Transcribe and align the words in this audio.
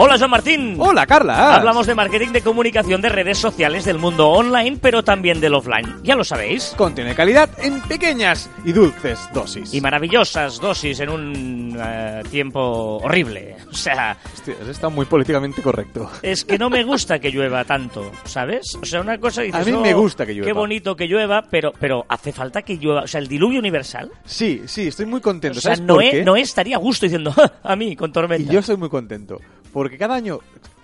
Hola, 0.00 0.16
Joan 0.16 0.30
Martín. 0.30 0.76
Hola, 0.78 1.04
Carla. 1.06 1.56
Hablamos 1.56 1.84
de 1.88 1.94
marketing 1.96 2.28
de 2.28 2.40
comunicación 2.40 3.02
de 3.02 3.08
redes 3.08 3.36
sociales 3.36 3.84
del 3.84 3.98
mundo 3.98 4.28
online, 4.28 4.78
pero 4.80 5.02
también 5.02 5.40
del 5.40 5.54
offline. 5.54 5.92
Ya 6.04 6.14
lo 6.14 6.22
sabéis. 6.22 6.72
Contiene 6.76 7.16
calidad 7.16 7.50
en 7.58 7.80
pequeñas 7.80 8.48
y 8.64 8.70
dulces 8.72 9.18
dosis. 9.34 9.74
Y 9.74 9.80
maravillosas 9.80 10.60
dosis 10.60 11.00
en 11.00 11.08
un 11.08 11.76
eh, 11.84 12.22
tiempo 12.30 12.98
horrible. 13.02 13.56
O 13.72 13.74
sea, 13.74 14.16
Hostia, 14.36 14.54
has 14.62 14.68
estado 14.68 14.92
muy 14.92 15.04
políticamente 15.06 15.62
correcto. 15.62 16.08
es 16.22 16.44
que 16.44 16.58
no 16.58 16.70
me 16.70 16.84
gusta 16.84 17.18
que 17.18 17.30
llueva 17.32 17.64
tanto, 17.64 18.12
¿sabes? 18.22 18.76
O 18.80 18.84
sea, 18.86 19.00
una 19.00 19.18
cosa 19.18 19.42
dices, 19.42 19.60
A 19.60 19.64
mí 19.68 19.72
"Oh, 19.72 19.80
me 19.80 19.94
gusta 19.94 20.24
que 20.24 20.32
llueva". 20.32 20.46
Qué 20.46 20.52
bonito 20.52 20.94
que 20.94 21.08
llueva, 21.08 21.42
pero, 21.50 21.72
pero 21.76 22.06
hace 22.08 22.32
falta 22.32 22.62
que 22.62 22.76
llueva. 22.76 23.02
O 23.02 23.06
sea, 23.08 23.20
el 23.20 23.26
diluvio 23.26 23.58
universal. 23.58 24.12
Sí, 24.24 24.62
sí, 24.66 24.86
estoy 24.86 25.06
muy 25.06 25.18
O 25.18 25.22
contento. 25.22 25.60
sea, 25.60 25.74
¿Sabes 25.74 25.80
por 25.88 25.96
Noé, 25.96 26.10
qué? 26.12 26.22
Noé 26.24 26.42
estaría 26.42 26.76
a 26.76 26.78
gusto 26.78 27.04
diciendo, 27.04 27.34
a 27.64 27.74
mí, 27.74 27.96
con 27.96 28.10
Y 28.10 28.12
tormenta. 28.12 28.52
yo 28.52 28.62
soy 28.62 28.76
muy 28.76 28.88
contento. 28.88 29.40
Porque 29.72 29.98
cada 29.98 30.14
año... 30.14 30.40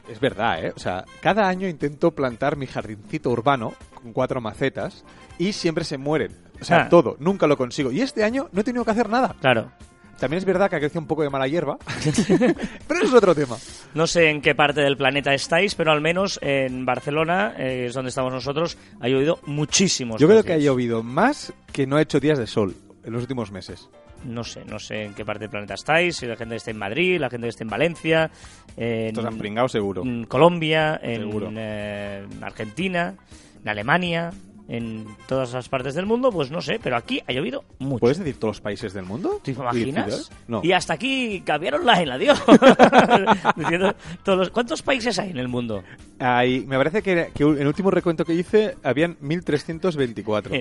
Es 0.08 0.20
verdad, 0.20 0.62
¿eh? 0.62 0.72
O 0.76 0.78
sea, 0.78 1.04
cada 1.22 1.48
año 1.48 1.66
intento 1.66 2.10
plantar 2.10 2.56
mi 2.56 2.66
jardincito 2.66 3.30
urbano 3.30 3.72
con 3.94 4.12
cuatro 4.12 4.38
macetas 4.42 5.02
y 5.38 5.54
siempre 5.54 5.82
se 5.84 5.96
mueren. 5.96 6.30
O 6.60 6.64
sea, 6.64 6.82
Ah. 6.82 6.88
todo. 6.90 7.16
Nunca 7.20 7.46
lo 7.46 7.56
consigo. 7.56 7.90
Y 7.90 8.02
este 8.02 8.22
año 8.22 8.48
no 8.52 8.60
he 8.60 8.64
tenido 8.64 8.84
que 8.84 8.90
hacer 8.90 9.08
nada. 9.08 9.34
Claro. 9.40 9.72
También 10.20 10.38
es 10.38 10.44
verdad 10.44 10.68
que 10.68 10.76
ha 10.76 10.78
crecido 10.78 11.00
un 11.00 11.06
poco 11.06 11.22
de 11.22 11.30
mala 11.30 11.48
hierba. 11.48 11.78
pero 12.86 13.00
eso 13.00 13.08
es 13.08 13.14
otro 13.14 13.34
tema. 13.34 13.56
No 13.94 14.06
sé 14.06 14.28
en 14.28 14.42
qué 14.42 14.54
parte 14.54 14.82
del 14.82 14.96
planeta 14.98 15.32
estáis, 15.32 15.74
pero 15.74 15.90
al 15.90 16.02
menos 16.02 16.38
en 16.42 16.84
Barcelona, 16.84 17.54
eh, 17.58 17.86
es 17.88 17.94
donde 17.94 18.10
estamos 18.10 18.32
nosotros, 18.32 18.76
ha 19.00 19.08
llovido 19.08 19.40
muchísimos. 19.46 20.20
Yo 20.20 20.28
creo 20.28 20.42
que 20.44 20.52
ha 20.52 20.58
llovido 20.58 21.02
más 21.02 21.52
que 21.72 21.86
no 21.86 21.96
ha 21.96 22.02
hecho 22.02 22.20
días 22.20 22.38
de 22.38 22.46
sol 22.46 22.74
en 23.04 23.12
los 23.12 23.22
últimos 23.22 23.50
meses. 23.50 23.88
No 24.24 24.42
sé, 24.44 24.64
no 24.64 24.78
sé 24.78 25.04
en 25.04 25.14
qué 25.14 25.24
parte 25.24 25.40
del 25.44 25.50
planeta 25.50 25.74
estáis, 25.74 26.16
si 26.16 26.26
la 26.26 26.36
gente 26.36 26.56
está 26.56 26.70
en 26.70 26.78
Madrid, 26.78 27.18
la 27.20 27.28
gente 27.30 27.48
está 27.48 27.62
en 27.64 27.70
Valencia, 27.70 28.30
en 28.76 29.08
Estos 29.08 29.24
han 29.24 29.38
pringado 29.38 29.68
seguro. 29.68 30.02
en 30.02 30.24
Colombia, 30.24 30.98
Seguro. 31.02 31.48
en 31.48 31.56
eh, 31.58 32.26
Argentina, 32.42 33.14
en 33.62 33.68
Alemania, 33.68 34.30
en 34.66 35.04
todas 35.28 35.52
las 35.52 35.68
partes 35.68 35.94
del 35.94 36.06
mundo, 36.06 36.32
pues 36.32 36.50
no 36.50 36.62
sé, 36.62 36.80
pero 36.82 36.96
aquí 36.96 37.20
ha 37.28 37.32
llovido 37.32 37.64
mucho. 37.80 38.00
¿Puedes 38.00 38.18
decir 38.18 38.36
todos 38.38 38.56
los 38.56 38.60
países 38.62 38.94
del 38.94 39.04
mundo? 39.04 39.38
¿Te 39.44 39.50
imaginas? 39.50 40.30
¿Y? 40.32 40.50
No. 40.50 40.60
Y 40.64 40.72
hasta 40.72 40.94
aquí 40.94 41.42
cambiaron 41.44 41.86
adiós. 41.86 42.42
Diciendo 43.56 43.94
todos 44.22 44.38
los- 44.38 44.50
¿Cuántos 44.50 44.80
países 44.80 45.18
hay 45.18 45.30
en 45.32 45.36
el 45.38 45.48
mundo? 45.48 45.82
Hay- 46.18 46.64
me 46.66 46.78
parece 46.78 47.02
que, 47.02 47.30
que 47.34 47.42
en 47.44 47.58
el 47.60 47.66
último 47.66 47.90
recuento 47.90 48.24
que 48.24 48.32
hice 48.32 48.76
habían 48.82 49.18
1324. 49.20 50.54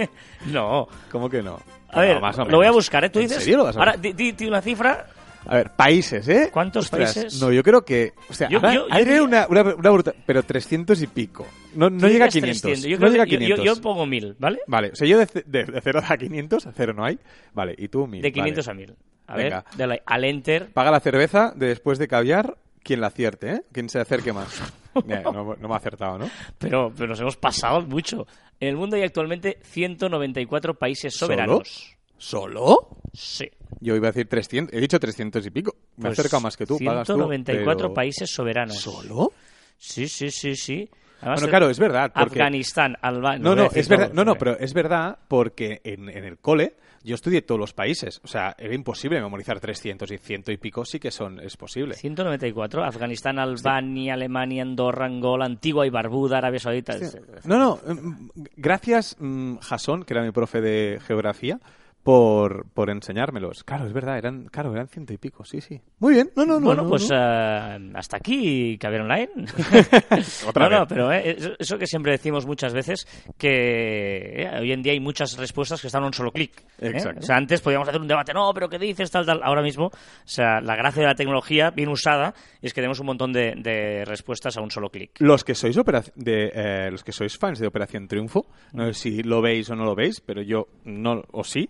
no. 0.46 0.86
¿Cómo 1.10 1.28
que 1.28 1.42
no? 1.42 1.58
A 1.90 2.00
ver, 2.00 2.20
más 2.20 2.38
o 2.38 2.44
lo 2.44 2.56
voy 2.58 2.66
a 2.66 2.68
menos. 2.70 2.76
buscar, 2.76 3.04
¿eh? 3.04 3.10
Tú 3.10 3.18
¿En 3.20 3.26
dices. 3.26 3.42
serio 3.42 3.58
lo 3.58 3.64
vas 3.64 3.76
a 3.76 3.78
Ahora, 3.80 3.96
di, 3.96 4.12
di- 4.12 4.32
di 4.32 4.46
una 4.46 4.60
cifra. 4.60 5.06
A 5.46 5.54
ver, 5.56 5.70
países, 5.70 6.28
¿eh? 6.28 6.50
¿Cuántos 6.52 6.90
países? 6.90 7.40
No, 7.40 7.50
yo 7.50 7.62
creo 7.62 7.82
que... 7.82 8.12
O 8.28 8.34
sea, 8.34 8.48
Yo- 8.50 8.58
ahora- 8.58 8.74
yo- 8.74 8.88
yo 8.88 8.96
diría- 8.98 9.22
una, 9.22 9.46
una, 9.48 9.62
una 9.62 9.90
bruta- 9.90 10.12
Pero 10.26 10.42
300 10.42 11.00
y 11.00 11.06
pico. 11.06 11.46
No, 11.74 11.88
no 11.88 12.06
llega 12.08 12.26
a 12.26 12.28
dirías 12.28 12.60
500. 12.60 12.62
300. 12.62 12.90
Yo, 12.90 12.98
no 12.98 13.10
llega 13.10 13.22
a 13.22 13.26
que- 13.26 13.32
yo- 13.32 13.56
500. 13.56 13.64
yo, 13.64 13.80
pongo 13.82 14.04
1000, 14.04 14.36
¿vale? 14.38 14.58
Vale, 14.66 14.90
o 14.92 14.96
sea, 14.96 15.08
yo 15.08 15.16
de, 15.18 15.26
de, 15.46 15.64
de 15.64 15.80
0 15.80 16.00
a 16.06 16.16
500, 16.18 16.66
a 16.66 16.72
0 16.72 16.92
no 16.94 17.04
hay. 17.04 17.18
Vale, 17.54 17.74
y 17.78 17.88
tú 17.88 18.06
1000. 18.06 18.20
De 18.20 18.32
500 18.32 18.66
vale. 18.66 18.82
a 18.84 18.86
1000. 18.86 18.96
A 19.28 19.36
Venga. 19.36 19.64
ver, 19.70 19.78
dale 19.78 20.02
al 20.04 20.24
enter. 20.24 20.70
Paga 20.72 20.90
la 20.90 21.00
cerveza 21.00 21.52
de 21.54 21.68
después 21.68 21.98
de 21.98 22.08
caviar 22.08 22.58
quien 22.82 23.00
la 23.00 23.06
acierte, 23.06 23.50
¿eh? 23.52 23.62
Quien 23.72 23.88
se 23.88 24.00
acerque 24.00 24.32
más. 24.32 24.48
No, 25.06 25.54
no 25.60 25.68
me 25.68 25.74
ha 25.74 25.76
acertado, 25.76 26.18
¿no? 26.18 26.28
Pero, 26.58 26.92
pero 26.96 27.06
nos 27.10 27.20
hemos 27.20 27.36
pasado 27.36 27.82
mucho. 27.82 28.26
En 28.60 28.68
el 28.68 28.76
mundo 28.76 28.96
hay 28.96 29.02
actualmente 29.02 29.58
194 29.62 30.74
países 30.78 31.14
soberanos. 31.14 31.96
¿Solo? 32.16 32.88
Sí. 33.12 33.48
Yo 33.80 33.94
iba 33.94 34.08
a 34.08 34.10
decir 34.12 34.28
300. 34.28 34.74
He 34.74 34.80
dicho 34.80 34.98
300 34.98 35.46
y 35.46 35.50
pico. 35.50 35.76
Me 35.96 36.08
he 36.08 36.08
Pues 36.08 36.18
acercado 36.18 36.40
más 36.40 36.56
que 36.56 36.66
tú. 36.66 36.78
Pagas 36.84 37.06
tú, 37.06 37.12
194 37.14 37.76
pero- 37.76 37.94
países 37.94 38.28
soberanos. 38.30 38.76
¿Solo? 38.76 39.32
Sí, 39.76 40.08
sí, 40.08 40.30
sí, 40.32 40.56
sí. 40.56 40.90
Además, 41.20 41.40
Bueno, 41.40 41.50
claro, 41.50 41.70
es 41.70 41.78
verdad. 41.78 42.12
Porque... 42.12 42.40
Afganistán, 42.40 42.96
Albania. 43.00 43.38
No, 43.42 43.54
no, 43.54 43.70
es 43.72 43.88
verdad, 43.88 44.12
no, 44.12 44.24
no, 44.24 44.34
pero 44.36 44.58
es 44.58 44.72
verdad 44.74 45.18
porque 45.28 45.80
en, 45.84 46.08
en 46.08 46.24
el 46.24 46.38
cole 46.38 46.74
yo 47.02 47.14
estudié 47.14 47.42
todos 47.42 47.60
los 47.60 47.72
países. 47.72 48.20
O 48.24 48.28
sea, 48.28 48.54
era 48.58 48.74
imposible 48.74 49.20
memorizar 49.20 49.60
300 49.60 50.10
y 50.10 50.18
ciento 50.18 50.52
y 50.52 50.56
pico 50.56 50.84
sí 50.84 50.98
que 50.98 51.10
son, 51.10 51.40
es 51.40 51.56
posible. 51.56 51.94
194. 51.94 52.84
Afganistán, 52.84 53.38
Albania, 53.38 54.14
Alemania, 54.14 54.62
Andorra, 54.62 55.06
Angola, 55.06 55.44
Antigua 55.44 55.86
y 55.86 55.90
Barbuda, 55.90 56.38
Arabia 56.38 56.60
Saudita. 56.60 56.96
No, 57.44 57.58
no, 57.58 57.76
mm, 57.76 58.30
gracias 58.56 59.16
mm, 59.18 59.56
Jason, 59.58 60.04
que 60.04 60.14
era 60.14 60.22
mi 60.22 60.30
profe 60.30 60.60
de 60.60 61.00
geografía, 61.06 61.60
por, 62.08 62.64
por 62.72 62.88
enseñármelos. 62.88 63.64
Claro, 63.64 63.84
es 63.86 63.92
verdad, 63.92 64.16
eran, 64.16 64.46
claro, 64.46 64.72
eran 64.72 64.88
ciento 64.88 65.12
y 65.12 65.18
pico, 65.18 65.44
sí, 65.44 65.60
sí. 65.60 65.78
Muy 65.98 66.14
bien, 66.14 66.30
no, 66.36 66.46
no, 66.46 66.54
no. 66.58 66.64
bueno, 66.64 66.82
no, 66.84 66.88
pues 66.88 67.10
no. 67.10 67.14
eh, 67.14 67.90
hasta 67.96 68.16
aquí 68.16 68.78
Caber 68.78 69.02
Online. 69.02 69.28
Otra 70.48 70.70
no, 70.70 70.70
no, 70.70 70.80
vez. 70.80 70.88
pero 70.88 71.12
eh, 71.12 71.36
eso, 71.36 71.50
eso 71.58 71.76
que 71.78 71.86
siempre 71.86 72.12
decimos 72.12 72.46
muchas 72.46 72.72
veces, 72.72 73.06
que 73.36 74.42
eh, 74.42 74.50
hoy 74.58 74.72
en 74.72 74.82
día 74.82 74.94
hay 74.94 75.00
muchas 75.00 75.36
respuestas 75.36 75.82
que 75.82 75.88
están 75.88 76.02
a 76.02 76.06
un 76.06 76.14
solo 76.14 76.32
clic. 76.32 76.52
¿eh? 76.78 76.92
Exacto. 76.94 77.20
O 77.20 77.22
sea, 77.22 77.36
antes 77.36 77.60
podíamos 77.60 77.86
hacer 77.86 78.00
un 78.00 78.08
debate, 78.08 78.32
no, 78.32 78.52
pero 78.54 78.70
¿qué 78.70 78.78
dices? 78.78 79.10
Tal, 79.10 79.26
tal. 79.26 79.42
Ahora 79.42 79.60
mismo, 79.60 79.88
o 79.88 79.92
sea, 80.24 80.62
la 80.62 80.76
gracia 80.76 81.02
de 81.02 81.08
la 81.08 81.14
tecnología 81.14 81.70
bien 81.72 81.90
usada 81.90 82.32
es 82.62 82.72
que 82.72 82.80
tenemos 82.80 83.00
un 83.00 83.06
montón 83.06 83.34
de, 83.34 83.52
de 83.58 84.06
respuestas 84.06 84.56
a 84.56 84.62
un 84.62 84.70
solo 84.70 84.88
clic. 84.88 85.10
Los 85.20 85.44
que 85.44 85.54
sois 85.54 85.76
opera- 85.76 86.02
de 86.14 86.50
eh, 86.54 86.88
los 86.90 87.04
que 87.04 87.12
sois 87.12 87.36
fans 87.36 87.58
de 87.58 87.66
Operación 87.66 88.08
Triunfo, 88.08 88.46
no 88.72 88.86
sé 88.86 88.94
si 88.94 89.22
lo 89.22 89.42
veis 89.42 89.68
o 89.68 89.76
no 89.76 89.84
lo 89.84 89.94
veis, 89.94 90.22
pero 90.22 90.40
yo 90.40 90.68
no 90.86 91.22
o 91.32 91.44
sí. 91.44 91.68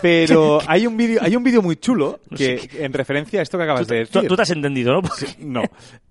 Pero 0.00 0.60
hay 0.66 0.86
un 0.86 0.96
vídeo 0.96 1.20
hay 1.22 1.36
un 1.36 1.44
vídeo 1.44 1.62
muy 1.62 1.76
chulo 1.76 2.20
que 2.34 2.68
en 2.78 2.92
referencia 2.92 3.40
a 3.40 3.42
esto 3.42 3.58
que 3.58 3.64
acabas 3.64 3.86
de 3.86 3.98
decir. 3.98 4.26
tú 4.26 4.36
te 4.36 4.42
has 4.42 4.50
entendido, 4.50 4.92
¿no? 4.92 5.02
No. 5.38 5.62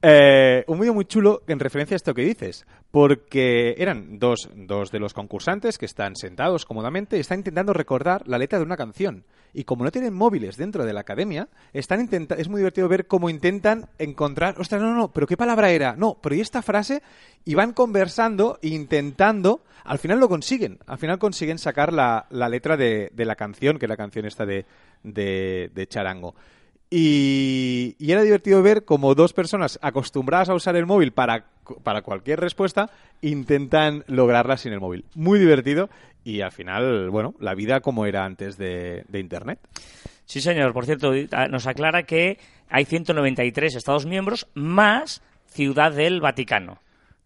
Eh, 0.01 0.63
un 0.67 0.79
vídeo 0.79 0.93
muy 0.93 1.05
chulo 1.05 1.41
en 1.47 1.59
referencia 1.59 1.95
a 1.95 1.97
esto 1.97 2.13
que 2.13 2.23
dices. 2.23 2.65
Porque 2.91 3.75
eran 3.77 4.19
dos, 4.19 4.49
dos 4.55 4.91
de 4.91 4.99
los 4.99 5.13
concursantes 5.13 5.77
que 5.77 5.85
están 5.85 6.15
sentados 6.15 6.65
cómodamente 6.65 7.17
y 7.17 7.21
están 7.21 7.39
intentando 7.39 7.73
recordar 7.73 8.27
la 8.27 8.37
letra 8.37 8.59
de 8.59 8.65
una 8.65 8.77
canción. 8.77 9.23
Y 9.53 9.63
como 9.65 9.83
no 9.83 9.91
tienen 9.91 10.13
móviles 10.13 10.57
dentro 10.57 10.85
de 10.85 10.93
la 10.93 11.01
academia, 11.01 11.49
están 11.73 12.09
es 12.11 12.47
muy 12.47 12.59
divertido 12.59 12.87
ver 12.87 13.07
cómo 13.07 13.29
intentan 13.29 13.89
encontrar. 13.99 14.59
Ostras, 14.59 14.81
no, 14.81 14.95
no, 14.95 15.11
pero 15.11 15.27
¿qué 15.27 15.37
palabra 15.37 15.71
era? 15.71 15.95
No, 15.95 16.17
pero 16.21 16.35
¿y 16.35 16.41
esta 16.41 16.61
frase? 16.61 17.01
Y 17.45 17.55
van 17.55 17.73
conversando, 17.73 18.59
e 18.61 18.69
intentando. 18.69 19.63
Al 19.83 19.99
final 19.99 20.19
lo 20.19 20.29
consiguen. 20.29 20.79
Al 20.85 20.97
final 20.97 21.19
consiguen 21.19 21.57
sacar 21.57 21.91
la, 21.91 22.27
la 22.29 22.49
letra 22.49 22.77
de, 22.77 23.11
de 23.13 23.25
la 23.25 23.35
canción, 23.35 23.77
que 23.77 23.85
es 23.85 23.89
la 23.89 23.97
canción 23.97 24.25
esta 24.25 24.45
de, 24.45 24.65
de, 25.03 25.71
de 25.73 25.87
Charango. 25.87 26.35
Y, 26.93 27.95
y 27.99 28.11
era 28.11 28.21
divertido 28.21 28.61
ver 28.61 28.83
como 28.83 29.15
dos 29.15 29.31
personas 29.31 29.79
acostumbradas 29.81 30.49
a 30.49 30.53
usar 30.53 30.75
el 30.75 30.85
móvil 30.85 31.13
para, 31.13 31.45
para 31.83 32.01
cualquier 32.01 32.41
respuesta 32.41 32.89
intentan 33.21 34.03
lograrla 34.07 34.57
sin 34.57 34.73
el 34.73 34.81
móvil. 34.81 35.05
Muy 35.15 35.39
divertido 35.39 35.89
y 36.23 36.41
al 36.41 36.51
final, 36.51 37.09
bueno, 37.09 37.33
la 37.39 37.55
vida 37.55 37.81
como 37.81 38.05
era 38.05 38.25
antes 38.25 38.57
de, 38.57 39.03
Internet. 39.13 39.59
Sí, 40.25 40.41
señor. 40.41 40.73
Por 40.73 40.85
cierto, 40.85 41.13
nos 41.49 41.67
aclara 41.67 42.03
que 42.03 42.39
hay 42.69 42.85
193 42.85 43.75
Estados 43.75 44.05
miembros 44.05 44.47
más 44.53 45.21
Ciudad 45.47 45.91
del 45.91 46.21
Vaticano, 46.21 46.79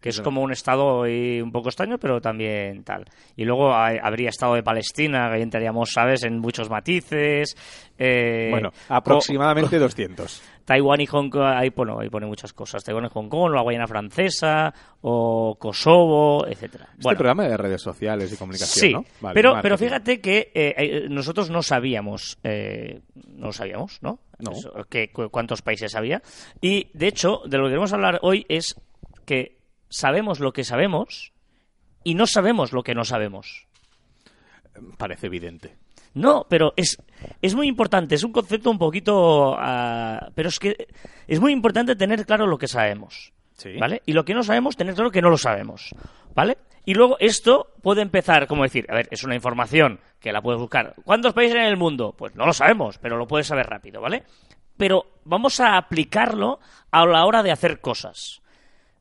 que 0.06 0.10
es 0.10 0.20
como 0.20 0.40
un 0.42 0.52
estado 0.52 1.00
un 1.02 1.50
poco 1.52 1.68
extraño, 1.68 1.98
pero 1.98 2.20
también 2.20 2.84
tal. 2.84 3.04
Y 3.36 3.44
luego 3.44 3.74
hay- 3.74 3.98
habría 4.02 4.28
Estado 4.30 4.54
de 4.54 4.62
Palestina, 4.62 5.28
que 5.28 5.36
ahí 5.36 5.42
entraríamos, 5.42 5.90
¿sabes?, 5.92 6.22
en 6.24 6.38
muchos 6.38 6.70
matices. 6.70 7.56
eh, 7.98 8.48
bueno, 8.50 8.72
aproximadamente 8.88 9.78
200. 9.78 10.42
Taiwán 10.66 11.00
y 11.00 11.06
Hong 11.06 11.30
Kong, 11.30 11.42
ahí 11.44 11.70
pone, 11.70 11.92
ahí 11.98 12.10
pone 12.10 12.26
muchas 12.26 12.52
cosas. 12.52 12.82
Taiwán 12.82 13.04
y 13.04 13.08
Hong 13.08 13.28
Kong, 13.28 13.52
la 13.54 13.62
Guayana 13.62 13.86
Francesa, 13.86 14.74
o 15.00 15.56
Kosovo, 15.58 16.44
etcétera. 16.46 16.88
Este 16.98 17.14
programa 17.14 17.44
de 17.46 17.56
redes 17.56 17.80
sociales 17.80 18.32
y 18.32 18.36
comunicación, 18.36 18.86
Sí, 18.88 18.92
¿no? 18.92 19.04
Vale, 19.20 19.34
pero, 19.34 19.56
pero 19.62 19.78
fíjate 19.78 20.20
que 20.20 20.50
eh, 20.54 20.74
eh, 20.76 21.06
nosotros 21.08 21.50
no 21.50 21.62
sabíamos, 21.62 22.38
eh, 22.42 23.00
no 23.28 23.52
sabíamos, 23.52 23.98
¿no? 24.02 24.18
No. 24.40 24.50
Eso, 24.52 24.72
que, 24.90 25.10
cu- 25.12 25.30
cuántos 25.30 25.62
países 25.62 25.94
había. 25.94 26.20
Y, 26.60 26.88
de 26.94 27.06
hecho, 27.06 27.42
de 27.46 27.58
lo 27.58 27.64
que 27.64 27.70
queremos 27.70 27.92
hablar 27.92 28.18
hoy 28.22 28.44
es 28.48 28.74
que 29.24 29.55
sabemos 29.96 30.40
lo 30.40 30.52
que 30.52 30.62
sabemos 30.62 31.32
y 32.04 32.14
no 32.14 32.26
sabemos 32.26 32.72
lo 32.72 32.82
que 32.82 32.94
no 32.94 33.04
sabemos. 33.04 33.66
Parece 34.98 35.26
evidente. 35.26 35.76
No, 36.12 36.46
pero 36.48 36.74
es, 36.76 36.98
es 37.40 37.54
muy 37.54 37.66
importante, 37.66 38.14
es 38.14 38.24
un 38.24 38.32
concepto 38.32 38.70
un 38.70 38.78
poquito... 38.78 39.56
ah, 39.58 40.28
pero 40.34 40.50
es 40.50 40.58
que 40.58 40.88
es 41.26 41.40
muy 41.40 41.52
importante 41.52 41.96
tener 41.96 42.24
claro 42.26 42.46
lo 42.46 42.58
que 42.58 42.68
sabemos. 42.68 43.32
Sí. 43.54 43.76
¿Vale? 43.78 44.02
Y 44.04 44.12
lo 44.12 44.24
que 44.24 44.34
no 44.34 44.42
sabemos, 44.42 44.76
tener 44.76 44.94
claro 44.94 45.10
que 45.10 45.22
no 45.22 45.30
lo 45.30 45.38
sabemos. 45.38 45.94
¿Vale? 46.34 46.58
Y 46.84 46.94
luego 46.94 47.16
esto 47.18 47.72
puede 47.82 48.02
empezar, 48.02 48.46
como 48.46 48.64
decir, 48.64 48.86
a 48.90 48.94
ver, 48.94 49.08
es 49.10 49.24
una 49.24 49.34
información 49.34 49.98
que 50.20 50.32
la 50.32 50.42
puedes 50.42 50.60
buscar. 50.60 50.94
¿Cuántos 51.04 51.32
países 51.32 51.56
en 51.56 51.64
el 51.64 51.78
mundo? 51.78 52.14
Pues 52.16 52.34
no 52.34 52.44
lo 52.44 52.52
sabemos, 52.52 52.98
pero 52.98 53.16
lo 53.16 53.26
puedes 53.26 53.46
saber 53.46 53.66
rápido, 53.66 54.02
¿vale? 54.02 54.24
Pero 54.76 55.06
vamos 55.24 55.58
a 55.60 55.78
aplicarlo 55.78 56.60
a 56.90 57.06
la 57.06 57.24
hora 57.24 57.42
de 57.42 57.50
hacer 57.50 57.80
cosas. 57.80 58.42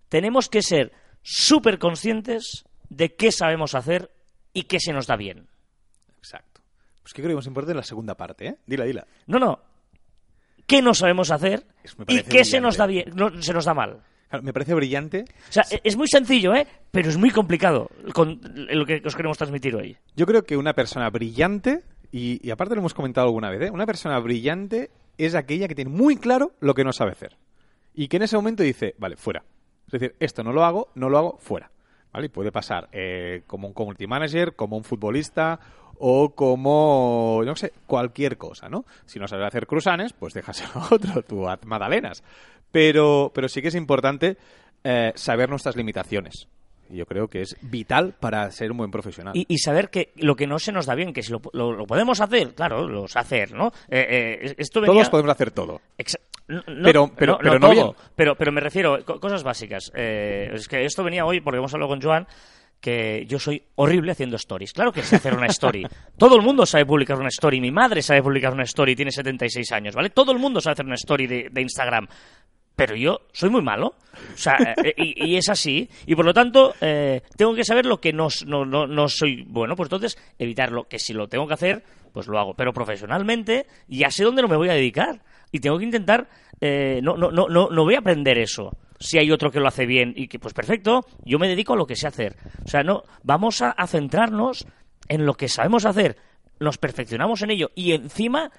Tenemos 0.10 0.50
que 0.50 0.62
ser 0.62 0.92
súper 1.22 1.80
conscientes 1.80 2.66
de 2.90 3.16
qué 3.16 3.32
sabemos 3.32 3.76
hacer 3.76 4.12
y 4.54 4.64
qué 4.64 4.80
se 4.80 4.94
nos 4.94 5.08
da 5.08 5.16
bien. 5.16 5.48
Exacto. 6.18 6.62
Pues 7.02 7.14
que 7.14 7.22
creo 7.22 7.36
que 7.36 7.42
es 7.42 7.48
importante 7.48 7.76
la 7.76 7.84
segunda 7.84 8.16
parte, 8.16 8.48
¿eh? 8.48 8.56
Dila, 8.66 8.86
dila. 8.86 9.08
No, 9.28 9.40
no. 9.40 9.60
¿Qué 10.68 10.82
no 10.82 10.94
sabemos 10.94 11.32
hacer 11.32 11.66
Es- 11.84 11.96
y 12.08 12.24
qué 12.24 12.44
se 12.44 12.60
nos 12.60 12.78
da 12.78 12.88
bien, 12.88 13.12
no, 13.16 13.42
se 13.42 13.54
nos 13.54 13.66
da 13.66 13.74
mal? 13.74 14.02
Claro, 14.30 14.44
me 14.44 14.54
parece 14.54 14.74
brillante. 14.74 15.26
O 15.50 15.52
sea, 15.52 15.64
e- 15.70 15.82
es 15.84 15.96
muy 15.96 16.08
sencillo, 16.08 16.56
¿eh? 16.56 16.66
Pero 16.92 17.10
es 17.10 17.18
muy 17.18 17.30
complicado 17.30 17.90
con 18.14 18.40
lo 18.44 18.86
que 18.86 19.02
os 19.06 19.16
queremos 19.16 19.38
transmitir 19.38 19.76
hoy. 19.76 19.96
Yo 20.16 20.26
creo 20.26 20.44
que 20.44 20.58
una 20.58 20.74
persona 20.74 21.10
brillante, 21.12 21.84
y, 22.12 22.40
y 22.46 22.50
aparte 22.52 22.74
lo 22.74 22.80
hemos 22.82 22.96
comentado 22.96 23.28
alguna 23.28 23.52
vez, 23.52 23.62
¿eh? 23.64 23.72
una 23.72 23.86
persona 23.86 24.18
brillante 24.20 24.90
es 25.18 25.36
aquella 25.36 25.68
que 25.68 25.76
tiene 25.76 25.92
muy 25.92 26.18
claro 26.18 26.54
lo 26.60 26.74
que 26.74 26.84
no 26.84 26.92
sabe 26.92 27.12
hacer. 27.12 27.38
Y 27.94 28.08
que 28.08 28.18
en 28.18 28.24
ese 28.24 28.36
momento 28.36 28.64
dice, 28.64 28.96
vale, 28.98 29.16
fuera. 29.18 29.44
Es 29.86 29.92
decir, 29.92 30.16
esto 30.20 30.44
no 30.44 30.52
lo 30.52 30.64
hago, 30.64 30.90
no 30.96 31.10
lo 31.10 31.18
hago, 31.18 31.38
fuera. 31.40 31.72
¿Vale? 32.12 32.28
Y 32.28 32.30
puede 32.30 32.52
pasar 32.52 32.88
eh, 32.94 33.44
como 33.46 33.68
un 33.68 33.74
community 33.74 34.08
manager, 34.08 34.56
como 34.56 34.78
un 34.78 34.86
futbolista 34.86 35.60
o 35.98 36.34
como, 36.34 37.42
no 37.46 37.56
sé, 37.56 37.74
cualquier 37.88 38.38
cosa, 38.38 38.70
¿no? 38.70 38.86
Si 39.06 39.20
no 39.20 39.28
sabes 39.28 39.48
hacer 39.48 39.68
cruzanes, 39.68 40.14
pues 40.14 40.34
déjaselo 40.34 40.72
a 40.76 40.94
otro, 40.94 41.22
tú 41.28 41.48
haz 41.48 41.66
magdalenas. 41.66 42.24
Pero, 42.72 43.32
pero 43.34 43.48
sí 43.50 43.62
que 43.62 43.70
es 43.70 43.76
importante 43.76 44.38
eh, 44.84 45.12
saber 45.16 45.50
nuestras 45.50 45.76
limitaciones. 45.76 46.48
Yo 46.90 47.06
creo 47.06 47.28
que 47.28 47.42
es 47.42 47.56
vital 47.62 48.14
para 48.20 48.50
ser 48.52 48.72
un 48.72 48.78
buen 48.78 48.92
profesional. 48.92 49.36
Y, 49.36 49.46
y 49.48 49.58
saber 49.58 49.90
que 49.90 50.12
lo 50.18 50.36
que 50.36 50.48
no 50.48 50.60
se 50.60 50.72
nos 50.72 50.86
da 50.86 50.96
bien, 50.96 51.14
que 51.14 51.24
si 51.24 51.32
lo, 51.32 51.42
lo- 51.54 51.72
lo 51.74 51.86
podemos 51.86 52.22
hacer, 52.22 52.54
claro, 52.54 52.88
lo 52.88 53.08
sé 53.08 53.20
hacer, 53.20 53.54
¿no? 53.54 53.68
Eh, 53.90 54.40
eh, 54.44 54.56
esto 54.58 54.82
venía... 54.82 54.94
Todos 54.94 55.10
podemos 55.10 55.32
hacer 55.32 55.52
todo. 55.52 55.82
Exa- 55.98 56.20
no- 56.48 56.62
Pero- 56.84 57.12
pero- 57.16 57.34
no, 57.34 57.38
pero 57.40 57.54
no 57.54 57.60
todo, 57.60 57.72
bien. 57.72 57.96
pero, 58.16 58.36
pero 58.36 58.52
me 58.52 58.62
refiero 58.62 58.94
a 58.96 59.04
cosas 59.04 59.42
básicas. 59.44 59.92
Eh, 59.96 60.52
es 60.54 60.68
que 60.68 60.86
esto 60.86 61.04
venía 61.04 61.26
hoy 61.26 61.42
porque 61.42 61.58
hemos 61.58 61.74
hablado 61.74 61.90
con 61.90 62.02
Joan 62.02 62.28
que 62.80 63.26
yo 63.28 63.40
soy 63.40 63.64
horrible 63.76 64.12
haciendo 64.12 64.36
stories. 64.36 64.72
Claro 64.74 64.92
que 64.92 65.02
sé 65.02 65.16
hacer 65.16 65.34
una 65.34 65.48
story. 65.48 65.88
Todo 66.20 66.36
el 66.36 66.44
mundo 66.44 66.68
sabe 66.68 66.86
publicar 66.86 67.18
una 67.18 67.30
story. 67.30 67.60
Mi 67.60 67.72
madre 67.72 68.04
sabe 68.04 68.22
publicar 68.22 68.54
una 68.54 68.62
story, 68.64 68.96
tiene 68.96 69.10
76 69.12 69.72
años, 69.72 69.96
¿vale? 69.96 70.12
Todo 70.12 70.32
el 70.32 70.38
mundo 70.38 70.62
sabe 70.62 70.74
hacer 70.74 70.86
una 70.86 70.94
story 70.96 71.26
de, 71.26 71.50
de 71.52 71.62
Instagram. 71.62 72.08
Pero 72.76 72.96
yo 72.96 73.22
soy 73.32 73.50
muy 73.50 73.62
malo. 73.62 73.96
O 74.34 74.38
sea, 74.38 74.58
eh, 74.84 74.94
y, 74.98 75.32
y 75.32 75.38
es 75.38 75.48
así. 75.50 75.90
Y 76.06 76.16
por 76.16 76.26
lo 76.26 76.34
tanto, 76.34 76.74
eh, 76.82 77.22
tengo 77.38 77.54
que 77.56 77.64
saber 77.64 77.86
lo 77.86 78.00
que 78.02 78.12
no, 78.14 78.28
no, 78.46 78.66
no, 78.66 78.86
no 78.88 79.08
soy 79.08 79.44
bueno. 79.48 79.76
Pues 79.76 79.88
entonces, 79.88 80.18
evitarlo. 80.38 80.88
Que 80.88 81.00
si 81.00 81.14
lo 81.14 81.28
tengo 81.28 81.48
que 81.48 81.54
hacer, 81.54 81.84
pues 82.12 82.28
lo 82.28 82.38
hago. 82.40 82.54
Pero 82.54 82.74
profesionalmente, 82.74 83.66
ya 83.88 84.12
sé 84.12 84.24
dónde 84.24 84.42
no 84.42 84.48
me 84.48 84.58
voy 84.58 84.70
a 84.70 84.74
dedicar. 84.74 85.22
Y 85.52 85.60
tengo 85.60 85.78
que 85.78 85.86
intentar. 85.86 86.28
eh, 86.60 87.00
no, 87.02 87.16
no, 87.16 87.32
no, 87.32 87.48
no, 87.48 87.70
no 87.70 87.84
voy 87.84 87.96
a 87.96 88.00
aprender 88.00 88.38
eso. 88.38 88.72
Si 89.00 89.18
hay 89.18 89.32
otro 89.32 89.52
que 89.52 89.60
lo 89.60 89.68
hace 89.68 89.86
bien 89.86 90.14
y 90.16 90.28
que, 90.28 90.40
pues 90.40 90.54
perfecto, 90.54 91.06
yo 91.24 91.38
me 91.40 91.48
dedico 91.50 91.74
a 91.74 91.78
lo 91.78 91.86
que 91.86 91.96
sé 91.98 92.08
hacer. 92.08 92.38
O 92.64 92.68
sea, 92.68 92.82
no, 92.84 93.04
vamos 93.24 93.62
a, 93.62 93.72
a 93.72 93.88
centrarnos 93.88 94.66
en 95.10 95.26
lo 95.26 95.36
que 95.36 95.48
sabemos 95.50 95.86
hacer. 95.86 96.18
Nos 96.60 96.78
perfeccionamos 96.78 97.42
en 97.42 97.52
ello. 97.52 97.72
Y 97.76 97.92
encima, 97.92 98.52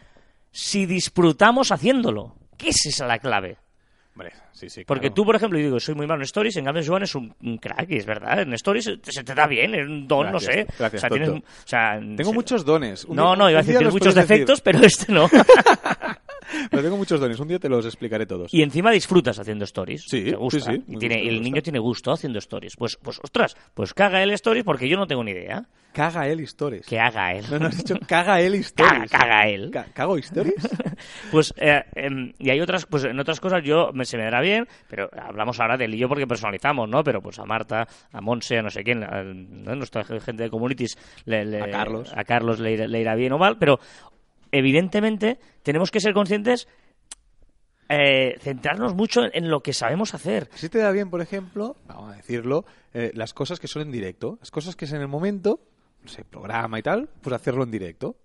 si 0.52 0.86
disfrutamos 0.86 1.72
haciéndolo. 1.72 2.36
Esa 2.58 2.88
es 2.88 2.98
la 3.00 3.18
clave. 3.18 3.56
Hombre, 4.18 4.32
sí, 4.50 4.70
sí. 4.70 4.82
Porque 4.86 5.08
claro. 5.08 5.14
tú, 5.14 5.24
por 5.26 5.36
ejemplo, 5.36 5.58
yo 5.58 5.66
digo, 5.66 5.78
soy 5.78 5.94
muy 5.94 6.06
malo 6.06 6.22
en 6.22 6.24
stories, 6.24 6.56
en 6.56 6.64
cambio 6.64 6.82
Joan 6.86 7.02
es 7.02 7.14
un, 7.14 7.34
un 7.42 7.58
crack, 7.58 7.90
y 7.90 7.96
es 7.98 8.06
verdad, 8.06 8.40
en 8.40 8.54
stories 8.54 8.84
se 9.02 9.22
te, 9.22 9.34
da 9.34 9.46
bien, 9.46 9.74
es 9.74 9.86
un 9.86 10.08
don, 10.08 10.26
no 10.32 10.38
Gracias, 10.38 10.54
sé. 10.54 10.66
gracias, 10.78 10.94
o 10.94 10.98
sea, 11.00 11.10
tienes, 11.10 11.28
o 11.28 11.42
sea, 11.66 11.98
Tengo 12.00 12.30
se- 12.30 12.34
muchos 12.34 12.64
dones. 12.64 13.04
Un 13.04 13.16
No, 13.16 13.34
día- 13.34 13.36
no, 13.36 13.50
iba 13.50 13.58
a 13.58 13.62
decir, 13.62 13.76
tienes 13.76 13.92
muchos 13.92 14.14
puedes 14.14 14.28
decir. 14.28 14.46
defectos, 14.46 14.60
pero 14.62 14.78
este 14.78 15.12
no. 15.12 15.28
Pero 16.70 16.82
tengo 16.82 16.96
muchos 16.96 17.20
dones. 17.20 17.38
Un 17.40 17.48
día 17.48 17.58
te 17.58 17.69
los 17.69 17.84
explicaré 17.87 18.26
todos. 18.26 18.52
y 18.52 18.62
encima 18.62 18.90
disfrutas 18.90 19.38
haciendo 19.38 19.64
stories. 19.64 20.04
Sí, 20.08 20.25
te 20.25 20.37
gusta. 20.37 20.60
sí, 20.60 20.76
sí, 20.76 20.84
y 20.88 20.96
tiene, 20.98 21.16
gusta, 21.16 21.31
el 21.31 21.43
niño 21.43 21.62
tiene 21.62 21.78
gusto 21.78 22.12
haciendo 22.12 22.38
stories. 22.38 22.76
Pues, 22.76 22.96
pues 23.02 23.19
ostras, 23.22 23.56
pues 23.75 23.94
caga 23.94 24.22
él 24.22 24.31
stories 24.32 24.64
porque 24.64 24.88
yo 24.88 24.96
no 24.96 25.06
tengo 25.06 25.22
ni 25.25 25.32
idea. 25.32 25.66
Caga 25.93 26.28
él 26.28 26.40
stories. 26.40 26.84
Que 26.87 27.00
haga 27.00 27.32
él. 27.32 27.44
No, 27.50 27.58
no 27.58 27.69
has 27.69 27.78
dicho 27.78 27.94
caga 28.06 28.40
él 28.40 28.52
Caga, 28.75 28.90
stories. 28.96 29.10
caga 29.10 29.48
él. 29.48 29.70
Ca- 29.72 29.87
¿Cago 29.94 30.16
stories? 30.19 30.54
Pues, 31.31 31.52
eh, 31.58 31.82
em, 31.94 32.32
y 32.38 32.50
hay 32.50 32.60
otras, 32.60 32.87
pues 32.87 33.04
en 33.04 33.19
otras 33.20 33.38
cosas 33.40 33.62
yo 33.62 33.90
me, 33.92 34.04
se 34.06 34.16
me 34.16 34.25
dará 34.25 34.40
bien, 34.40 34.66
pero 34.88 35.10
hablamos 35.20 35.60
ahora 35.60 35.76
del 35.76 35.94
yo 35.94 36.08
porque 36.08 36.26
personalizamos, 36.26 36.88
¿no? 36.88 37.02
Pero 37.04 37.20
pues 37.20 37.38
a 37.38 37.44
Marta, 37.44 37.87
a 38.12 38.20
Monse, 38.22 38.58
a 38.58 38.62
no 38.62 38.70
sé 38.70 38.82
quién, 38.82 39.02
a, 39.04 39.22
nuestra 39.22 40.04
gente 40.04 40.44
de 40.44 40.50
communities, 40.50 40.96
le- 41.26 41.44
le- 41.44 41.62
A 41.62 41.70
Carlos. 41.70 42.12
a 42.14 42.25
Carlos 42.25 42.60
le, 42.60 42.88
le 42.88 43.00
irá 43.00 43.14
bien 43.14 43.32
o 43.32 43.38
mal, 43.38 43.58
pero 43.58 43.78
evidentemente 44.52 45.38
tenemos 45.62 45.90
que 45.90 46.00
ser 46.00 46.14
conscientes, 46.14 46.69
eh, 47.88 48.37
centrarnos 48.40 48.94
mucho 48.94 49.22
en, 49.32 49.48
lo 49.48 49.60
que 49.60 49.72
sabemos 49.72 50.14
hacer. 50.14 50.48
Si 50.54 50.69
te 50.69 50.78
da 50.78 50.90
bien, 50.90 51.10
por 51.10 51.20
ejemplo, 51.20 51.76
vamos 51.87 52.12
a 52.12 52.16
decirlo, 52.16 52.64
eh, 52.94 53.12
las 53.14 53.34
cosas 53.34 53.60
que 53.60 53.69
son 53.69 53.82
en 53.82 53.93
directo. 53.93 54.38
Las 54.40 54.50
cosas 54.50 54.76
que 54.76 54.87
es 54.87 54.93
en 54.93 55.00
el 55.00 55.08
momento, 55.08 55.60
no 56.02 56.08
sé, 56.08 56.25
programa 56.25 56.78
y 56.78 56.82
tal, 56.82 57.08
pues 57.22 57.34
hacerlo 57.34 57.64
en 57.64 57.70
directo. 57.70 58.16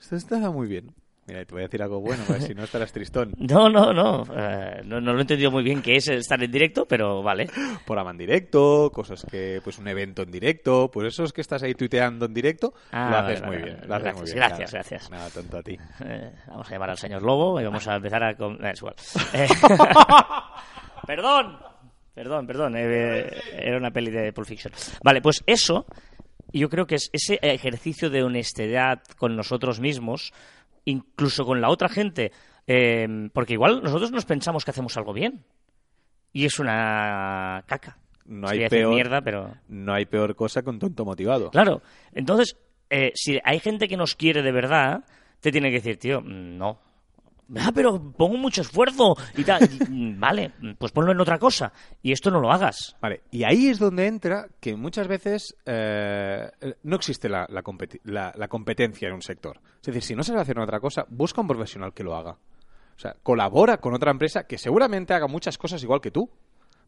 Esto 0.00 0.16
está 0.16 0.50
muy 0.50 0.68
bien. 0.68 0.94
Mira, 1.28 1.44
te 1.44 1.52
voy 1.54 1.60
a 1.60 1.66
decir 1.66 1.82
algo 1.82 2.00
bueno, 2.00 2.24
si 2.40 2.54
no 2.54 2.64
estarás 2.64 2.90
tristón. 2.90 3.34
No, 3.38 3.68
no, 3.68 3.92
no, 3.92 4.24
eh, 4.34 4.80
no, 4.84 4.98
no 5.00 5.12
lo 5.12 5.18
he 5.18 5.20
entendido 5.20 5.50
muy 5.50 5.62
bien 5.62 5.82
qué 5.82 5.96
es 5.96 6.08
estar 6.08 6.42
en 6.42 6.50
directo, 6.50 6.86
pero 6.86 7.22
vale. 7.22 7.48
Programa 7.86 8.10
en 8.12 8.16
directo, 8.18 8.90
cosas 8.92 9.24
que, 9.30 9.60
pues 9.62 9.78
un 9.78 9.88
evento 9.88 10.22
en 10.22 10.30
directo, 10.30 10.90
pues 10.90 11.08
eso 11.08 11.24
es 11.24 11.32
que 11.34 11.42
estás 11.42 11.62
ahí 11.62 11.74
tuiteando 11.74 12.24
en 12.26 12.32
directo, 12.34 12.72
Ah, 12.92 13.10
lo 13.10 13.16
vale, 13.16 13.32
haces 13.34 13.46
muy 13.46 13.56
vale, 13.56 13.64
bien. 13.74 13.80
Lo 13.86 13.94
haces 13.94 14.04
Gracias, 14.04 14.16
muy 14.16 14.24
bien, 14.24 14.36
gracias, 14.36 14.58
nada. 14.58 14.70
gracias. 14.72 15.10
Nada, 15.10 15.30
tonto 15.30 15.58
a 15.58 15.62
ti. 15.62 15.78
Eh, 16.04 16.32
vamos 16.46 16.68
a 16.68 16.70
llamar 16.72 16.90
al 16.90 16.98
señor 16.98 17.22
Lobo 17.22 17.60
y 17.60 17.64
vamos 17.64 17.86
a 17.86 17.96
empezar 17.96 18.24
a... 18.24 18.34
com- 18.34 18.58
eh, 18.64 18.70
es 18.72 18.78
igual. 18.78 18.94
Perdón, 21.06 21.58
perdón, 22.14 22.46
perdón. 22.46 22.76
era 22.76 23.76
una 23.76 23.90
peli 23.90 24.10
de 24.10 24.32
Pulp 24.32 24.46
Fiction. 24.46 24.72
Vale, 25.02 25.22
pues 25.22 25.42
eso, 25.46 25.86
yo 26.52 26.68
creo 26.68 26.86
que 26.86 26.96
es 26.96 27.10
ese 27.12 27.38
ejercicio 27.42 28.10
de 28.10 28.22
honestidad 28.22 29.02
con 29.16 29.36
nosotros 29.36 29.80
mismos, 29.80 30.32
incluso 30.90 31.44
con 31.44 31.60
la 31.60 31.68
otra 31.70 31.88
gente, 31.88 32.32
eh, 32.66 33.28
porque 33.32 33.54
igual 33.54 33.82
nosotros 33.82 34.10
nos 34.10 34.24
pensamos 34.24 34.64
que 34.64 34.70
hacemos 34.70 34.96
algo 34.96 35.12
bien 35.12 35.44
y 36.32 36.44
es 36.44 36.58
una 36.58 37.64
caca. 37.66 37.98
No 38.26 38.48
hay 38.48 38.68
peor- 38.68 38.94
mierda, 38.94 39.22
pero... 39.22 39.54
No 39.68 39.94
hay 39.94 40.04
peor 40.04 40.34
cosa 40.36 40.62
que 40.62 40.68
un 40.70 40.78
tonto 40.78 41.04
motivado. 41.04 41.50
Claro, 41.50 41.80
entonces, 42.12 42.56
eh, 42.90 43.12
si 43.14 43.38
hay 43.42 43.58
gente 43.58 43.88
que 43.88 43.96
nos 43.96 44.14
quiere 44.14 44.42
de 44.42 44.52
verdad, 44.52 45.04
te 45.40 45.50
tiene 45.50 45.68
que 45.70 45.76
decir, 45.76 45.98
tío, 45.98 46.20
mm, 46.20 46.58
no. 46.58 46.78
Ah, 47.56 47.72
pero 47.74 48.12
pongo 48.12 48.36
mucho 48.36 48.60
esfuerzo 48.62 49.16
y 49.36 49.44
tal. 49.44 49.60
Mm, 49.88 50.20
vale, 50.20 50.52
pues 50.78 50.92
ponlo 50.92 51.12
en 51.12 51.20
otra 51.20 51.38
cosa. 51.38 51.72
Y 52.02 52.12
esto 52.12 52.30
no 52.30 52.40
lo 52.40 52.52
hagas. 52.52 52.94
Vale, 53.00 53.22
y 53.30 53.44
ahí 53.44 53.68
es 53.68 53.78
donde 53.78 54.06
entra 54.06 54.48
que 54.60 54.76
muchas 54.76 55.08
veces 55.08 55.56
eh, 55.64 56.50
no 56.82 56.96
existe 56.96 57.28
la, 57.28 57.46
la 57.48 57.62
competi- 57.62 58.00
la- 58.04 58.32
la 58.36 58.48
competencia 58.48 59.08
en 59.08 59.14
un 59.14 59.22
sector. 59.22 59.60
Es 59.80 59.86
decir, 59.86 60.02
si 60.02 60.14
no 60.14 60.22
sabes 60.22 60.42
hacer 60.42 60.58
otra 60.58 60.78
cosa, 60.80 61.06
busca 61.08 61.40
un 61.40 61.48
profesional 61.48 61.94
que 61.94 62.04
lo 62.04 62.14
haga. 62.16 62.32
O 62.32 62.98
sea, 63.00 63.14
colabora 63.22 63.78
con 63.78 63.94
otra 63.94 64.10
empresa 64.10 64.44
que 64.44 64.58
seguramente 64.58 65.14
haga 65.14 65.26
muchas 65.28 65.56
cosas 65.56 65.82
igual 65.82 66.00
que 66.00 66.10
tú, 66.10 66.28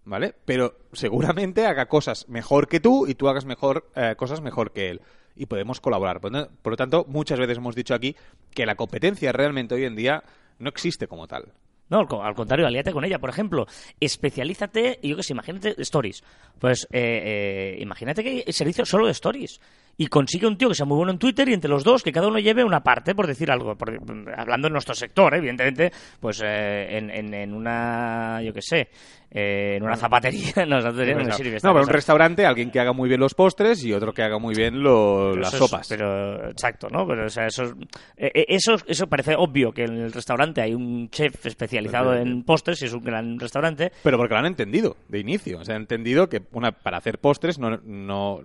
¿vale? 0.04 0.34
Pero 0.44 0.76
seguramente 0.92 1.66
haga 1.66 1.86
cosas 1.86 2.28
mejor 2.28 2.68
que 2.68 2.80
tú 2.80 3.06
y 3.06 3.14
tú 3.14 3.28
hagas 3.28 3.44
mejor 3.46 3.90
eh, 3.94 4.14
cosas 4.16 4.40
mejor 4.40 4.72
que 4.72 4.90
él. 4.90 5.00
Y 5.36 5.46
podemos 5.46 5.80
colaborar. 5.80 6.20
Por 6.20 6.32
lo 6.72 6.76
tanto, 6.76 7.06
muchas 7.08 7.38
veces 7.38 7.56
hemos 7.58 7.74
dicho 7.76 7.94
aquí 7.94 8.14
que 8.52 8.66
la 8.66 8.74
competencia 8.74 9.32
realmente 9.32 9.74
hoy 9.74 9.84
en 9.84 9.94
día 9.96 10.22
no 10.60 10.68
existe 10.68 11.08
como 11.08 11.26
tal. 11.26 11.52
No, 11.88 11.98
al 11.98 12.06
co- 12.06 12.22
al 12.22 12.36
contrario, 12.36 12.68
alíate 12.68 12.92
con 12.92 13.04
ella. 13.04 13.18
Por 13.18 13.30
ejemplo, 13.30 13.66
especialízate, 13.98 15.00
yo 15.02 15.16
que 15.16 15.22
sé, 15.24 15.32
imagínate 15.32 15.74
stories. 15.82 16.22
Pues 16.58 16.86
eh, 16.92 17.74
eh, 17.76 17.82
imagínate 17.82 18.22
que 18.22 18.44
hay 18.46 18.52
servicio 18.52 18.84
solo 18.86 19.06
de 19.06 19.12
stories. 19.12 19.60
Y 20.02 20.06
consigue 20.06 20.46
un 20.46 20.56
tío 20.56 20.70
que 20.70 20.74
sea 20.74 20.86
muy 20.86 20.96
bueno 20.96 21.12
en 21.12 21.18
Twitter 21.18 21.46
y 21.50 21.52
entre 21.52 21.68
los 21.68 21.84
dos 21.84 22.02
que 22.02 22.10
cada 22.10 22.26
uno 22.26 22.38
lleve 22.38 22.64
una 22.64 22.80
parte, 22.82 23.14
por 23.14 23.26
decir 23.26 23.50
algo. 23.50 23.76
por- 23.76 24.00
hablando 24.34 24.68
en 24.68 24.72
nuestro 24.72 24.94
sector, 24.94 25.34
¿eh? 25.34 25.38
evidentemente, 25.38 25.92
pues 26.18 26.40
eh, 26.42 26.96
en, 26.96 27.10
en- 27.10 27.34
en 27.34 27.52
una, 27.52 28.40
yo 28.42 28.54
qué 28.54 28.62
sé, 28.62 28.88
eh, 29.30 29.74
en 29.76 29.82
una 29.82 29.96
zapatería. 29.96 30.40
No, 30.66 30.80
zapatería 30.80 31.14
no 31.16 31.24
me 31.24 31.32
sirve 31.32 31.56
esta 31.56 31.68
no, 31.68 31.74
pero 31.74 31.84
un 31.84 31.90
restaurante, 31.92 32.46
alguien 32.46 32.70
que 32.70 32.80
haga 32.80 32.94
muy 32.94 33.10
bien 33.10 33.20
los 33.20 33.34
postres 33.34 33.84
y 33.84 33.92
otro 33.92 34.14
que 34.14 34.22
haga 34.22 34.38
muy 34.38 34.54
bien 34.54 34.82
lo- 34.82 35.36
las 35.36 35.52
eso 35.52 35.64
es- 35.64 35.70
sopas. 35.70 35.86
pero 35.90 36.48
exacto, 36.48 36.88
¿no? 36.90 37.06
Pero 37.06 37.26
o 37.26 37.28
sea, 37.28 37.44
eso, 37.46 37.64
es- 37.64 37.74
eh, 38.16 38.30
eh, 38.34 38.44
eso 38.48 38.76
eso 38.86 39.06
parece 39.06 39.34
obvio 39.36 39.70
que 39.70 39.84
en 39.84 39.98
el 39.98 40.12
restaurante 40.12 40.62
hay 40.62 40.72
un 40.72 41.10
chef 41.10 41.44
especializado 41.44 42.12
Pero- 42.12 42.22
en 42.22 42.42
postres 42.44 42.80
y 42.80 42.86
es 42.86 42.94
un 42.94 43.04
gran 43.04 43.38
restaurante. 43.38 43.92
Pero 44.02 44.16
porque 44.16 44.32
lo 44.32 44.40
han 44.40 44.46
entendido 44.46 44.96
de 45.08 45.18
inicio. 45.18 45.58
O 45.58 45.64
sea, 45.66 45.74
han 45.76 45.82
entendido 45.82 46.26
que 46.30 46.40
una, 46.52 46.72
para 46.72 46.96
hacer 46.96 47.18
postres 47.18 47.58
no, 47.58 47.76
no, 47.84 48.40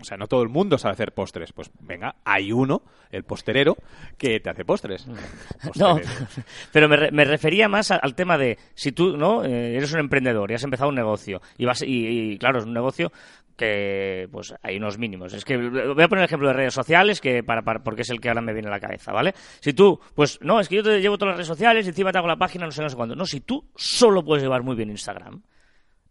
o 0.00 0.04
sea, 0.04 0.16
no 0.16 0.26
todo 0.26 0.42
el 0.42 0.48
mundo 0.48 0.78
sabe 0.78 0.92
hacer 0.92 1.12
postres. 1.12 1.52
Pues 1.52 1.70
venga, 1.80 2.16
hay 2.24 2.52
uno, 2.52 2.82
el 3.10 3.24
posterero, 3.24 3.76
que 4.18 4.40
te 4.40 4.50
hace 4.50 4.64
postres. 4.64 5.06
No, 5.76 5.96
Posterero. 5.96 6.26
pero 6.72 6.88
me, 6.88 6.96
re- 6.96 7.10
me 7.10 7.24
refería 7.24 7.68
más 7.68 7.90
al 7.90 8.14
tema 8.14 8.36
de 8.38 8.58
si 8.74 8.92
tú 8.92 9.16
no 9.16 9.44
Eh, 9.44 9.76
eres 9.76 9.92
un 9.92 10.00
emprendedor 10.00 10.50
y 10.50 10.54
has 10.54 10.64
empezado 10.64 10.88
un 10.90 10.94
negocio 10.96 11.40
y 11.58 11.64
vas 11.64 11.82
y, 11.82 12.32
y, 12.32 12.38
claro 12.38 12.58
es 12.58 12.64
un 12.64 12.72
negocio 12.74 13.10
que 13.56 14.28
pues 14.30 14.54
hay 14.62 14.76
unos 14.76 14.98
mínimos. 14.98 15.32
Es 15.32 15.44
que 15.44 15.56
voy 15.56 16.02
a 16.02 16.08
poner 16.08 16.22
el 16.22 16.24
ejemplo 16.26 16.48
de 16.48 16.54
redes 16.54 16.74
sociales 16.74 17.20
que 17.20 17.42
para, 17.42 17.62
para- 17.62 17.82
porque 17.82 18.02
es 18.02 18.10
el 18.10 18.20
que 18.20 18.28
ahora 18.28 18.42
me 18.42 18.52
viene 18.52 18.68
a 18.68 18.70
la 18.72 18.80
cabeza, 18.80 19.12
¿vale? 19.12 19.34
Si 19.60 19.72
tú 19.72 19.98
pues 20.14 20.38
no 20.42 20.60
es 20.60 20.68
que 20.68 20.76
yo 20.76 20.82
te 20.82 21.00
llevo 21.00 21.16
todas 21.16 21.30
las 21.32 21.36
redes 21.38 21.48
sociales 21.48 21.86
y 21.86 21.88
encima 21.90 22.12
te 22.12 22.18
hago 22.18 22.28
la 22.28 22.36
página 22.36 22.66
no 22.66 22.70
sé 22.72 22.82
no 22.82 22.88
sé 22.90 22.96
cuándo. 22.96 23.16
No, 23.16 23.24
si 23.26 23.40
tú 23.40 23.64
solo 23.74 24.22
puedes 24.24 24.42
llevar 24.42 24.62
muy 24.62 24.76
bien 24.76 24.90
Instagram 24.90 25.42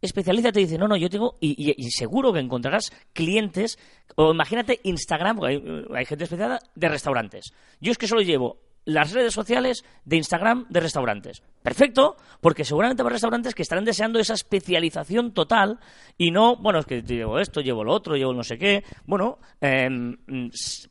especialízate 0.05 0.61
y 0.61 0.63
dice, 0.65 0.77
no, 0.77 0.87
no, 0.87 0.95
yo 0.95 1.09
tengo, 1.09 1.37
y, 1.41 1.73
y- 1.77 1.91
seguro 1.91 2.31
que 2.33 2.39
encontrarás 2.39 2.91
clientes, 3.13 3.77
o 4.15 4.31
imagínate 4.33 4.79
Instagram, 4.83 5.37
porque 5.37 5.53
hay, 5.55 5.85
hay 5.95 6.05
gente 6.05 6.23
especializada 6.23 6.59
de 6.75 6.89
restaurantes. 6.89 7.51
Yo 7.81 7.91
es 7.91 7.97
que 7.97 8.07
solo 8.07 8.21
llevo 8.21 8.59
las 8.85 9.11
redes 9.11 9.33
sociales 9.33 9.83
de 10.05 10.17
Instagram 10.17 10.65
de 10.69 10.79
restaurantes. 10.79 11.41
Perfecto, 11.63 12.15
porque 12.41 12.63
seguramente 12.63 13.01
habrá 13.01 13.13
restaurantes 13.13 13.55
que 13.55 13.63
estarán 13.63 13.83
deseando 13.85 14.19
esa 14.19 14.35
especialización 14.35 15.33
total 15.33 15.79
y 16.17 16.29
no, 16.31 16.55
bueno, 16.57 16.79
es 16.79 16.85
que 16.85 17.01
llevo 17.01 17.39
esto, 17.39 17.61
llevo 17.61 17.83
lo 17.83 17.91
otro, 17.93 18.15
llevo 18.15 18.33
no 18.33 18.43
sé 18.43 18.57
qué. 18.59 18.83
Bueno, 19.07 19.39
em, 19.59 20.15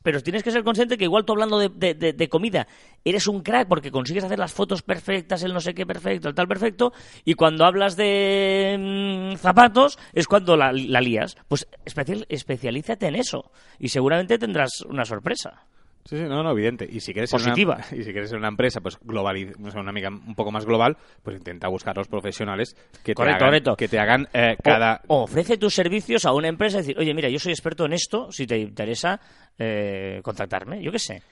pero 0.03 0.21
tienes 0.21 0.43
que 0.43 0.51
ser 0.51 0.63
consciente 0.63 0.97
que 0.97 1.05
igual 1.05 1.23
tú 1.25 1.31
hablando 1.33 1.57
de, 1.57 1.69
de- 1.69 1.93
de- 1.93 2.13
de 2.13 2.29
comida 2.29 2.67
eres 3.05 3.27
un 3.27 3.41
crack 3.41 3.67
porque 3.69 3.91
consigues 3.91 4.23
hacer 4.25 4.39
las 4.39 4.51
fotos 4.51 4.81
perfectas, 4.81 5.43
el 5.43 5.53
no 5.53 5.61
sé 5.61 5.73
qué 5.73 5.85
perfecto, 5.85 6.27
el 6.27 6.35
tal 6.35 6.47
perfecto, 6.47 6.91
y 7.23 7.35
cuando 7.35 7.63
hablas 7.65 7.95
de 7.95 9.31
mm, 9.33 9.37
zapatos 9.37 9.97
es 10.11 10.27
cuando 10.27 10.57
la, 10.57 10.73
la 10.73 10.99
lías. 10.99 11.37
Pues 11.47 11.67
especial- 11.85 12.25
especialízate 12.27 13.07
en 13.07 13.15
eso 13.15 13.51
y 13.79 13.87
seguramente 13.89 14.37
tendrás 14.37 14.81
una 14.81 15.05
sorpresa. 15.05 15.65
Sí, 16.07 16.17
sí, 16.17 16.23
no, 16.23 16.43
no, 16.43 16.51
evidente. 16.51 16.87
Y 16.89 16.99
si 16.99 17.13
quieres 17.13 17.31
ser 17.31 17.39
Positiva. 17.39 17.77
Una, 17.77 17.85
y 17.99 18.03
si 18.03 18.11
quieres 18.11 18.29
ser 18.29 18.37
una 18.37 18.47
empresa, 18.47 18.79
pues 18.79 18.97
global, 19.01 19.55
una 19.57 19.89
amiga 19.89 20.09
un 20.09 20.35
poco 20.35 20.51
más 20.51 20.65
global, 20.65 20.95
pues 21.23 21.37
intenta 21.37 21.67
buscar 21.67 21.97
los 21.97 22.07
profesionales 22.07 22.75
que 23.03 23.15
Correcto, 23.15 23.37
te 23.39 23.43
hagan, 23.43 23.49
correcto. 23.49 23.75
que 23.75 23.87
te 23.87 23.99
hagan 23.99 24.27
eh, 24.31 24.55
cada. 24.63 25.01
O, 25.07 25.17
o 25.17 25.23
ofrece 25.23 25.57
tus 25.57 25.73
servicios 25.73 26.25
a 26.25 26.33
una 26.33 26.47
empresa 26.47 26.77
y 26.77 26.81
decir, 26.81 26.99
oye, 26.99 27.13
mira, 27.15 27.27
yo 27.29 27.39
soy 27.39 27.53
experto 27.53 27.85
en 27.85 27.93
esto, 27.93 28.31
si 28.31 28.45
te 28.45 28.57
interesa 28.57 29.19
eh, 29.57 30.19
contactarme, 30.23 30.81
yo 30.83 30.91
qué 30.91 30.99
sé. 30.99 31.23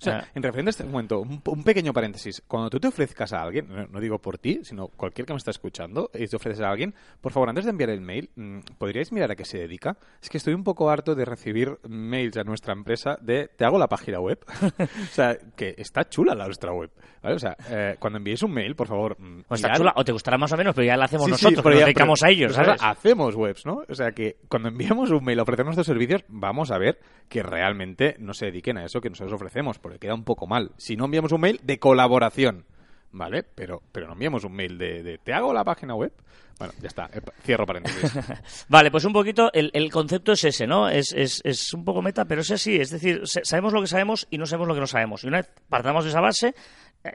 O 0.00 0.04
sea, 0.04 0.18
Ah, 0.20 0.28
en 0.34 0.42
referente 0.42 0.68
a 0.68 0.70
este 0.70 0.84
momento, 0.84 1.20
un, 1.20 1.42
un 1.44 1.64
pequeño 1.64 1.92
paréntesis. 1.92 2.42
Cuando 2.46 2.70
tú 2.70 2.78
te 2.78 2.86
ofrezcas 2.88 3.32
a 3.32 3.42
alguien, 3.42 3.66
no, 3.68 3.86
no 3.88 4.00
digo 4.00 4.18
por 4.20 4.38
ti, 4.38 4.60
sino 4.62 4.88
cualquier 4.88 5.26
que 5.26 5.32
me 5.32 5.38
está 5.38 5.50
escuchando, 5.50 6.10
y 6.14 6.26
te 6.26 6.36
ofreces 6.36 6.60
a 6.64 6.70
alguien, 6.70 6.94
por 7.20 7.32
favor, 7.32 7.48
antes 7.48 7.64
de 7.64 7.70
enviar 7.72 7.90
el 7.90 8.00
mail, 8.00 8.30
mm, 8.36 8.58
¿podríais 8.78 9.10
mirar 9.12 9.30
a 9.32 9.36
qué 9.36 9.44
se 9.44 9.58
dedica? 9.58 9.96
Es 10.22 10.28
que 10.30 10.38
estoy 10.38 10.54
un 10.54 10.62
poco 10.64 10.88
harto 10.90 11.14
de 11.16 11.24
recibir 11.24 11.78
mails 11.88 12.36
a 12.36 12.44
nuestra 12.44 12.72
empresa 12.74 13.18
de 13.20 13.48
te 13.48 13.64
hago 13.64 13.78
la 13.78 13.88
página 13.88 14.20
web. 14.20 14.38
o 14.80 15.12
sea, 15.12 15.36
que 15.56 15.74
está 15.78 16.08
chula 16.08 16.34
la 16.34 16.44
nuestra 16.46 16.72
web. 16.72 16.90
¿vale? 17.22 17.34
O 17.34 17.38
sea, 17.40 17.56
eh, 17.68 17.96
cuando 17.98 18.18
enviéis 18.18 18.42
un 18.44 18.52
mail, 18.52 18.76
por 18.76 18.86
favor. 18.86 19.16
mm, 19.20 19.40
o 19.48 19.54
está 19.54 19.68
mirad- 19.68 19.76
chula, 19.78 19.92
o 19.96 20.04
te 20.04 20.12
gustará 20.12 20.38
más 20.38 20.52
o 20.52 20.56
menos, 20.56 20.74
pero 20.74 20.86
ya 20.86 20.96
la 20.96 21.06
hacemos 21.06 21.26
Sí, 21.26 21.32
sí, 21.34 21.44
nosotros, 21.44 21.62
pero 21.64 21.74
nos 21.74 21.80
ya- 21.80 21.86
dedicamos 21.86 22.20
pero 22.20 22.28
a 22.28 22.32
ellos, 22.32 22.52
nosotros 22.56 22.80
¿sabes? 22.80 22.98
Hacemos 22.98 23.34
webs, 23.34 23.66
¿no? 23.66 23.82
O 23.88 23.94
sea 23.94 24.12
que 24.12 24.36
cuando 24.48 24.68
enviamos 24.68 25.10
un 25.10 25.24
mail 25.24 25.40
a 25.40 25.42
ofrecer 25.42 25.64
nuestros 25.64 25.86
servicios, 25.88 26.22
vamos 26.28 26.70
a 26.70 26.78
ver 26.78 27.00
que 27.28 27.42
realmente 27.42 28.14
no 28.20 28.32
se 28.32 28.46
dediquen 28.46 28.78
a 28.78 28.84
eso 28.84 29.00
que 29.00 29.08
nosotros 29.10 29.32
ofrecemos, 29.34 29.78
porque 29.88 30.00
queda 30.00 30.14
un 30.14 30.24
poco 30.24 30.46
mal. 30.46 30.72
Si 30.76 30.96
no 30.96 31.06
enviamos 31.06 31.32
un 31.32 31.40
mail 31.40 31.60
de 31.62 31.78
colaboración, 31.78 32.66
¿vale? 33.10 33.42
Pero, 33.42 33.82
pero 33.90 34.06
no 34.06 34.12
enviamos 34.12 34.44
un 34.44 34.52
mail 34.52 34.76
de, 34.76 35.18
¿te 35.24 35.32
hago 35.32 35.54
la 35.54 35.64
página 35.64 35.94
web? 35.94 36.12
Bueno, 36.58 36.74
ya 36.82 36.88
está, 36.88 37.08
eh, 37.14 37.22
cierro 37.42 37.64
paréntesis. 37.64 38.12
Vale, 38.68 38.90
pues 38.90 39.04
un 39.04 39.12
poquito, 39.12 39.50
el, 39.52 39.70
el 39.72 39.90
concepto 39.92 40.32
es 40.32 40.42
ese, 40.42 40.66
¿no? 40.66 40.88
Es, 40.88 41.12
es, 41.12 41.40
es 41.44 41.72
un 41.72 41.84
poco 41.84 42.02
meta, 42.02 42.24
pero 42.24 42.40
es 42.40 42.50
así. 42.50 42.76
Es 42.76 42.90
decir, 42.90 43.22
sabemos 43.24 43.72
lo 43.72 43.80
que 43.80 43.86
sabemos 43.86 44.26
y 44.28 44.38
no 44.38 44.44
sabemos 44.44 44.66
lo 44.68 44.74
que 44.74 44.80
no 44.80 44.86
sabemos. 44.88 45.22
Y 45.22 45.28
una 45.28 45.38
vez 45.38 45.50
partamos 45.68 46.02
de 46.02 46.10
esa 46.10 46.20
base, 46.20 46.54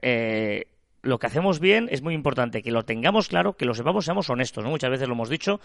eh, 0.01 0.65
lo 1.03 1.19
que 1.19 1.27
hacemos 1.27 1.59
bien 1.59 1.89
es 1.91 2.01
muy 2.01 2.13
importante, 2.15 2.63
que 2.63 2.71
lo 2.71 2.83
tengamos 2.83 3.27
claro, 3.27 3.53
que 3.53 3.65
lo 3.65 3.73
sepamos, 3.73 4.05
seamos 4.05 4.29
honestos, 4.29 4.63
¿no? 4.63 4.69
Muchas 4.69 4.89
veces 4.89 5.07
lo 5.07 5.13
hemos 5.13 5.29
dicho, 5.29 5.59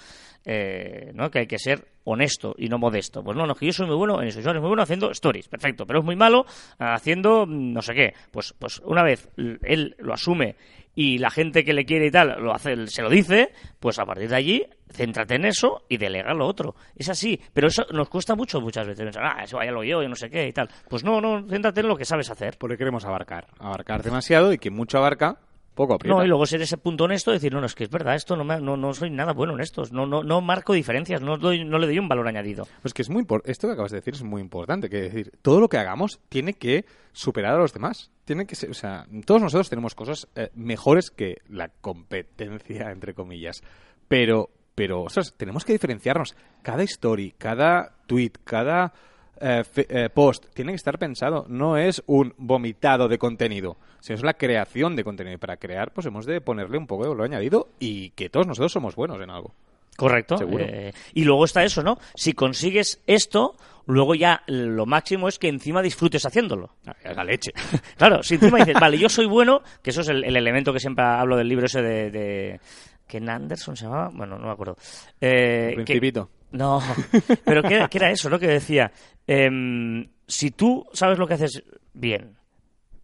eh, 0.45 1.13
¿no? 1.15 1.31
Que 1.31 1.41
hay 1.41 1.47
que 1.47 1.59
ser 1.59 1.87
honesto 2.05 2.55
y 2.59 2.69
no 2.69 2.79
modesto. 2.79 3.23
Pues 3.23 3.37
no, 3.37 3.47
no, 3.47 3.55
que 3.55 3.67
yo 3.67 3.73
soy 3.73 3.87
muy 3.87 3.97
bueno 3.97 4.21
en 4.21 4.29
eso, 4.29 4.41
yo 4.41 4.51
soy 4.51 4.61
muy 4.61 4.69
bueno 4.69 4.83
haciendo 4.83 5.11
stories, 5.13 5.49
perfecto, 5.49 5.87
pero 5.87 6.01
es 6.01 6.05
muy 6.05 6.17
malo 6.17 6.45
haciendo 6.79 7.47
mm, 7.47 7.73
no 7.73 7.83
sé 7.83 7.95
qué. 7.95 8.15
Pues, 8.33 8.53
pues 8.59 8.81
una 8.85 9.05
vez 9.05 9.29
él 9.37 9.95
lo 9.99 10.13
asume 10.13 10.57
y 10.95 11.19
la 11.19 11.31
gente 11.31 11.65
que 11.65 11.73
le 11.73 11.85
quiere 11.85 12.07
y 12.07 12.11
tal 12.11 12.43
lo 12.43 12.53
hace, 12.53 12.89
se 12.89 13.03
lo 13.03 13.09
dice, 13.09 13.53
pues 13.79 14.01
a 14.01 14.05
partir 14.05 14.29
de 14.29 14.35
allí, 14.35 14.67
céntrate 14.93 15.35
en 15.37 15.45
eso 15.47 15.83
y 15.89 15.97
delega 15.97 16.35
lo 16.35 16.47
otro. 16.47 16.75
Es 16.97 17.09
así, 17.09 17.41
pero 17.53 17.69
eso 17.69 17.85
nos 17.93 18.09
cuesta 18.09 18.35
mucho 18.35 18.61
muchas 18.61 18.87
veces 18.87 19.05
pensar, 19.05 19.25
ah, 19.25 19.43
eso 19.45 19.63
ya 19.63 19.71
lo 19.71 19.85
yo, 19.85 20.03
yo 20.03 20.09
no 20.09 20.17
sé 20.17 20.31
qué 20.31 20.49
y 20.49 20.53
tal. 20.53 20.69
Pues 20.89 21.05
no, 21.05 21.21
no, 21.21 21.47
céntrate 21.49 21.81
en 21.81 21.89
lo 21.89 21.97
que 21.97 22.05
sabes 22.05 22.31
hacer. 22.31 22.57
Porque 22.59 22.77
queremos 22.77 23.05
abarcar. 23.05 23.47
Abarcar 23.59 24.03
demasiado 24.03 24.53
y 24.53 24.59
que 24.59 24.71
mucho 24.71 24.99
abarca, 24.99 25.39
poco 25.75 25.95
aprieta. 25.95 26.17
No, 26.19 26.25
y 26.25 26.29
luego 26.29 26.45
ser 26.45 26.61
ese 26.61 26.77
punto 26.77 27.05
honesto, 27.05 27.31
decir, 27.31 27.53
no, 27.53 27.61
no, 27.61 27.67
es 27.67 27.75
que 27.77 27.85
es 27.85 27.91
verdad, 27.91 28.17
esto 28.17 28.35
no, 28.37 28.43
me- 28.43 28.61
no, 28.61 28.77
no 28.77 28.93
soy 28.95 29.11
nada 29.11 29.33
bueno 29.33 29.55
en 29.55 29.61
esto, 29.61 29.85
no, 29.93 30.07
no, 30.07 30.25
no 30.25 30.41
marco 30.41 30.73
diferencias, 30.73 31.21
no, 31.23 31.37
doy, 31.39 31.65
no 31.65 31.79
le 31.79 31.87
doy 31.87 31.99
un 32.01 32.09
valor 32.09 32.27
añadido. 32.27 32.67
Pues 32.83 32.93
que 32.93 33.03
es 33.03 33.11
muy 33.11 33.25
esto 33.45 33.69
que 33.69 33.73
acabas 33.75 33.93
de 33.93 33.99
decir 33.99 34.15
es 34.15 34.23
muy 34.25 34.41
importante, 34.43 34.89
que 34.91 35.03
decir, 35.03 35.31
todo 35.41 35.61
lo 35.61 35.69
que 35.69 35.79
hagamos 35.79 36.19
tiene 36.29 36.55
que 36.55 36.85
superar 37.13 37.55
a 37.55 37.59
los 37.59 37.73
demás. 37.73 38.11
Tiene 38.25 38.45
que 38.47 38.57
ser, 38.57 38.71
o 38.71 38.75
sea, 38.75 39.07
todos 39.25 39.41
nosotros 39.41 39.71
tenemos 39.71 39.95
cosas 39.95 40.27
eh, 40.35 40.51
mejores 40.55 41.11
que 41.13 41.37
la 41.49 41.69
competencia 41.69 42.91
entre 42.91 43.15
comillas, 43.15 43.63
pero 44.09 44.51
pero 44.79 45.03
ostras, 45.03 45.35
tenemos 45.37 45.65
que 45.65 45.73
diferenciarnos. 45.73 46.35
Cada 46.63 46.83
story, 46.85 47.35
cada 47.37 47.93
tweet, 48.07 48.33
cada 48.45 48.93
eh, 49.41 49.63
fe- 49.65 49.87
eh, 49.91 50.09
post 50.09 50.47
tiene 50.55 50.73
que 50.73 50.77
estar 50.77 50.99
pensado. 50.99 51.45
No 51.49 51.77
es 51.77 52.03
un 52.07 52.33
vomitado 52.39 53.09
de 53.09 53.19
contenido, 53.19 53.77
sino 54.01 54.17
es 54.17 54.23
la 54.23 54.35
creación 54.35 54.97
de 54.97 55.05
contenido. 55.05 55.35
Y 55.35 55.39
para 55.39 55.57
crear, 55.59 55.93
pues 55.93 56.07
hemos 56.07 56.25
de 56.27 56.41
ponerle 56.41 56.79
un 56.79 56.87
poco 56.87 57.03
de 57.05 57.11
valor 57.11 57.25
añadido 57.27 57.69
y 57.79 58.11
que 58.11 58.31
todos 58.31 58.47
nosotros 58.47 58.73
somos 58.73 58.97
buenos 58.97 59.21
en 59.21 59.31
algo. 59.31 59.53
Correcto. 59.97 60.37
Seguro. 60.39 60.65
Eh, 60.65 60.93
y 61.13 61.25
luego 61.25 61.45
está 61.45 61.65
eso, 61.65 61.83
¿no? 61.83 61.99
Si 62.15 62.33
consigues 62.33 63.03
esto, 63.09 63.57
luego 63.87 64.15
ya 64.15 64.43
lo 64.47 64.87
máximo 64.87 65.27
es 65.27 65.41
que 65.41 65.49
encima 65.49 65.83
disfrutes 65.83 66.25
haciéndolo. 66.25 66.71
Ah, 66.87 66.95
Es 67.03 67.17
la 67.17 67.25
leche. 67.25 67.51
Claro, 67.97 68.23
si 68.23 68.35
encima 68.37 68.59
dices, 68.59 68.75
vale, 68.81 68.97
yo 68.97 69.09
soy 69.09 69.27
bueno, 69.27 69.61
que 69.83 69.91
eso 69.91 70.03
es 70.03 70.09
el, 70.09 70.23
el 70.23 70.37
elemento 70.37 70.73
que 70.73 70.79
siempre 70.79 71.05
hablo 71.05 71.37
del 71.37 71.49
libro 71.49 71.67
ese 71.67 71.83
de... 71.83 72.11
de 72.13 72.61
¿Ken 73.09 73.29
Anderson 73.29 73.77
se 73.77 73.85
llamaba? 73.87 74.11
Bueno, 74.13 74.39
no 74.39 74.47
me 74.47 74.53
acuerdo. 74.53 74.77
Eh, 75.21 75.69
El 75.71 75.85
que- 75.85 75.85
Principito. 75.85 76.31
no, 76.53 76.81
pero 77.45 77.63
¿qué 77.65 77.75
era, 77.75 77.89
qué 77.89 77.99
era 77.99 78.11
eso, 78.11 78.29
¿no? 78.31 78.39
Que 78.39 78.47
decía, 78.47 78.93
em, 79.27 80.07
si 80.27 80.51
tú 80.53 80.87
sabes 80.93 81.19
lo 81.19 81.27
que 81.27 81.35
haces 81.35 81.63
bien 81.95 82.37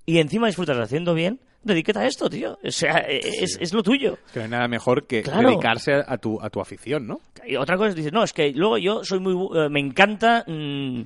y 0.07 0.19
encima 0.19 0.47
disfrutas 0.47 0.79
haciendo 0.79 1.15
bien, 1.15 1.41
dedícate 1.63 1.99
a 2.01 2.07
esto, 2.07 2.29
tío. 2.29 2.59
O 2.63 2.71
sea, 2.71 2.99
es, 3.09 3.57
es 3.59 3.73
lo 3.73 3.83
tuyo. 3.83 4.19
Que 4.33 4.39
no 4.41 4.45
hay 4.45 4.51
nada 4.51 4.69
mejor 4.69 5.07
que 5.07 5.23
Claro. 5.23 5.49
dedicarse 5.49 5.95
a, 5.95 6.19
tu, 6.19 6.39
a 6.41 6.51
tu 6.51 6.61
afición, 6.61 7.07
¿no? 7.07 7.21
Y 7.47 7.57
otra 7.57 7.77
cosa 7.79 7.89
es, 7.91 7.97
dices, 7.97 8.13
no, 8.13 8.23
es 8.23 8.33
que 8.35 8.53
luego 8.53 8.77
yo 8.79 9.03
soy 9.03 9.19
muy... 9.21 9.35
eh, 9.59 9.69
me 9.71 9.81
encanta 9.81 10.45
mm, 10.47 11.01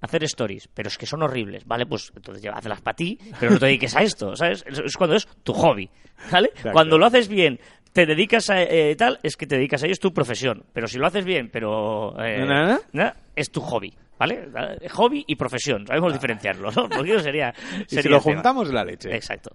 hacer 0.00 0.24
stories, 0.24 0.68
pero 0.74 0.88
es 0.88 0.98
que 0.98 1.06
son 1.06 1.22
horribles. 1.22 1.64
Vale, 1.64 1.86
pues 1.86 2.10
entonces 2.16 2.42
ya 2.42 2.50
hazlas 2.52 2.80
para 2.80 2.96
ti, 2.96 3.16
pero 3.38 3.52
no 3.52 3.58
te 3.60 3.66
dediques 3.66 3.94
a 3.94 4.02
esto, 4.02 4.34
¿sabes? 4.34 4.64
Es, 4.66 4.78
es 4.80 4.96
cuando 4.96 5.14
es 5.14 5.26
tu 5.44 5.52
hobby, 5.54 5.88
¿vale? 6.32 6.50
Cuando 6.72 6.98
lo 6.98 7.06
haces 7.06 7.28
bien, 7.28 7.60
te 7.94 8.06
dedicas 8.06 8.50
a 8.50 8.60
eh, 8.60 8.96
tal, 8.96 9.20
es 9.22 9.36
que 9.36 9.46
te 9.46 9.54
dedicas 9.54 9.82
a 9.82 9.86
ello, 9.86 9.92
es 9.92 10.00
tu 10.00 10.12
profesión. 10.12 10.64
Pero 10.72 10.88
si 10.88 10.98
lo 10.98 11.06
haces 11.06 11.24
bien, 11.24 11.48
pero... 11.48 12.12
eh, 12.22 12.44
¿Nada? 12.44 12.80
nada, 12.92 13.16
es 13.34 13.50
tu 13.50 13.60
hobby. 13.60 13.94
¿Vale? 14.18 14.48
Hobby 14.92 15.24
y 15.26 15.34
profesión, 15.34 15.86
sabemos 15.86 16.12
diferenciarlo, 16.12 16.70
¿no? 16.70 16.88
Porque 16.88 17.12
eso 17.14 17.20
sería. 17.20 17.52
Y 17.90 17.96
si 18.00 18.08
lo 18.08 18.20
juntamos, 18.20 18.72
la 18.72 18.84
leche. 18.84 19.14
Exacto. 19.14 19.50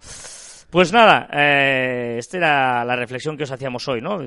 Pues 0.70 0.94
nada, 0.94 1.28
eh, 1.34 2.16
esta 2.20 2.38
era 2.38 2.86
la 2.86 2.96
reflexión 2.96 3.36
que 3.38 3.44
os 3.44 3.52
hacíamos 3.52 3.88
hoy, 3.88 4.02
¿no? 4.02 4.20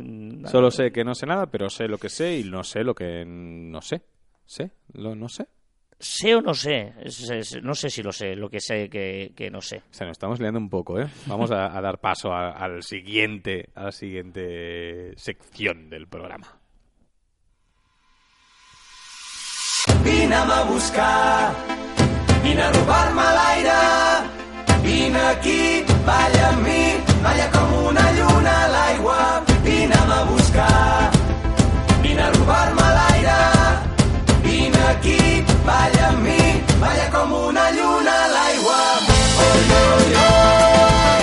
Solo 0.48 0.70
sé 0.70 0.90
que 0.90 1.04
no 1.04 1.14
sé 1.14 1.26
nada, 1.26 1.46
pero 1.46 1.70
sé 1.70 1.86
lo 1.86 1.98
que 1.98 2.08
sé 2.08 2.38
y 2.38 2.44
no 2.44 2.64
sé 2.64 2.82
lo 2.82 2.94
que 2.94 3.24
no 3.26 3.80
sé. 3.80 4.02
¿Sé? 4.44 4.72
Lo 4.94 5.14
no 5.14 5.28
sé. 5.28 5.46
Sé 6.04 6.34
o 6.34 6.40
no 6.42 6.52
sé, 6.52 6.92
Es- 7.04 7.30
es- 7.30 7.62
no 7.62 7.74
sé 7.76 7.88
si 7.88 8.02
lo 8.02 8.10
sé, 8.10 8.34
lo 8.34 8.50
que 8.50 8.58
sé 8.60 8.88
que, 8.90 9.32
que 9.36 9.50
no 9.50 9.60
sé. 9.60 9.76
O 9.88 9.94
sea, 9.94 10.04
nos 10.08 10.14
estamos 10.16 10.40
liando 10.40 10.58
un 10.58 10.68
poco, 10.68 10.98
¿eh? 11.00 11.06
Vamos 11.26 11.52
a, 11.52 11.76
a 11.76 11.80
dar 11.80 11.98
paso 12.00 12.32
a- 12.32 12.50
al 12.50 12.82
siguiente, 12.82 13.68
a 13.76 13.84
la 13.84 13.92
siguiente 13.92 15.12
sección 15.16 15.88
del 15.88 16.08
programa. 16.08 16.58
Vine'm 20.04 20.50
a 20.50 20.62
buscar, 20.64 21.54
vine 22.42 22.62
a 22.62 22.72
robar-me 22.72 23.22
l'aire. 23.22 23.80
Vine 24.82 25.18
aquí, 25.30 25.84
balla 26.04 26.48
amb 26.48 26.66
mi, 26.66 26.82
balla 27.22 27.46
com 27.54 27.68
una 27.86 28.06
lluna 28.18 28.54
a 28.64 28.68
l'aigua. 28.74 29.18
Vine'm 29.62 30.10
a 30.10 30.24
buscar, 30.24 31.10
vine 32.02 32.22
a 32.22 32.30
robar-me 32.32 32.82
l'aire. 32.98 33.38
Vine 34.42 34.78
aquí, 34.94 35.18
balla 35.66 36.08
amb 36.08 36.22
mi, 36.26 36.38
balla 36.80 37.08
com 37.10 37.32
una 37.48 37.70
lluna 37.70 38.12
a 38.24 38.28
l'aigua. 38.28 38.80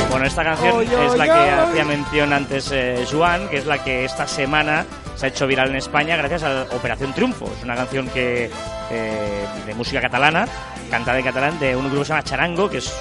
Bueno, 0.10 0.26
esta 0.26 0.44
canción 0.44 0.76
Oy, 0.78 0.86
es 0.86 1.16
la 1.18 1.24
oy, 1.24 1.30
que 1.30 1.32
oy. 1.32 1.50
hacía 1.70 1.86
mención 1.86 2.34
antes 2.34 2.70
eh, 2.72 3.06
Joan, 3.10 3.48
que 3.50 3.58
es 3.58 3.66
la 3.66 3.84
que 3.84 4.06
esta 4.06 4.28
semana 4.28 4.86
se 5.16 5.26
ha 5.26 5.30
hecho 5.30 5.46
viral 5.48 5.70
en 5.70 5.76
España 5.76 6.16
gracias 6.18 6.44
a 6.44 6.64
Operación 6.76 7.14
Triunfo. 7.14 7.50
Es 7.58 7.64
una 7.64 7.76
canción 7.76 8.08
que 8.10 8.50
eh, 8.92 9.46
de 9.66 9.74
música 9.76 10.02
catalana, 10.02 10.48
cantada 10.90 11.20
en 11.20 11.26
catalán, 11.26 11.60
de 11.60 11.76
un 11.76 11.86
grupo 11.86 12.00
que 12.00 12.06
se 12.06 12.10
llama 12.14 12.24
Charango, 12.24 12.70
que 12.70 12.78
es 12.80 12.92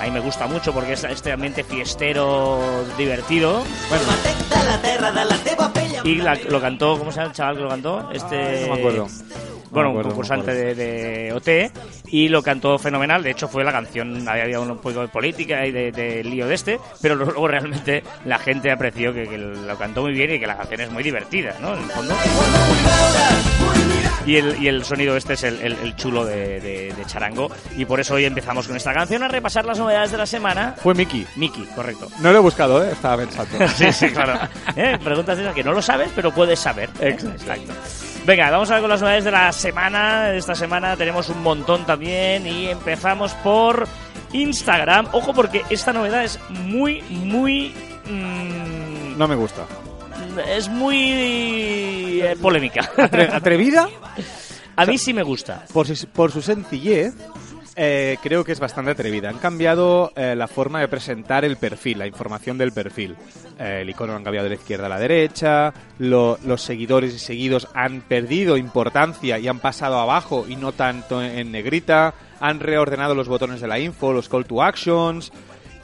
a 0.00 0.04
mí 0.04 0.10
me 0.12 0.20
gusta 0.20 0.46
mucho 0.46 0.72
porque 0.72 0.92
es 0.92 1.02
este 1.04 1.32
ambiente 1.32 1.64
fiestero, 1.64 2.60
divertido. 2.96 3.64
Bueno, 3.88 4.04
la 4.04 5.14
la 5.24 5.36
y 6.04 6.14
la- 6.16 6.34
lo 6.36 6.60
cantó, 6.60 6.96
¿cómo 6.98 7.10
se 7.10 7.16
llama 7.18 7.30
el 7.30 7.34
chaval 7.36 7.56
que 7.56 7.62
lo 7.62 7.68
cantó? 7.70 8.08
Este... 8.12 8.66
No 8.68 8.74
me 8.74 8.78
acuerdo. 8.80 9.08
Bueno, 9.70 9.90
acuerdo, 9.90 10.08
un 10.08 10.14
concursante 10.14 10.54
de, 10.54 10.74
de 10.74 11.32
OT, 11.32 11.72
y 12.08 12.28
lo 12.28 12.42
cantó 12.42 12.78
fenomenal. 12.78 13.22
De 13.22 13.30
hecho, 13.30 13.48
fue 13.48 13.64
la 13.64 13.72
canción, 13.72 14.28
había 14.28 14.44
habido 14.44 14.62
un 14.62 14.78
poco 14.78 15.00
de 15.00 15.08
política 15.08 15.66
y 15.66 15.72
de, 15.72 15.92
de 15.92 16.24
lío 16.24 16.46
de 16.46 16.54
este, 16.54 16.78
pero 17.02 17.14
luego 17.16 17.46
realmente 17.48 18.02
la 18.24 18.38
gente 18.38 18.70
apreció 18.70 19.12
que, 19.12 19.28
que 19.28 19.38
lo 19.38 19.76
cantó 19.78 20.02
muy 20.02 20.12
bien 20.12 20.34
y 20.34 20.40
que 20.40 20.46
la 20.46 20.56
canción 20.56 20.80
es 20.80 20.90
muy 20.90 21.02
divertida, 21.02 21.54
¿no? 21.60 21.74
En 21.74 21.82
el 21.82 21.90
fondo. 21.90 22.14
Y 24.26 24.36
el, 24.36 24.62
y 24.62 24.68
el 24.68 24.84
sonido 24.84 25.16
este 25.16 25.32
es 25.34 25.42
el, 25.44 25.58
el- 25.62 25.78
el 25.82 25.96
chulo 25.96 26.24
de, 26.26 26.60
de- 26.60 26.94
Charango. 27.06 27.50
Y 27.78 27.86
por 27.86 27.98
eso 28.00 28.12
hoy 28.14 28.26
empezamos 28.26 28.66
con 28.66 28.76
esta 28.76 28.92
canción 28.92 29.22
a 29.22 29.28
repasar 29.28 29.64
las 29.64 29.78
novedades 29.78 30.10
de 30.12 30.18
la 30.18 30.26
semana. 30.26 30.74
Fue 30.82 30.92
Mickey. 30.92 31.26
Miki, 31.36 31.64
correcto. 31.74 32.08
No 32.20 32.30
lo 32.32 32.36
he 32.38 32.40
buscado, 32.42 32.84
¿eh? 32.84 32.90
Estaba 32.92 33.16
pensando. 33.16 33.56
Sí, 33.74 33.90
sí, 33.90 34.10
claro. 34.10 34.38
¿Eh? 34.76 34.98
Preguntas 35.02 35.38
de 35.38 35.44
esas 35.44 35.54
que 35.54 35.64
no 35.64 35.72
lo 35.72 35.80
sabes, 35.80 36.10
pero 36.14 36.30
puedes 36.34 36.58
saber. 36.58 36.90
Exacto. 37.00 37.72
Venga, 38.28 38.50
vamos 38.50 38.70
a 38.70 38.74
ver 38.74 38.82
con 38.82 38.90
las 38.90 39.00
novedades 39.00 39.24
de 39.24 39.30
la 39.30 39.50
semana. 39.52 40.34
Esta 40.34 40.54
semana 40.54 40.94
tenemos 40.98 41.30
un 41.30 41.42
montón 41.42 41.86
también 41.86 42.46
y 42.46 42.66
empezamos 42.68 43.32
por 43.36 43.88
Instagram. 44.32 45.08
Ojo 45.12 45.32
porque 45.32 45.62
esta 45.70 45.94
novedad 45.94 46.22
es 46.24 46.38
muy, 46.50 47.00
muy... 47.08 47.72
mm, 48.04 49.16
No 49.16 49.26
me 49.28 49.34
gusta. 49.34 49.62
es 50.46 50.68
muy 50.68 52.20
eh, 52.22 52.36
polémica. 52.42 52.82
Atre- 52.98 53.32
¿Atrevida? 53.32 53.88
A 54.76 54.84
mí 54.84 54.98
sí 54.98 55.14
me 55.14 55.22
gusta. 55.22 55.64
Por 55.72 55.86
su, 55.88 56.06
por 56.08 56.30
su 56.30 56.42
sencillez, 56.42 57.14
eh, 57.80 58.18
creo 58.22 58.42
que 58.44 58.52
es 58.52 58.58
bastante 58.60 58.90
atrevida. 58.90 59.30
Han 59.30 59.38
cambiado 59.38 60.12
eh, 60.16 60.34
la 60.36 60.48
forma 60.48 60.80
de 60.80 60.88
presentar 60.88 61.44
el 61.44 61.56
perfil, 61.56 61.98
la 62.00 62.06
información 62.08 62.58
del 62.58 62.72
perfil. 62.72 63.16
Eh, 63.58 63.78
el 63.82 63.90
icono 63.90 64.12
lo 64.12 64.18
han 64.18 64.24
cambiado 64.24 64.44
de 64.48 64.56
la 64.56 64.60
izquierda 64.60 64.86
a 64.86 64.88
la 64.88 64.98
derecha, 64.98 65.72
lo- 65.98 66.38
los 66.44 66.60
seguidores 66.62 67.14
y 67.14 67.18
seguidos 67.18 67.68
han 67.74 68.00
perdido 68.00 68.56
importancia 68.56 69.38
y 69.38 69.46
han 69.46 69.60
pasado 69.60 69.98
abajo 70.00 70.44
y 70.48 70.56
no 70.56 70.72
tanto 70.72 71.22
en, 71.22 71.38
en 71.38 71.52
negrita. 71.52 72.14
Han 72.40 72.60
reordenado 72.60 73.14
los 73.14 73.28
botones 73.28 73.60
de 73.60 73.68
la 73.68 73.78
info, 73.78 74.12
los 74.12 74.28
call 74.28 74.44
to 74.44 74.62
actions. 74.62 75.32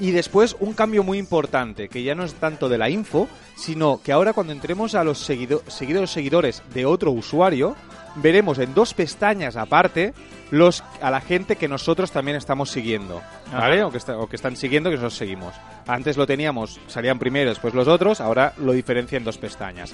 Y 0.01 0.11
después 0.11 0.57
un 0.59 0.73
cambio 0.73 1.05
muy 1.05 1.19
importante, 1.19 1.89
que 1.89 2.03
ya 2.03 2.17
no 2.17 2.25
es 2.25 2.35
tanto 2.35 2.69
de 2.69 2.79
la 2.79 2.91
info, 2.91 3.29
sino 3.57 4.01
que 4.03 4.11
ahora 4.11 4.33
cuando 4.33 4.53
entremos 4.53 4.97
a 4.97 5.05
los 5.05 5.19
seguido- 5.19 5.63
seguidos 5.69 6.11
seguidores 6.11 6.63
de 6.75 6.85
otro 6.85 7.13
usuario, 7.13 7.77
veremos 8.17 8.59
en 8.59 8.75
dos 8.75 8.93
pestañas 8.93 9.55
aparte 9.57 10.13
los 10.55 10.83
a 11.03 11.11
la 11.11 11.21
gente 11.21 11.57
que 11.57 11.69
nosotros 11.69 12.11
también 12.13 12.37
estamos 12.37 12.71
siguiendo, 12.71 13.21
¿vale? 13.53 13.83
O 13.85 13.91
que, 13.91 13.99
está- 13.99 14.17
o 14.17 14.27
que 14.29 14.37
están 14.37 14.57
siguiendo 14.57 14.89
que 14.91 14.97
nosotros 14.97 15.17
seguimos. 15.17 15.55
Antes 15.87 16.17
lo 16.17 16.27
teníamos, 16.27 16.81
salían 16.87 17.19
primero, 17.19 17.51
después 17.51 17.75
los 17.75 17.89
otros, 17.89 18.21
ahora 18.21 18.53
lo 18.59 18.73
diferencia 18.73 19.17
en 19.19 19.25
dos 19.25 19.39
pestañas. 19.39 19.93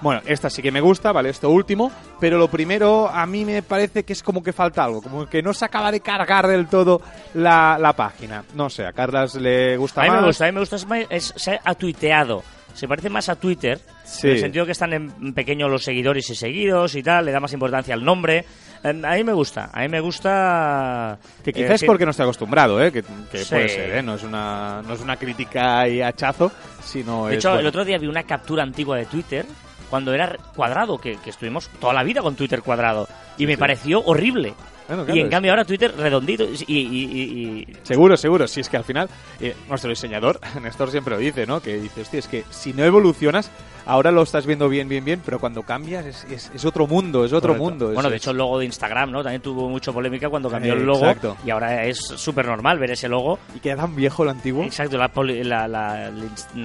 Bueno, 0.00 0.20
esta 0.26 0.50
sí 0.50 0.62
que 0.62 0.72
me 0.72 0.80
gusta, 0.80 1.12
¿vale? 1.12 1.28
Esto 1.30 1.48
último, 1.48 1.92
pero 2.18 2.36
lo 2.36 2.48
primero 2.48 3.08
a 3.08 3.24
mí 3.24 3.44
me 3.44 3.62
parece 3.62 4.04
que 4.04 4.12
es 4.12 4.22
como 4.22 4.42
que 4.42 4.52
falta 4.52 4.82
algo, 4.82 5.00
como 5.00 5.26
que 5.26 5.42
no 5.42 5.54
se 5.54 5.64
acaba 5.64 5.92
de 5.92 6.00
cargar 6.00 6.48
del 6.48 6.66
todo 6.66 7.00
la, 7.34 7.78
la 7.80 7.92
página. 7.92 8.42
No 8.54 8.68
sé, 8.68 8.84
a 8.84 8.92
Carlas 8.92 9.36
le 9.36 9.76
gusta 9.76 10.00
A 10.00 10.04
mí 10.04 10.10
más. 10.10 10.20
me 10.20 10.26
gusta, 10.26 10.44
a 10.44 10.48
mí 10.48 10.52
me 10.54 10.60
gusta. 10.60 10.76
Es, 10.76 11.06
es- 11.10 11.32
se 11.36 11.60
ha 11.64 11.74
tuiteado. 11.76 12.42
Se 12.74 12.88
parece 12.88 13.08
más 13.10 13.28
a 13.28 13.36
Twitter, 13.36 13.78
Sí. 14.04 14.28
en 14.28 14.32
el 14.34 14.40
sentido 14.40 14.66
que 14.66 14.72
están 14.72 14.92
en 14.92 15.34
pequeño 15.34 15.68
los 15.68 15.84
seguidores 15.84 16.28
y 16.30 16.34
seguidos 16.34 16.94
y 16.94 17.02
tal, 17.02 17.24
le 17.26 17.32
da 17.32 17.40
más 17.40 17.52
importancia 17.52 17.94
al 17.94 18.04
nombre. 18.04 18.44
A 18.84 18.92
mí 18.92 19.22
me 19.24 19.32
gusta, 19.32 19.70
a 19.72 19.80
mí 19.82 19.88
me 19.88 20.00
gusta... 20.00 21.16
Que 21.44 21.50
eh, 21.50 21.52
quizás 21.52 21.82
es 21.82 21.84
porque 21.84 22.04
no 22.04 22.10
estoy 22.10 22.24
acostumbrado, 22.24 22.82
¿eh? 22.82 22.90
Que, 22.90 23.02
que 23.30 23.38
Sí. 23.38 23.54
puede 23.54 23.68
ser, 23.68 23.90
¿eh? 23.98 24.02
No 24.02 24.14
es 24.16 24.24
una, 24.24 24.82
no 24.86 24.94
es 24.94 25.00
una 25.00 25.16
crítica 25.16 25.86
y 25.86 26.02
hachazo, 26.02 26.50
sino 26.82 27.26
De 27.28 27.36
hecho, 27.36 27.48
bueno, 27.50 27.60
el 27.60 27.66
otro 27.66 27.84
día 27.84 27.98
vi 27.98 28.08
una 28.08 28.24
captura 28.24 28.62
antigua 28.64 28.96
de 28.96 29.06
Twitter 29.06 29.46
cuando 29.88 30.12
era 30.12 30.36
cuadrado, 30.56 30.98
que, 30.98 31.16
que 31.18 31.30
estuvimos 31.30 31.68
toda 31.80 31.92
la 31.92 32.02
vida 32.02 32.22
con 32.22 32.34
Twitter 32.34 32.62
cuadrado. 32.62 33.06
Y 33.38 33.46
me 33.46 33.56
pareció 33.58 34.02
horrible. 34.04 34.54
Bueno, 34.96 35.04
claro, 35.04 35.16
y 35.16 35.20
en 35.20 35.26
es- 35.26 35.30
cambio 35.30 35.52
ahora 35.52 35.64
Twitter 35.64 35.94
redondito 35.96 36.44
y, 36.44 36.74
y- 36.74 36.78
y- 36.78 37.58
y- 37.62 37.66
Seguro, 37.82 38.16
seguro. 38.16 38.46
Si 38.46 38.60
es 38.60 38.68
que 38.68 38.76
al 38.76 38.84
final, 38.84 39.08
eh, 39.40 39.54
nuestro 39.68 39.90
diseñador, 39.90 40.38
Néstor 40.62 40.90
siempre 40.90 41.14
lo 41.14 41.20
dice, 41.20 41.46
¿no? 41.46 41.60
Que 41.60 41.76
dice, 41.80 42.02
hostia, 42.02 42.18
es 42.18 42.28
que 42.28 42.44
si 42.50 42.72
no 42.72 42.84
evolucionas, 42.84 43.50
ahora 43.86 44.10
lo 44.12 44.22
estás 44.22 44.46
viendo 44.46 44.68
bien, 44.68 44.88
bien, 44.88 45.04
bien, 45.04 45.20
pero 45.24 45.38
cuando 45.40 45.62
cambias 45.62 46.04
es, 46.06 46.24
es- 46.24 46.50
es 46.54 46.64
otro 46.64 46.86
mundo, 46.86 47.24
es 47.24 47.32
otro 47.32 47.54
Correcto. 47.54 47.70
mundo. 47.70 47.92
Bueno, 47.94 48.10
de 48.10 48.16
hecho 48.16 48.30
el 48.30 48.36
logo 48.36 48.58
de 48.58 48.66
Instagram, 48.66 49.10
¿no? 49.10 49.22
También 49.22 49.42
tuvo 49.42 49.68
mucha 49.68 49.92
polémica 49.92 50.28
cuando 50.28 50.50
cambió 50.50 50.74
Eh, 50.74 50.76
el 50.76 50.84
logo 50.84 51.00
exacto. 51.06 51.36
y 51.44 51.50
ahora 51.50 51.84
es 51.86 51.98
súper 51.98 52.46
normal 52.46 52.78
ver 52.78 52.90
ese 52.92 53.08
logo. 53.08 53.38
Y 53.56 53.60
queda 53.60 53.76
tan 53.76 53.96
viejo 53.96 54.24
lo 54.24 54.30
antiguo. 54.30 54.62
Exacto, 54.64 54.98
la, 54.98 55.08
poli- 55.08 55.42
la, 55.42 55.66
la, 55.66 56.10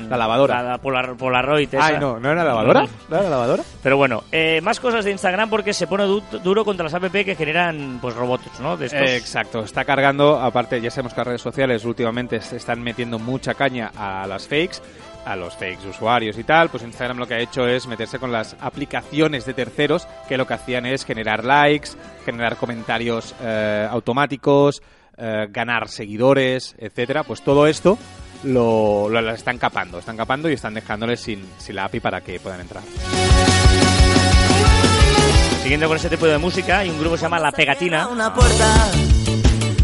La 0.10 0.18
lavadora. 0.18 0.62
La, 0.62 0.70
la 0.72 0.78
Polar- 0.82 1.16
Polaroid. 1.18 1.68
esa. 1.74 1.86
Ay, 1.86 1.96
no, 2.00 2.20
¿no 2.20 2.32
era 2.32 2.44
lavadora? 2.44 2.82
No. 2.84 2.90
¿No 3.10 3.18
era 3.18 3.30
lavadora? 3.30 3.64
Pero 3.82 3.98
bueno, 3.98 4.24
eh, 4.32 4.60
más 4.62 4.80
cosas 4.80 5.06
de 5.06 5.12
Instagram 5.12 5.50
porque 5.50 5.74
se 5.74 5.88
pone 5.88 6.04
du- 6.06 6.22
duro 6.44 6.66
contra 6.66 6.84
las 6.84 6.94
app 6.94 7.12
que 7.12 7.36
generan 7.36 8.00
pues 8.02 8.16
robots, 8.18 8.60
¿no? 8.60 8.76
De 8.78 8.88
estos. 8.88 9.02
Exacto, 9.10 9.60
está 9.64 9.86
cargando, 9.86 10.40
aparte 10.40 10.82
ya 10.82 10.90
sabemos 10.92 11.14
que 11.14 11.20
las 11.22 11.28
redes 11.28 11.42
sociales 11.42 11.86
últimamente 11.86 12.42
se 12.42 12.58
están 12.58 12.82
metiendo 12.82 13.20
mucha 13.20 13.54
caña 13.54 13.92
a 13.96 14.26
las 14.28 14.48
fakes, 14.48 14.78
a 15.26 15.36
los 15.36 15.54
fakes 15.56 15.88
usuarios 15.90 16.38
y 16.38 16.44
tal, 16.44 16.70
pues 16.70 16.84
Instagram 16.84 17.18
lo 17.18 17.28
que 17.28 17.36
ha 17.36 17.40
hecho 17.40 17.68
es 17.68 17.86
meterse 17.88 18.18
con 18.20 18.32
las 18.32 18.56
aplicaciones 18.60 19.46
de 19.46 19.54
terceros 19.54 20.08
que 20.28 20.38
lo 20.38 20.48
que 20.48 20.54
hacían 20.56 20.86
es 20.86 21.06
generar 21.06 21.44
likes, 21.46 21.90
generar 22.26 22.56
comentarios 22.58 23.36
eh, 23.42 23.88
automáticos, 23.90 24.82
eh, 25.18 25.48
ganar 25.50 25.90
seguidores, 25.90 26.76
etcétera, 26.78 27.24
pues 27.24 27.42
todo 27.42 27.68
esto 27.68 27.98
lo, 28.44 29.10
lo- 29.10 29.32
están 29.32 29.58
capando, 29.58 30.00
están 30.00 30.16
capando 30.16 30.50
y 30.50 30.54
están 30.54 30.74
dejándoles 30.76 31.20
sin, 31.20 31.46
sin 31.58 31.76
la 31.76 31.86
API 31.86 32.00
para 32.00 32.22
que 32.22 32.40
puedan 32.40 32.62
entrar. 32.62 32.84
Siguiendo 35.64 35.88
con 35.88 35.98
ese 35.98 36.10
tipo 36.10 36.26
de 36.26 36.38
música, 36.38 36.80
hay 36.80 36.90
un 36.90 36.98
grupo 37.00 37.14
que 37.16 37.18
se 37.20 37.24
llama 37.26 37.40
La 37.40 37.52
Pegatina 37.52 38.08
Una 38.08 38.34
puerta, 38.34 38.90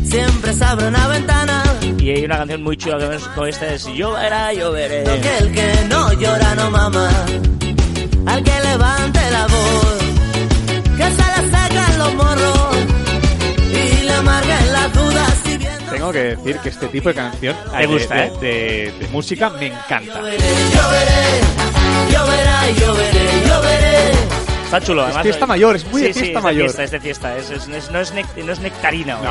siempre 0.09 0.53
se 0.53 0.63
abre 0.63 0.87
una 0.87 1.07
ventana. 1.07 1.63
y 1.97 2.09
hay 2.11 2.23
una 2.25 2.37
canción 2.37 2.63
muy 2.63 2.77
chula 2.77 2.97
que 2.99 3.17
con 3.35 3.47
esta 3.47 3.73
es 3.73 3.85
Lloverá, 3.87 4.53
lloveré. 4.53 5.03
Que 5.03 5.37
el 5.39 5.51
que 5.51 5.73
no 5.89 6.13
llora 6.13 6.55
no 6.55 6.71
mama. 6.71 7.09
Al 8.25 8.41
que 8.43 8.51
levante 8.61 9.19
la 9.31 9.47
voz, 9.47 9.97
que 10.97 11.03
se 11.03 11.41
le 11.41 11.45
secan 11.51 11.97
los 11.97 12.13
morros 12.15 12.77
y 13.69 14.03
le 14.03 14.13
amarguen 14.13 14.71
las 14.73 14.93
dudas. 14.93 15.33
Si 15.43 15.57
Tengo 15.91 16.11
que 16.13 16.19
decir 16.23 16.57
que 16.59 16.69
este 16.69 16.87
tipo 16.87 17.09
de 17.09 17.15
canción 17.15 17.55
de- 17.77 17.85
gusta, 17.85 18.15
de- 18.15 18.23
¿eh? 18.25 18.31
de- 18.39 18.93
de 18.99 19.07
música 19.11 19.49
me 19.49 19.67
encanta. 19.67 20.13
lloveré, 20.13 20.37
lloveré, 20.73 21.41
lloverá, 22.11 22.69
lloveré, 22.79 23.47
lloveré. 23.47 23.62
Está 24.73 24.87
chulo, 24.87 25.03
además. 25.03 25.23
fiesta 25.23 25.45
mayor, 25.45 25.75
es 25.75 25.85
muy 25.85 26.01
de 26.01 26.07
Sí, 26.07 26.13
sí, 26.13 26.19
fiesta 26.21 26.39
es 26.39 26.43
mayor. 26.43 26.63
fiesta, 26.63 26.83
es 26.83 26.91
de 26.91 26.99
fiesta, 26.99 27.37
es- 27.37 27.49
es- 27.51 27.67
es- 27.67 27.91
no, 27.91 27.99
es 27.99 28.13
nec- 28.13 28.43
no 28.43 28.51
es 28.53 28.59
nectarina. 28.59 29.17
¿o? 29.19 29.21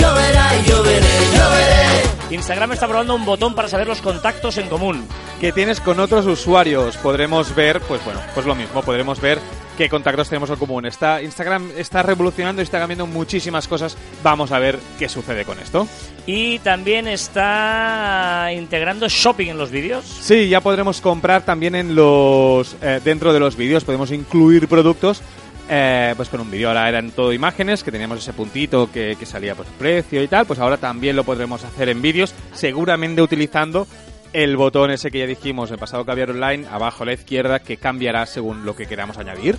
Lloverá, 0.00 0.50
lloveré, 0.66 1.00
lloveré. 1.34 2.13
Instagram 2.30 2.72
está 2.72 2.88
probando 2.88 3.14
un 3.14 3.24
botón 3.24 3.54
para 3.54 3.68
saber 3.68 3.86
los 3.86 4.00
contactos 4.00 4.56
en 4.58 4.68
común. 4.68 5.06
que 5.40 5.52
tienes 5.52 5.80
con 5.80 6.00
otros 6.00 6.26
usuarios. 6.26 6.96
Podremos 6.96 7.54
ver, 7.54 7.80
pues 7.82 8.02
bueno, 8.04 8.20
pues 8.32 8.46
lo 8.46 8.54
mismo, 8.54 8.82
podremos 8.82 9.20
ver 9.20 9.38
qué 9.76 9.90
contactos 9.90 10.28
tenemos 10.28 10.48
en 10.48 10.56
común. 10.56 10.86
Está, 10.86 11.20
Instagram 11.20 11.72
está 11.76 12.02
revolucionando 12.02 12.62
y 12.62 12.64
está 12.64 12.78
cambiando 12.78 13.06
muchísimas 13.06 13.68
cosas. 13.68 13.96
Vamos 14.22 14.52
a 14.52 14.58
ver 14.58 14.78
qué 14.98 15.08
sucede 15.08 15.44
con 15.44 15.58
esto. 15.58 15.86
Y 16.26 16.60
también 16.60 17.08
está 17.08 18.48
integrando 18.54 19.06
shopping 19.08 19.48
en 19.48 19.58
los 19.58 19.70
vídeos. 19.70 20.04
Sí, 20.06 20.48
ya 20.48 20.62
podremos 20.62 21.02
comprar 21.02 21.42
también 21.44 21.74
en 21.74 21.94
los 21.94 22.76
eh, 22.80 23.00
dentro 23.04 23.34
de 23.34 23.40
los 23.40 23.56
vídeos, 23.56 23.84
podemos 23.84 24.10
incluir 24.10 24.66
productos. 24.66 25.20
Eh, 25.68 26.14
pues 26.16 26.28
con 26.28 26.40
un 26.40 26.50
vídeo 26.50 26.68
ahora 26.68 26.88
eran 26.88 27.10
todo 27.10 27.32
imágenes, 27.32 27.82
que 27.82 27.92
teníamos 27.92 28.18
ese 28.18 28.32
puntito 28.32 28.90
que, 28.90 29.16
que 29.18 29.26
salía 29.26 29.54
por 29.54 29.66
precio 29.66 30.22
y 30.22 30.28
tal, 30.28 30.46
pues 30.46 30.58
ahora 30.58 30.76
también 30.76 31.16
lo 31.16 31.24
podremos 31.24 31.64
hacer 31.64 31.88
en 31.88 32.02
vídeos, 32.02 32.34
seguramente 32.52 33.22
utilizando 33.22 33.86
el 34.34 34.56
botón 34.56 34.90
ese 34.90 35.10
que 35.10 35.20
ya 35.20 35.26
dijimos 35.26 35.70
en 35.70 35.78
pasado 35.78 36.04
caviar 36.04 36.30
online, 36.30 36.66
abajo 36.68 37.04
a 37.04 37.06
la 37.06 37.12
izquierda, 37.12 37.60
que 37.60 37.76
cambiará 37.76 38.26
según 38.26 38.66
lo 38.66 38.74
que 38.74 38.86
queramos 38.86 39.16
añadir. 39.16 39.56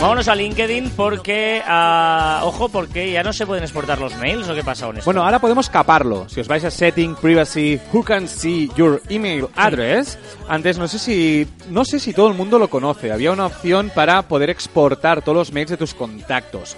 Vámonos 0.00 0.28
a 0.28 0.34
LinkedIn 0.34 0.90
porque, 0.96 1.62
ah, 1.66 2.40
ojo, 2.44 2.70
porque 2.70 3.12
ya 3.12 3.22
no 3.22 3.34
se 3.34 3.46
pueden 3.46 3.62
exportar 3.62 4.00
los 4.00 4.16
mails 4.16 4.48
o 4.48 4.54
qué 4.54 4.64
pasa 4.64 4.86
con 4.86 4.96
esto. 4.96 5.04
Bueno, 5.04 5.22
ahora 5.22 5.38
podemos 5.38 5.68
caparlo. 5.68 6.28
Si 6.30 6.40
os 6.40 6.48
vais 6.48 6.64
a 6.64 6.70
Setting, 6.70 7.14
Privacy, 7.16 7.78
Who 7.92 8.02
can 8.02 8.26
see 8.26 8.70
your 8.74 9.02
email 9.10 9.48
address? 9.54 10.18
Antes 10.48 10.78
no 10.78 10.88
sé 10.88 10.98
si 10.98 11.46
no 11.68 11.84
sé 11.84 12.00
si 12.00 12.14
todo 12.14 12.28
el 12.28 12.34
mundo 12.34 12.58
lo 12.58 12.68
conoce. 12.68 13.12
Había 13.12 13.32
una 13.32 13.46
opción 13.46 13.92
para 13.94 14.22
poder 14.22 14.48
exportar 14.48 15.20
todos 15.20 15.36
los 15.36 15.52
mails 15.52 15.70
de 15.70 15.76
tus 15.76 15.92
contactos. 15.92 16.74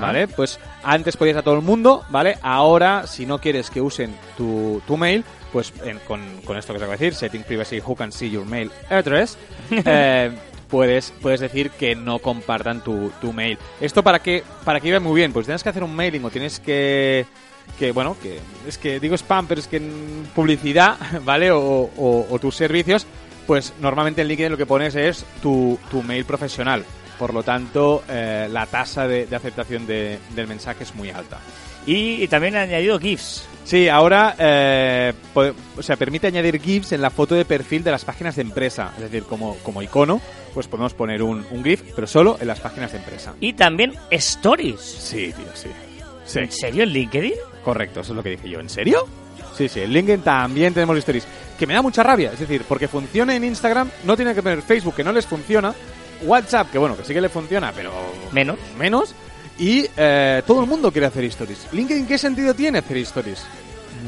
¿Vale? 0.00 0.28
Pues 0.28 0.58
antes 0.82 1.16
podías 1.16 1.36
a 1.36 1.42
todo 1.42 1.54
el 1.54 1.62
mundo, 1.62 2.04
¿vale? 2.10 2.38
Ahora, 2.42 3.06
si 3.06 3.24
no 3.26 3.38
quieres 3.40 3.70
que 3.70 3.80
usen 3.80 4.14
tu, 4.36 4.82
tu 4.86 4.96
mail, 4.96 5.24
pues 5.52 5.72
en- 5.84 5.98
con, 6.00 6.20
con 6.44 6.56
esto 6.56 6.72
que 6.72 6.76
os 6.78 6.82
acabo 6.82 6.96
de 6.98 7.04
decir, 7.04 7.14
Setting 7.14 7.42
Privacy, 7.44 7.80
Who 7.84 7.94
can 7.96 8.12
see 8.12 8.30
your 8.30 8.44
mail 8.46 8.70
address, 8.90 9.38
eh, 9.70 10.30
puedes, 10.68 11.12
puedes 11.22 11.40
decir 11.40 11.70
que 11.70 11.94
no 11.94 12.18
compartan 12.18 12.82
tu, 12.82 13.10
tu 13.20 13.32
mail. 13.32 13.58
¿Esto 13.80 14.02
para 14.02 14.18
qué, 14.20 14.42
para 14.64 14.80
qué 14.80 14.88
iba 14.88 15.00
muy 15.00 15.14
bien? 15.14 15.32
Pues 15.32 15.46
tienes 15.46 15.62
que 15.62 15.68
hacer 15.68 15.82
un 15.84 15.94
mailing 15.94 16.24
o 16.24 16.30
tienes 16.30 16.60
que 16.60 17.26
que 17.80 17.90
bueno, 17.90 18.16
que 18.22 18.38
es 18.68 18.78
que 18.78 19.00
digo 19.00 19.16
spam, 19.16 19.48
pero 19.48 19.60
es 19.60 19.66
que 19.66 19.78
en 19.78 20.28
publicidad, 20.36 20.96
¿vale? 21.24 21.50
O, 21.50 21.60
o- 21.96 22.26
o 22.30 22.38
tus 22.38 22.54
servicios, 22.54 23.06
pues 23.46 23.72
normalmente 23.80 24.22
en 24.22 24.28
LinkedIn 24.28 24.52
lo 24.52 24.56
que 24.58 24.66
pones 24.66 24.94
es 24.94 25.24
tu, 25.42 25.78
tu 25.90 26.02
mail 26.02 26.24
profesional. 26.24 26.84
Por 27.18 27.32
lo 27.32 27.42
tanto, 27.42 28.04
eh, 28.08 28.48
la 28.50 28.66
tasa 28.66 29.06
de, 29.08 29.26
de 29.26 29.36
aceptación 29.36 29.86
de- 29.86 30.18
del 30.34 30.46
mensaje 30.46 30.84
es 30.84 30.94
muy 30.94 31.10
alta. 31.10 31.38
Y, 31.86 32.22
y 32.22 32.28
también 32.28 32.56
han 32.56 32.62
añadido 32.68 32.98
GIFs. 32.98 33.46
Sí, 33.64 33.88
ahora 33.88 34.34
eh, 34.38 35.12
o 35.34 35.82
sea, 35.82 35.96
permite 35.96 36.26
añadir 36.26 36.60
GIFs 36.60 36.92
en 36.92 37.00
la 37.00 37.10
foto 37.10 37.34
de 37.34 37.44
perfil 37.44 37.82
de 37.84 37.90
las 37.92 38.04
páginas 38.04 38.36
de 38.36 38.42
empresa. 38.42 38.92
Es 38.96 39.02
decir, 39.04 39.22
como, 39.24 39.56
como 39.58 39.82
icono, 39.82 40.20
pues 40.54 40.68
podemos 40.68 40.94
poner 40.94 41.22
un, 41.22 41.44
un 41.50 41.64
GIF, 41.64 41.82
pero 41.94 42.06
solo 42.06 42.38
en 42.40 42.48
las 42.48 42.60
páginas 42.60 42.92
de 42.92 42.98
empresa. 42.98 43.34
Y 43.40 43.52
también 43.54 43.92
Stories. 44.10 44.80
Sí, 44.80 45.32
tío, 45.36 45.46
sí. 45.54 45.68
Sí, 46.24 46.40
¿En 46.40 46.50
serio 46.52 46.82
en 46.82 46.90
LinkedIn? 46.90 47.32
correcto, 47.64 48.00
eso 48.00 48.12
es 48.12 48.16
lo 48.16 48.22
que 48.22 48.30
dije 48.30 48.48
yo. 48.50 48.60
¿En 48.60 48.68
serio? 48.68 49.06
Sí, 49.56 49.68
sí, 49.68 49.80
en 49.80 49.92
LinkedIn 49.92 50.22
también 50.22 50.74
tenemos 50.74 50.96
stories. 50.98 51.26
Que 51.58 51.66
me 51.66 51.74
da 51.74 51.82
mucha 51.82 52.02
rabia, 52.02 52.30
es 52.32 52.40
decir, 52.40 52.62
porque 52.68 52.88
funciona 52.88 53.34
en 53.34 53.44
Instagram, 53.44 53.90
no 54.04 54.16
tiene 54.16 54.34
que 54.34 54.42
poner 54.42 54.60
Facebook, 54.62 54.94
que 54.96 55.04
no 55.04 55.12
les 55.12 55.24
funciona. 55.26 55.72
WhatsApp, 56.22 56.70
que 56.70 56.78
bueno, 56.78 56.96
que 56.96 57.04
sí 57.04 57.12
que 57.14 57.20
le 57.20 57.28
funciona, 57.28 57.72
pero 57.74 57.92
Menos. 58.32 58.56
menos. 58.78 59.14
Y 59.58 59.86
eh, 59.96 60.42
todo 60.46 60.60
el 60.60 60.66
mundo 60.66 60.92
quiere 60.92 61.06
hacer 61.06 61.24
stories. 61.24 61.68
LinkedIn, 61.72 62.06
¿qué 62.06 62.18
sentido 62.18 62.52
tiene 62.54 62.78
hacer 62.78 62.96
stories? 62.98 63.44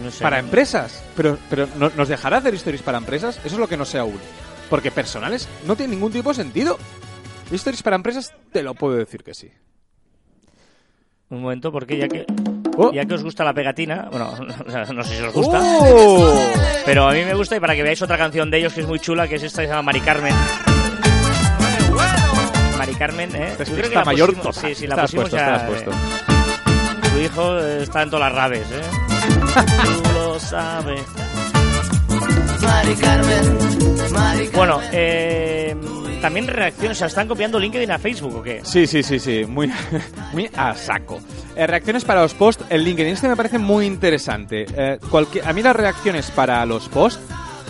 No 0.05 0.11
sé. 0.11 0.23
Para 0.23 0.39
empresas. 0.39 1.03
Pero, 1.17 1.39
pero 1.49 1.67
¿no- 1.77 1.91
¿nos 1.97 2.09
dejará 2.09 2.37
hacer 2.39 2.55
stories 2.55 2.83
para 2.83 2.99
empresas? 2.99 3.39
Eso 3.39 3.55
es 3.55 3.59
lo 3.59 3.67
que 3.69 3.77
no 3.77 3.85
sé 3.87 3.99
aún. 3.99 4.19
Porque 4.69 4.91
personales 4.91 5.49
no 5.67 5.75
tiene 5.77 5.95
ningún 5.95 6.13
tipo 6.13 6.29
de 6.29 6.35
sentido. 6.35 6.79
Stories 7.51 7.83
para 7.83 7.97
empresas, 7.97 8.33
te 8.53 8.63
lo 8.63 8.75
puedo 8.75 8.97
decir 8.97 9.23
que 9.25 9.33
sí. 9.33 9.51
Un 11.31 11.41
momento, 11.43 11.73
porque 11.73 11.97
ya 11.97 12.09
que, 12.09 12.27
Oh. 12.77 12.93
ya 12.93 13.05
que 13.07 13.15
os 13.15 13.23
gusta 13.25 13.43
la 13.45 13.53
pegatina, 13.55 14.09
bueno, 14.11 14.37
no 14.95 15.03
sé 15.03 15.17
si 15.17 15.23
os 15.23 15.33
gusta, 15.35 15.59
¡Oh! 15.63 16.53
pero 16.85 17.09
a 17.09 17.13
mí 17.13 17.25
me 17.25 17.35
gusta 17.35 17.57
y 17.57 17.61
para 17.61 17.75
que 17.75 17.83
veáis 17.83 18.01
otra 18.03 18.17
canción 18.17 18.51
de 18.51 18.59
ellos 18.59 18.73
que 18.73 18.83
es 18.83 18.87
muy 18.87 19.01
chula, 19.01 19.27
que 19.27 19.35
es 19.37 19.43
esta 19.43 19.63
que 19.63 19.67
se 19.69 19.73
llama 19.73 19.83
Mari 19.83 20.01
Carmen. 20.01 20.35
Mari 22.89 22.99
Carmen, 22.99 23.37
¿eh? 23.37 23.49
Yo 23.51 23.57
creo 23.57 23.57
que 23.57 23.65
Despista 23.73 23.99
la 24.01 24.05
mayor 24.05 24.31
pusimos- 24.35 24.43
total. 24.55 24.69
Sí, 24.71 24.75
sí, 24.75 24.87
la 24.87 24.95
Estás 24.95 25.11
pusimos 25.11 25.31
puesto, 25.31 25.37
ya. 25.37 25.55
estás 25.57 25.69
puesto. 25.69 25.91
eh, 25.91 27.11
Tu 27.13 27.19
hijo 27.21 27.59
está 27.59 28.03
en 28.03 28.11
todas 28.11 28.33
las 28.33 28.35
rabes, 28.43 28.67
¿eh? 28.73 28.83
Tú 29.85 30.13
lo 30.15 30.41
sabes. 30.41 31.01
Mari 32.63 32.95
Carmen, 32.95 33.59
Mari 34.13 34.49
Carmen. 34.49 34.53
Bueno, 34.55 34.81
eh, 34.93 35.77
también 36.23 36.47
reacciones, 36.47 36.97
o 36.97 36.99
sea, 36.99 37.07
¿están 37.09 37.29
copiando 37.29 37.59
LinkedIn 37.59 37.91
a 37.91 37.99
Facebook 37.99 38.37
o 38.37 38.43
qué? 38.43 38.61
Sí, 38.65 38.87
sí, 38.87 39.03
sí, 39.03 39.19
sí, 39.19 39.45
muy, 39.47 39.71
muy 40.33 40.51
a 40.57 40.75
saco. 40.75 41.21
Eh, 41.57 41.67
reacciones 41.67 42.05
para 42.05 42.23
los 42.23 42.35
posts 42.35 42.65
en 42.71 42.83
LinkedIn. 42.85 43.13
Este 43.13 43.29
me 43.29 43.37
parece 43.37 43.59
muy 43.59 43.87
interesante. 43.87 44.67
Eh, 44.77 44.99
a 45.45 45.53
mí 45.53 45.63
las 45.63 45.77
reacciones 45.77 46.31
para 46.31 46.65
los 46.67 46.89
posts, 46.89 47.21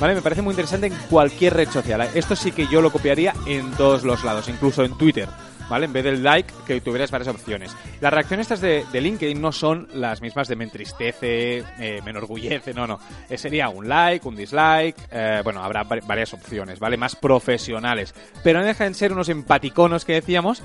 ¿vale? 0.00 0.14
Me 0.14 0.22
parece 0.22 0.42
muy 0.42 0.52
interesante 0.52 0.86
en 0.88 0.94
cualquier 1.10 1.54
red 1.54 1.68
social. 1.68 2.08
Esto 2.14 2.36
sí 2.36 2.52
que 2.52 2.66
yo 2.68 2.80
lo 2.80 2.90
copiaría 2.90 3.34
en 3.46 3.70
todos 3.72 4.04
los 4.04 4.24
lados, 4.24 4.48
incluso 4.48 4.84
en 4.84 4.96
Twitter. 4.96 5.28
¿Vale? 5.68 5.84
En 5.84 5.92
vez 5.92 6.02
del 6.02 6.22
like, 6.22 6.50
que 6.66 6.80
tuvieras 6.80 7.10
varias 7.10 7.28
opciones. 7.28 7.76
Las 8.00 8.10
reacciones 8.10 8.44
estas 8.46 8.62
de, 8.62 8.86
de 8.90 9.00
LinkedIn 9.02 9.38
no 9.38 9.52
son 9.52 9.86
las 9.92 10.22
mismas 10.22 10.48
de 10.48 10.56
me 10.56 10.64
entristece, 10.64 11.58
eh, 11.78 12.00
me 12.02 12.10
enorgullece, 12.10 12.72
no, 12.72 12.86
no. 12.86 12.98
Eh, 13.28 13.36
sería 13.36 13.68
un 13.68 13.86
like, 13.86 14.26
un 14.26 14.34
dislike, 14.34 14.96
eh, 15.10 15.42
bueno, 15.44 15.62
habrá 15.62 15.82
va- 15.82 15.98
varias 16.06 16.32
opciones, 16.32 16.78
¿vale? 16.78 16.96
Más 16.96 17.16
profesionales. 17.16 18.14
Pero 18.42 18.60
no 18.60 18.64
dejan 18.64 18.88
de 18.88 18.94
ser 18.94 19.12
unos 19.12 19.28
empaticonos 19.28 20.06
que 20.06 20.14
decíamos, 20.14 20.62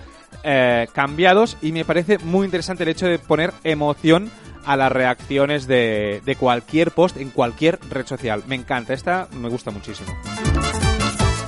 cambiados, 0.93 1.57
y 1.61 1.73
me 1.73 1.83
parece 1.83 2.17
muy 2.19 2.45
interesante 2.45 2.83
el 2.83 2.89
hecho 2.89 3.05
de 3.07 3.19
poner 3.19 3.51
emoción 3.65 4.31
a 4.65 4.75
las 4.77 4.91
reacciones 4.91 5.67
de, 5.67 6.21
de 6.25 6.35
cualquier 6.35 6.91
post 6.91 7.17
en 7.17 7.29
cualquier 7.29 7.79
red 7.89 8.05
social. 8.05 8.43
Me 8.47 8.55
encanta, 8.55 8.93
esta 8.93 9.27
me 9.33 9.49
gusta 9.49 9.71
muchísimo. 9.71 10.13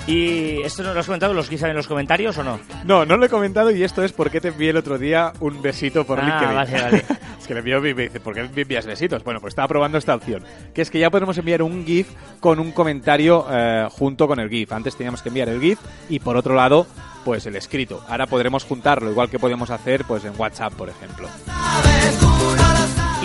¿Y 0.08 0.62
esto 0.62 0.84
no 0.84 0.93
lo 0.93 0.99
has 0.99 1.08
comentado? 1.08 1.34
¿Los 1.34 1.49
GIFs 1.49 1.63
en 1.63 1.73
los 1.75 1.88
comentarios 1.88 2.38
o 2.38 2.43
no? 2.43 2.60
No, 2.84 3.06
no 3.08 3.17
lo 3.17 3.25
he 3.25 3.30
comentado 3.30 3.71
y 3.71 3.84
esto 3.84 4.04
es 4.04 4.12
porque 4.12 4.39
te 4.39 4.49
envié 4.49 4.69
el 4.69 4.78
otro 4.78 4.99
día 4.99 5.34
un 5.39 5.63
besito 5.63 6.06
por 6.06 6.19
Ah, 6.19 6.23
LinkedIn. 6.23 6.56
vale, 6.56 6.82
vale. 6.84 7.06
es 7.39 7.47
que 7.47 7.54
le 7.56 7.60
envió 7.62 7.78
y 7.88 7.95
me 7.95 8.04
dice, 8.04 8.19
¿por 8.19 8.36
qué 8.36 8.43
me 8.43 8.62
envías 8.62 8.86
besitos? 8.86 9.23
Bueno, 9.23 9.41
pues 9.41 9.54
estaba 9.54 9.67
probando 9.67 9.97
esta 9.97 10.13
opción, 10.13 10.43
que 10.75 10.84
es 10.84 10.91
que 10.91 10.99
ya 10.99 11.10
podemos 11.10 11.36
enviar 11.39 11.63
un 11.63 11.84
GIF 11.88 12.08
con 12.39 12.60
un 12.60 12.71
comentario 12.71 13.47
eh, 13.49 13.88
junto 13.89 14.28
con 14.28 14.39
el 14.39 14.47
GIF. 14.47 14.73
Antes 14.73 14.95
teníamos 14.95 15.23
que 15.23 15.30
enviar 15.30 15.49
el 15.49 15.60
GIF 15.60 15.80
y 16.08 16.19
por 16.19 16.38
otro 16.38 16.54
lado, 16.54 16.86
pues 17.23 17.47
el 17.47 17.56
escrito. 17.56 18.04
Ahora 18.08 18.28
podremos 18.28 18.63
juntarlo, 18.63 19.10
igual 19.10 19.32
que 19.32 19.39
podemos 19.39 19.71
hacer 19.71 20.04
pues 20.06 20.23
en 20.23 20.34
WhatsApp, 20.39 20.73
por 20.73 20.88
ejemplo. 20.89 21.28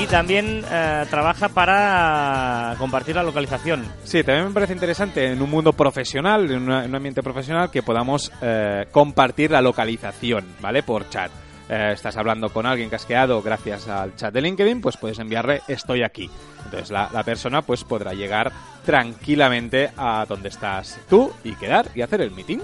Y 0.00 0.06
también 0.06 0.64
eh, 0.70 1.04
trabaja 1.10 1.48
para 1.50 2.74
compartir 2.78 3.16
la 3.16 3.22
localización. 3.22 3.84
Sí, 4.04 4.22
también 4.24 4.48
me 4.48 4.54
parece 4.54 4.72
interesante 4.72 5.26
en 5.30 5.42
un 5.42 5.50
mundo 5.50 5.72
profesional, 5.74 6.50
en, 6.50 6.62
una- 6.62 6.84
en 6.84 6.90
un 6.90 6.96
ambiente 6.96 7.22
profesional, 7.22 7.70
que 7.70 7.82
podamos 7.82 8.32
eh, 8.40 8.86
compartir 8.90 9.50
la 9.50 9.60
localización, 9.60 10.46
¿vale? 10.60 10.82
Por 10.82 11.08
chat. 11.10 11.30
Eh, 11.68 11.90
estás 11.92 12.16
hablando 12.16 12.48
con 12.48 12.66
alguien 12.66 12.88
que 12.90 12.96
has 12.96 13.04
quedado 13.04 13.42
gracias 13.42 13.86
al 13.88 14.16
chat 14.16 14.32
de 14.32 14.40
LinkedIn, 14.40 14.80
pues 14.80 14.96
puedes 14.96 15.18
enviarle 15.18 15.60
estoy 15.68 16.02
aquí. 16.02 16.28
Entonces 16.64 16.90
la, 16.90 17.08
la 17.12 17.22
persona 17.22 17.62
pues 17.62 17.84
podrá 17.84 18.12
llegar 18.14 18.50
tranquilamente 18.84 19.90
a 19.96 20.24
donde 20.26 20.48
estás 20.48 20.98
tú 21.08 21.30
y 21.44 21.52
quedar 21.52 21.86
y 21.94 22.02
hacer 22.02 22.22
el 22.22 22.30
meeting. 22.32 22.58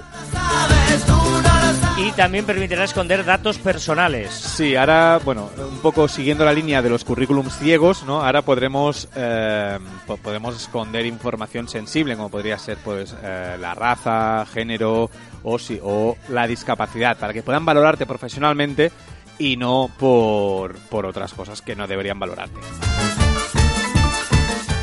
Y 1.98 2.12
también 2.12 2.44
permitirá 2.44 2.84
esconder 2.84 3.24
datos 3.24 3.56
personales. 3.58 4.30
Sí, 4.30 4.76
ahora, 4.76 5.18
bueno, 5.24 5.48
un 5.58 5.78
poco 5.78 6.08
siguiendo 6.08 6.44
la 6.44 6.52
línea 6.52 6.82
de 6.82 6.90
los 6.90 7.04
currículums 7.04 7.56
ciegos, 7.58 8.02
¿no? 8.04 8.20
Ahora 8.22 8.42
podremos 8.42 9.08
eh, 9.16 9.78
po- 10.06 10.18
podemos 10.18 10.54
esconder 10.56 11.06
información 11.06 11.68
sensible, 11.68 12.14
como 12.16 12.28
podría 12.28 12.58
ser, 12.58 12.76
pues, 12.84 13.14
eh, 13.22 13.56
la 13.58 13.74
raza, 13.74 14.44
género 14.52 15.10
o 15.42 15.58
si 15.58 15.80
o 15.82 16.16
la 16.28 16.46
discapacidad, 16.46 17.16
para 17.16 17.32
que 17.32 17.42
puedan 17.42 17.64
valorarte 17.64 18.04
profesionalmente 18.04 18.92
y 19.38 19.56
no 19.56 19.90
por, 19.98 20.76
por 20.90 21.06
otras 21.06 21.32
cosas 21.32 21.62
que 21.62 21.74
no 21.76 21.86
deberían 21.86 22.18
valorarte. 22.18 22.60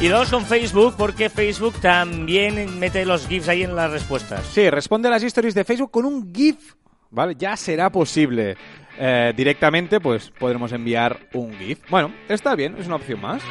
Y 0.02 0.10
vamos 0.10 0.30
con 0.30 0.46
Facebook 0.46 0.96
porque 0.98 1.30
Facebook 1.30 1.76
también 1.80 2.78
mete 2.80 3.06
los 3.06 3.28
GIFs 3.28 3.48
ahí 3.50 3.64
en 3.64 3.76
las 3.76 3.90
respuestas. 3.92 4.46
Sí, 4.52 4.70
responde 4.70 5.08
a 5.08 5.12
las 5.12 5.24
stories 5.24 5.54
de 5.54 5.64
Facebook 5.64 5.92
con 5.92 6.06
un 6.06 6.34
GIF, 6.34 6.74
¿vale? 7.14 7.36
Ya 7.38 7.56
será 7.56 7.90
posible. 7.90 8.58
Eh, 9.00 9.34
directamente, 9.36 10.00
pues 10.00 10.32
podremos 10.38 10.72
enviar 10.72 11.18
un 11.34 11.54
GIF. 11.58 11.80
Bueno, 11.90 12.14
está 12.28 12.56
bien, 12.56 12.76
es 12.78 12.86
una 12.86 12.98
opción 12.98 13.22
más. 13.22 13.42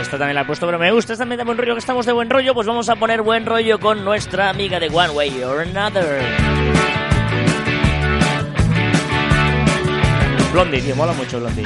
Esta 0.00 0.18
también 0.18 0.34
la 0.34 0.42
he 0.42 0.44
puesto, 0.44 0.66
pero 0.66 0.78
me 0.78 0.90
gusta. 0.92 1.12
Esta 1.14 1.22
también 1.22 1.38
de 1.38 1.44
buen 1.44 1.56
rollo, 1.56 1.74
que 1.74 1.78
estamos 1.78 2.04
de 2.04 2.12
buen 2.12 2.28
rollo. 2.28 2.54
Pues 2.54 2.66
vamos 2.66 2.88
a 2.88 2.96
poner 2.96 3.22
buen 3.22 3.46
rollo 3.46 3.78
con 3.78 4.04
nuestra 4.04 4.50
amiga 4.50 4.78
de 4.78 4.88
One 4.88 5.10
Way 5.10 5.42
or 5.42 5.60
Another. 5.60 6.22
Blondie, 10.52 10.80
tío, 10.80 10.96
mola 10.96 11.12
mucho 11.12 11.38
Blondie. 11.38 11.64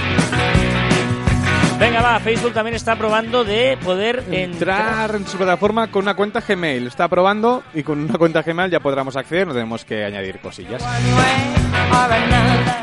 Venga, 1.80 2.02
va, 2.02 2.20
Facebook 2.20 2.52
también 2.52 2.76
está 2.76 2.94
probando 2.94 3.42
de 3.42 3.78
poder 3.82 4.22
entrar. 4.30 4.80
entrar 4.80 5.14
en 5.14 5.26
su 5.26 5.38
plataforma 5.38 5.90
con 5.90 6.02
una 6.02 6.12
cuenta 6.12 6.42
Gmail. 6.46 6.86
Está 6.86 7.08
probando 7.08 7.62
y 7.72 7.82
con 7.82 7.98
una 8.00 8.18
cuenta 8.18 8.42
Gmail 8.42 8.70
ya 8.70 8.80
podremos 8.80 9.16
acceder, 9.16 9.46
no 9.46 9.54
tenemos 9.54 9.86
que 9.86 10.04
añadir 10.04 10.40
cosillas. 10.40 10.84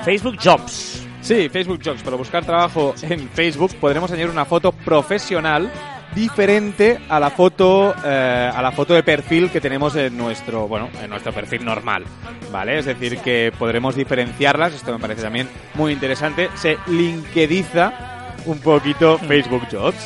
Facebook 0.04 0.38
Jobs. 0.44 1.08
Sí, 1.22 1.48
Facebook 1.48 1.80
Jobs, 1.86 2.02
para 2.02 2.18
buscar 2.18 2.44
trabajo 2.44 2.96
en 3.04 3.30
Facebook 3.30 3.76
podremos 3.76 4.10
añadir 4.12 4.32
una 4.32 4.46
foto 4.46 4.72
profesional 4.72 5.70
diferente 6.16 7.00
a 7.08 7.20
la 7.20 7.30
foto 7.30 7.94
eh, 8.04 8.52
a 8.52 8.62
la 8.64 8.72
foto 8.72 8.96
de 8.96 9.04
perfil 9.04 9.52
que 9.52 9.62
tenemos 9.62 9.96
en 9.96 10.18
nuestro 10.18 10.68
bueno 10.68 10.90
en 11.04 11.10
nuestro 11.12 11.32
perfil 11.34 11.64
normal 11.66 12.06
vale 12.52 12.80
es 12.80 12.86
decir 12.86 13.20
que 13.20 13.52
podremos 13.60 13.96
diferenciarlas 13.96 14.74
esto 14.74 14.94
me 14.94 15.00
parece 15.00 15.22
también 15.22 15.48
muy 15.76 15.92
interesante 15.92 16.50
se 16.56 16.78
linkediza 16.88 18.17
un 18.48 18.60
poquito 18.60 19.18
Facebook 19.20 19.68
Jobs 19.72 19.98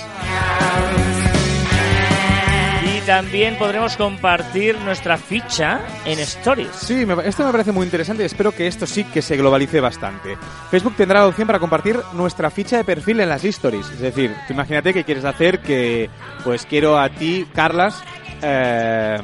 Y 2.84 3.02
también 3.02 3.58
podremos 3.58 3.96
compartir 3.98 4.78
nuestra 4.80 5.18
ficha 5.18 5.80
en 6.06 6.20
Stories. 6.20 6.70
Sí, 6.72 7.06
me- 7.06 7.28
esto 7.28 7.46
me 7.46 7.52
parece 7.52 7.72
muy 7.72 7.86
interesante 7.86 8.24
y 8.24 8.26
espero 8.26 8.52
que 8.52 8.68
esto 8.68 8.86
sí 8.86 9.04
que 9.06 9.22
se 9.22 9.38
globalice 9.38 9.80
bastante. 9.80 10.38
Facebook 10.70 10.96
tendrá 10.96 11.22
la 11.22 11.28
opción 11.28 11.48
para 11.48 11.60
compartir 11.60 11.98
nuestra 12.14 12.50
ficha 12.50 12.78
de 12.78 12.84
perfil 12.84 13.20
en 13.20 13.30
las 13.30 13.44
stories. 13.46 13.90
Es 13.90 14.00
decir, 14.00 14.36
tú 14.48 14.54
imagínate 14.54 14.94
que 14.94 15.04
quieres 15.04 15.26
hacer 15.26 15.60
que, 15.60 16.10
pues 16.44 16.66
quiero 16.66 17.00
a 17.00 17.10
ti, 17.10 17.48
Carlas, 17.54 18.04
eh, 18.42 19.18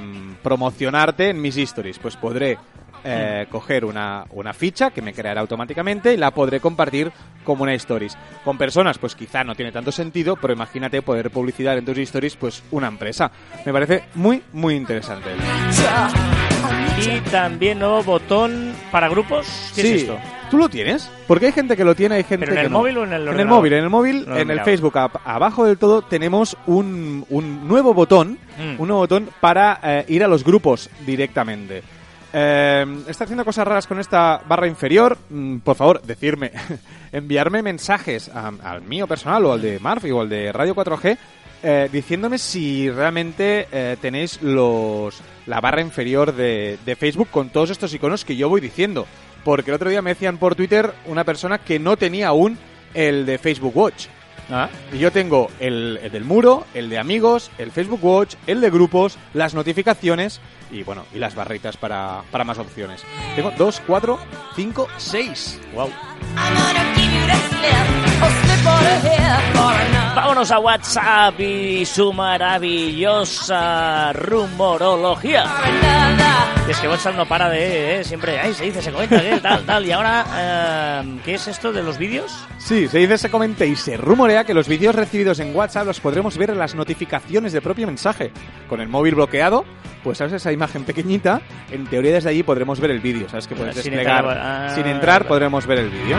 promocionarte 0.44 1.30
en 1.30 1.42
mis 1.42 1.58
stories. 1.58 2.00
Pues 2.00 2.16
podré 2.16 2.58
eh, 3.04 3.48
coger 3.52 3.86
una, 3.86 4.26
una 4.32 4.54
ficha 4.54 4.92
que 4.92 5.02
me 5.02 5.14
creará 5.14 5.42
automáticamente 5.42 6.14
y 6.14 6.18
la 6.18 6.32
podré 6.32 6.60
compartir 6.60 7.12
como 7.44 7.64
una 7.64 7.74
stories. 7.76 8.18
Con 8.44 8.58
personas, 8.58 8.98
pues 8.98 9.16
quizá 9.16 9.44
no 9.44 9.56
tiene 9.56 9.72
tanto 9.72 9.92
sentido, 9.92 10.36
pero 10.36 10.54
imagínate 10.54 11.02
poder 11.02 11.32
publicitar 11.32 11.78
en 11.78 11.86
tus 11.86 11.98
stories, 11.98 12.36
pues 12.36 12.64
una 12.72 12.88
empresa. 12.88 13.32
Me 13.66 13.72
parece 13.72 14.04
muy, 14.16 14.42
muy 14.54 14.76
interesante. 14.76 15.30
Y 17.00 17.20
también 17.30 17.80
nuevo 17.80 18.04
botón 18.04 18.74
para 18.92 19.08
grupos. 19.08 19.46
¿Qué 19.76 19.82
sí, 19.82 19.88
es 19.94 20.02
esto? 20.02 20.18
¿tú 20.50 20.58
lo 20.58 20.68
tienes? 20.70 21.10
Porque 21.28 21.46
hay 21.48 21.52
gente 21.52 21.78
que 21.78 21.84
lo 21.84 21.94
tiene, 21.94 22.16
hay 22.16 22.24
gente 22.24 22.46
¿Pero 22.46 22.54
en 22.54 22.62
que 22.62 22.66
el 22.68 22.72
no. 22.72 22.80
móvil 22.80 22.98
o 22.98 23.04
en 23.04 23.10
el 23.14 23.16
En 23.16 23.22
el 23.22 23.28
ordenador? 23.30 23.58
móvil, 23.60 23.74
en 23.74 23.84
el 23.84 23.90
móvil, 23.90 24.26
No 24.28 24.38
en 24.38 24.50
el. 24.52 24.60
Facebook, 24.62 24.94
ab- 24.96 25.20
abajo 25.24 25.66
del 25.66 25.78
todo, 25.78 26.02
tenemos 26.02 26.58
un, 26.66 27.26
un 27.30 27.68
nuevo 27.68 27.94
botón, 27.94 28.38
Mm. 28.58 28.82
un 28.82 28.88
nuevo 28.88 29.02
botón 29.02 29.30
para 29.40 29.80
eh, 29.84 30.06
ir 30.08 30.24
a 30.24 30.28
los 30.28 30.44
grupos 30.44 30.90
directamente. 31.06 31.84
Eh, 32.34 32.86
está 33.08 33.24
haciendo 33.24 33.46
cosas 33.46 33.68
raras 33.68 33.88
con 33.88 34.00
esta 34.00 34.42
barra 34.48 34.68
inferior. 34.68 35.18
Mm, 35.30 35.58
por 35.60 35.76
favor, 35.76 36.02
decirme, 36.02 36.52
enviarme 37.12 37.62
mensajes 37.62 38.30
al 38.30 38.82
mío 38.82 39.08
personal 39.08 39.46
o 39.46 39.54
al 39.54 39.62
de 39.62 39.80
Murphy 39.80 40.12
o 40.12 40.22
al 40.22 40.30
de 40.30 40.52
Radio 40.52 40.76
4G 40.76 41.18
eh, 41.64 41.90
diciéndome 41.92 42.38
si 42.38 42.90
realmente 42.90 43.68
eh, 43.72 43.98
tenéis 44.00 44.40
la 44.44 45.60
barra 45.60 45.82
inferior 45.82 46.34
de 46.36 46.98
Facebook 47.00 47.30
con 47.32 47.50
todos 47.50 47.72
estos 47.72 47.94
iconos 47.94 48.26
que 48.26 48.36
yo 48.36 48.50
voy 48.50 48.62
diciendo. 48.62 49.08
Porque 49.44 49.72
el 49.72 49.76
otro 49.76 49.90
día 49.90 50.02
me 50.02 50.12
decían 50.12 50.38
por 50.38 50.56
Twitter 50.56 50.94
una 51.06 51.24
persona 51.24 51.58
que 51.58 51.80
no 51.80 51.98
tenía 51.98 52.28
aún 52.28 52.58
el 52.94 53.26
de 53.26 53.38
Facebook 53.38 53.76
Watch. 53.76 54.08
Ah, 54.50 54.70
Y 54.94 55.00
yo 55.00 55.12
tengo 55.12 55.50
el, 55.60 56.00
el 56.02 56.12
del 56.12 56.24
muro, 56.24 56.66
el 56.74 56.90
de 56.90 56.98
amigos, 57.00 57.52
el 57.58 57.72
Facebook 57.72 58.04
Watch, 58.04 58.36
el 58.48 58.62
de 58.62 58.70
grupos, 58.70 59.18
las 59.34 59.54
notificaciones 59.54 60.40
y 60.72 60.84
bueno, 60.84 61.06
y 61.14 61.20
las 61.20 61.36
barritas 61.36 61.78
para, 61.78 62.22
para 62.32 62.44
más 62.44 62.58
opciones. 62.58 63.04
Tengo 63.36 63.52
2, 63.58 63.82
4, 63.86 64.20
5, 64.56 64.88
6. 64.98 65.60
wow. 65.74 65.90
Vámonos 70.16 70.52
a 70.52 70.60
WhatsApp 70.60 71.40
y 71.40 71.86
su 71.86 72.12
maravillosa 72.12 74.12
rumorología. 74.14 75.46
Y 76.68 76.72
es 76.72 76.80
que 76.80 76.88
WhatsApp 76.90 77.16
no 77.16 77.26
para 77.26 77.50
de, 77.50 78.00
eh, 78.00 78.04
siempre, 78.04 78.40
ay, 78.40 78.54
se 78.54 78.66
dice, 78.66 78.82
se 78.82 78.92
comenta, 78.92 79.22
¿qué? 79.22 79.40
tal, 79.42 79.64
tal. 79.66 79.86
Y 79.86 79.92
ahora, 79.92 80.26
eh, 80.36 81.20
¿qué 81.24 81.36
es 81.36 81.48
esto 81.48 81.72
de 81.72 81.82
los 81.82 81.98
vídeos? 81.98 82.46
Sí, 82.58 82.88
se 82.90 82.98
dice, 82.98 83.18
se 83.18 83.30
comenta 83.30 83.64
y 83.64 83.76
se 83.76 83.96
rumorea 83.96 84.44
que 84.44 84.54
los 84.54 84.68
vídeos 84.68 84.94
recibidos 84.96 85.40
en 85.40 85.56
WhatsApp 85.56 85.86
los 85.86 86.00
podremos 86.02 86.38
ver 86.38 86.50
en 86.50 86.58
las 86.58 86.76
notificaciones 86.76 87.54
del 87.54 87.62
propio 87.62 87.88
mensaje. 87.88 88.32
Con 88.68 88.82
el 88.82 88.90
móvil 88.90 89.16
bloqueado, 89.16 89.64
pues 90.04 90.18
sabes 90.18 90.34
esa 90.34 90.52
imagen 90.52 90.84
pequeñita, 90.84 91.42
en 91.72 91.86
teoría 91.88 92.14
desde 92.14 92.32
allí 92.32 92.44
podremos 92.44 92.80
ver 92.82 92.92
el 92.92 93.00
vídeo, 93.00 93.30
sabes 93.30 93.48
que 93.48 93.56
puedes 93.56 93.76
Sin 93.76 93.94
desplegar. 93.94 94.26
entrar, 94.26 94.38
ah, 94.44 94.72
sin 94.76 94.88
entrar 94.88 95.28
podremos 95.28 95.66
ver 95.66 95.80
el 95.80 95.90
vídeo. 95.90 96.18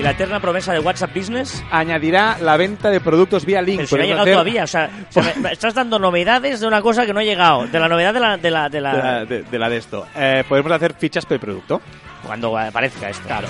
¿Y 0.00 0.02
la 0.02 0.12
eterna 0.12 0.40
promesa 0.40 0.72
de 0.72 0.78
WhatsApp 0.78 1.14
Business? 1.14 1.62
Añadirá 1.70 2.38
la 2.40 2.56
venta 2.56 2.88
de 2.88 3.00
productos 3.00 3.44
vía 3.44 3.60
link. 3.60 3.80
Pero 3.80 3.86
si 3.88 3.94
no 3.96 4.00
ha 4.02 4.06
llegado 4.06 4.22
hacer- 4.22 4.32
todavía, 4.32 4.64
o 4.64 4.66
sea, 4.66 4.90
o 5.10 5.12
sea, 5.12 5.34
me 5.36 5.52
estás 5.52 5.74
dando 5.74 5.98
novedades 5.98 6.60
de 6.60 6.66
una 6.66 6.80
cosa 6.80 7.04
que 7.04 7.12
no 7.12 7.20
ha 7.20 7.22
llegado, 7.22 7.66
de 7.66 7.78
la 7.78 7.86
novedad 7.86 8.14
de 8.14 8.20
la... 8.20 8.36
De 8.38 8.50
la, 8.50 8.68
de 8.70 8.80
la- 8.80 8.94
de 8.94 9.02
la 9.02 9.24
de, 9.26 9.42
de 9.42 9.58
la 9.58 9.68
de 9.68 9.76
esto. 9.76 10.06
Eh, 10.16 10.42
podemos 10.48 10.72
hacer 10.72 10.94
fichas 10.94 11.26
por 11.26 11.38
producto. 11.38 11.82
Cuando 12.24 12.56
aparezca 12.56 13.10
esto. 13.10 13.26
Claro. 13.26 13.46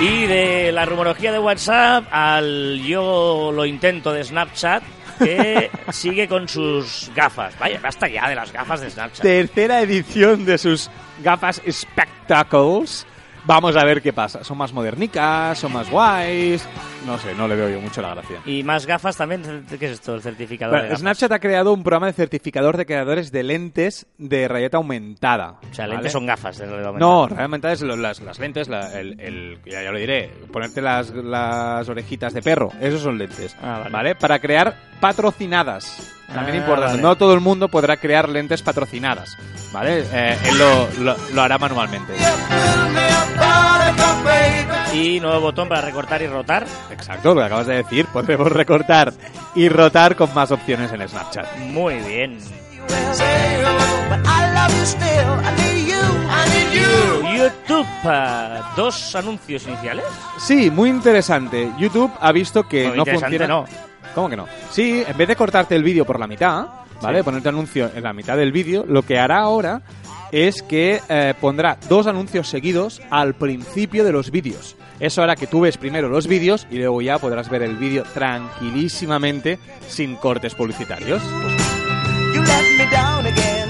Y 0.00 0.26
de 0.26 0.70
la 0.70 0.84
rumorología 0.84 1.32
de 1.32 1.40
WhatsApp 1.40 2.04
al 2.12 2.80
yo 2.84 3.50
lo 3.52 3.64
intento 3.66 4.12
de 4.12 4.22
Snapchat, 4.22 4.82
que 5.18 5.70
sigue 5.92 6.28
con 6.28 6.46
sus 6.48 7.10
gafas. 7.16 7.58
Vaya, 7.58 7.80
basta 7.82 8.06
ya 8.06 8.28
de 8.28 8.36
las 8.36 8.52
gafas 8.52 8.80
de 8.80 8.90
Snapchat. 8.90 9.22
Tercera 9.22 9.80
edición 9.80 10.44
de 10.44 10.56
sus 10.58 10.88
gafas 11.22 11.60
Spectacles. 11.68 13.06
Vamos 13.44 13.74
a 13.76 13.84
ver 13.84 14.00
qué 14.00 14.12
pasa. 14.12 14.44
Son 14.44 14.56
más 14.56 14.72
modernicas, 14.72 15.58
son 15.58 15.72
más 15.72 15.90
guays. 15.90 16.66
No 17.06 17.18
sé, 17.18 17.34
no 17.34 17.48
le 17.48 17.56
veo 17.56 17.68
yo 17.68 17.80
mucho 17.80 18.00
la 18.00 18.14
gracia. 18.14 18.38
Y 18.46 18.62
más 18.62 18.86
gafas 18.86 19.16
también. 19.16 19.66
¿Qué 19.68 19.86
es 19.86 19.92
esto? 19.92 20.14
El 20.14 20.22
certificador 20.22 20.70
Bueno, 20.74 20.82
de 20.84 20.88
gafas. 20.90 21.00
Snapchat 21.00 21.32
ha 21.32 21.38
creado 21.40 21.72
un 21.72 21.82
programa 21.82 22.06
de 22.06 22.12
certificador 22.12 22.76
de 22.76 22.86
creadores 22.86 23.32
de 23.32 23.42
lentes 23.42 24.06
de 24.18 24.46
realidad 24.46 24.76
aumentada. 24.76 25.56
O 25.70 25.74
sea, 25.74 25.86
¿vale? 25.86 25.94
lentes 25.94 26.12
son 26.12 26.24
gafas 26.26 26.56
de 26.58 26.66
realidad 26.66 26.92
No, 26.92 27.06
aumentada. 27.06 27.26
realidad 27.28 27.44
aumentada 27.44 27.74
es 27.74 27.82
lo- 27.82 27.96
las, 27.96 28.20
las 28.20 28.38
lentes, 28.38 28.68
la- 28.68 28.98
el, 29.00 29.18
el- 29.20 29.58
ya, 29.66 29.82
ya 29.82 29.90
lo 29.90 29.98
diré, 29.98 30.30
ponerte 30.52 30.80
las, 30.80 31.10
las 31.10 31.88
orejitas 31.88 32.32
de 32.34 32.42
perro, 32.42 32.70
esos 32.80 33.00
son 33.00 33.18
lentes, 33.18 33.56
Ah, 33.60 33.88
vale. 33.90 34.14
Para 34.14 34.38
crear 34.38 34.76
patrocinadas. 35.00 36.14
También 36.34 36.56
Ah, 36.56 36.60
importante, 36.60 36.90
vale. 36.92 37.02
no 37.02 37.16
todo 37.16 37.34
el 37.34 37.40
mundo 37.40 37.68
podrá 37.68 37.96
crear 37.96 38.28
lentes 38.28 38.62
patrocinadas, 38.62 39.36
¿vale? 39.72 40.04
Eh, 40.12 40.38
él 40.46 40.58
lo, 40.58 40.88
lo- 41.00 41.16
lo 41.34 41.42
hará 41.42 41.58
manualmente. 41.58 42.14
Y 44.94 45.20
nuevo 45.20 45.40
botón 45.40 45.68
para 45.68 45.80
recortar 45.82 46.20
y 46.22 46.26
rotar. 46.26 46.66
Exacto, 46.90 47.34
lo 47.34 47.40
que 47.40 47.46
acabas 47.46 47.66
de 47.66 47.76
decir, 47.76 48.06
podremos 48.06 48.50
recortar 48.52 49.12
y 49.54 49.68
rotar 49.68 50.16
con 50.16 50.32
más 50.34 50.50
opciones 50.50 50.92
en 50.92 51.08
Snapchat. 51.08 51.56
Muy 51.58 51.94
bien. 51.96 52.38
YouTube. 57.34 57.86
dos 58.76 59.14
anuncios 59.16 59.66
iniciales. 59.66 60.04
Sí, 60.38 60.70
muy 60.70 60.90
interesante. 60.90 61.70
YouTube 61.78 62.10
ha 62.20 62.32
visto 62.32 62.66
que 62.68 62.88
no 62.88 62.96
interesante, 62.96 63.38
funciona. 63.38 63.46
no. 63.46 63.91
¿Cómo 64.14 64.28
que 64.28 64.36
no? 64.36 64.46
Sí, 64.70 65.04
en 65.06 65.16
vez 65.16 65.28
de 65.28 65.36
cortarte 65.36 65.74
el 65.74 65.82
vídeo 65.82 66.04
por 66.04 66.20
la 66.20 66.26
mitad, 66.26 66.66
¿vale? 67.00 67.18
Sí. 67.18 67.24
Ponerte 67.24 67.48
anuncio 67.48 67.90
en 67.94 68.02
la 68.02 68.12
mitad 68.12 68.36
del 68.36 68.52
vídeo, 68.52 68.84
lo 68.86 69.02
que 69.02 69.18
hará 69.18 69.40
ahora 69.40 69.82
es 70.32 70.62
que 70.62 71.00
eh, 71.08 71.34
pondrá 71.40 71.78
dos 71.88 72.06
anuncios 72.06 72.48
seguidos 72.48 73.02
al 73.10 73.34
principio 73.34 74.02
de 74.04 74.12
los 74.12 74.30
vídeos. 74.30 74.76
Eso 74.98 75.22
hará 75.22 75.36
que 75.36 75.46
tú 75.46 75.60
ves 75.60 75.76
primero 75.76 76.08
los 76.08 76.26
vídeos 76.26 76.66
y 76.70 76.76
luego 76.76 77.02
ya 77.02 77.18
podrás 77.18 77.50
ver 77.50 77.62
el 77.62 77.76
vídeo 77.76 78.04
tranquilísimamente 78.14 79.58
sin 79.88 80.16
cortes 80.16 80.54
publicitarios. 80.54 81.22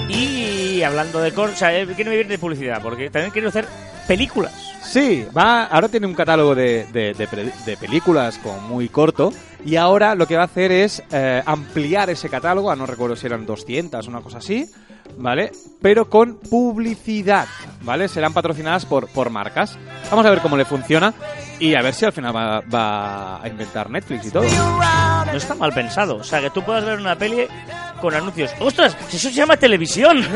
Y 0.08 0.82
hablando 0.82 1.20
de 1.20 1.32
cor, 1.32 1.50
o 1.50 1.56
sea, 1.56 1.76
eh, 1.76 1.86
quiero 1.96 2.10
vivir 2.10 2.28
de 2.28 2.38
publicidad, 2.38 2.80
porque 2.82 3.10
también 3.10 3.32
quiero 3.32 3.48
hacer 3.48 3.66
películas. 4.06 4.52
Sí, 4.82 5.24
va, 5.36 5.64
ahora 5.66 5.88
tiene 5.88 6.06
un 6.06 6.14
catálogo 6.14 6.54
de, 6.54 6.84
de- 6.92 7.14
de 7.14 7.26
pre- 7.28 7.52
de 7.64 7.76
películas 7.76 8.38
como 8.38 8.60
muy 8.60 8.88
corto 8.88 9.32
y 9.64 9.76
ahora 9.76 10.14
lo 10.14 10.26
que 10.26 10.36
va 10.36 10.42
a 10.42 10.46
hacer 10.46 10.72
es 10.72 11.02
eh, 11.12 11.42
ampliar 11.46 12.10
ese 12.10 12.28
catálogo, 12.28 12.70
a 12.70 12.76
no 12.76 12.84
recuerdo 12.84 13.14
si 13.16 13.26
eran 13.26 13.46
200 13.46 14.04
o 14.06 14.10
una 14.10 14.20
cosa 14.20 14.38
así, 14.38 14.68
¿vale? 15.16 15.52
Pero 15.80 16.10
con 16.10 16.36
publicidad, 16.36 17.46
¿vale? 17.82 18.08
Serán 18.08 18.32
patrocinadas 18.32 18.84
por, 18.84 19.06
por 19.08 19.30
marcas. 19.30 19.78
Vamos 20.10 20.26
a 20.26 20.30
ver 20.30 20.40
cómo 20.40 20.56
le 20.56 20.64
funciona 20.64 21.14
y 21.60 21.74
a 21.76 21.82
ver 21.82 21.94
si 21.94 22.04
al 22.04 22.12
final 22.12 22.34
va, 22.34 22.60
va 22.62 23.40
a 23.42 23.48
inventar 23.48 23.88
Netflix 23.88 24.26
y 24.26 24.30
todo. 24.32 24.42
No 24.42 25.32
está 25.38 25.54
mal 25.54 25.72
pensado. 25.72 26.16
O 26.16 26.24
sea, 26.24 26.40
que 26.40 26.50
tú 26.50 26.62
puedas 26.64 26.84
ver 26.84 26.98
una 26.98 27.16
peli 27.16 27.46
con 28.00 28.12
anuncios. 28.14 28.50
¡Ostras! 28.58 28.96
Eso 29.08 29.18
se 29.28 29.32
llama 29.32 29.56
televisión. 29.56 30.18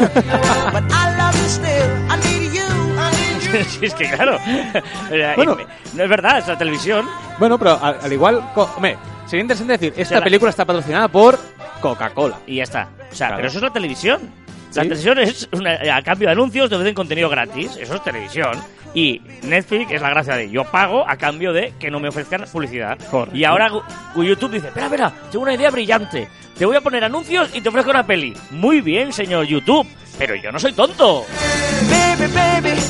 Sí, 3.69 3.87
es 3.87 3.95
que 3.95 4.09
claro. 4.11 4.39
Bueno. 5.37 5.57
no 5.95 6.03
es 6.03 6.09
verdad, 6.09 6.39
es 6.39 6.49
la 6.49 6.59
televisión. 6.59 7.07
Bueno, 7.39 7.59
pero 7.59 7.79
al, 7.83 7.99
al 8.03 8.13
igual, 8.13 8.43
hombre, 8.55 8.97
sería 9.27 9.43
interesante 9.43 9.73
decir, 9.79 9.95
esta 9.97 10.17
la- 10.19 10.25
película 10.25 10.51
está 10.51 10.65
patrocinada 10.65 11.09
por 11.09 11.39
Coca-Cola. 11.81 12.39
Y 12.47 12.57
ya 12.57 12.63
está. 12.65 12.89
O 13.11 13.15
sea, 13.15 13.29
Claro. 13.29 13.37
pero 13.37 13.49
eso 13.49 13.59
es 13.59 13.63
la 13.63 13.73
televisión. 13.73 14.21
La 14.75 14.83
Sí. 14.83 14.89
televisión 14.89 15.19
es, 15.21 15.49
una- 15.53 15.97
a 15.97 16.03
cambio 16.03 16.29
de 16.29 16.33
anuncios, 16.33 16.69
te 16.69 16.75
ofrecen 16.75 16.95
contenido 16.95 17.29
gratis. 17.29 17.77
Eso 17.81 17.95
es 17.95 18.03
televisión. 18.05 18.53
Y 18.95 19.21
Netflix 19.43 19.91
es 19.93 20.01
la 20.01 20.09
gracia 20.11 20.37
de 20.37 20.51
yo 20.51 20.65
pago 20.65 21.07
a 21.07 21.17
cambio 21.17 21.53
de 21.53 21.75
que 21.79 21.91
no 21.91 22.01
me 22.01 22.09
ofrezcan 22.09 22.45
publicidad. 22.51 22.99
Correcto. 23.11 23.37
Y 23.37 23.45
ahora 23.45 23.71
YouTube 24.17 24.53
dice, 24.53 24.69
espera, 24.69 24.87
espera, 24.87 25.13
tengo 25.31 25.43
una 25.45 25.55
idea 25.55 25.71
brillante. 25.71 26.29
Te 26.59 26.65
voy 26.65 26.77
a 26.77 26.81
poner 26.81 27.05
anuncios 27.05 27.51
y 27.55 27.61
te 27.61 27.69
ofrezco 27.69 27.91
una 27.91 28.07
peli. 28.07 28.35
Muy 28.51 28.81
bien, 28.81 29.13
señor 29.13 29.45
YouTube. 29.47 29.87
Pero 30.19 30.35
yo 30.37 30.51
no 30.51 30.59
soy 30.59 30.73
tonto. 30.73 31.27
Baby, 31.91 32.33
baby, 32.33 32.81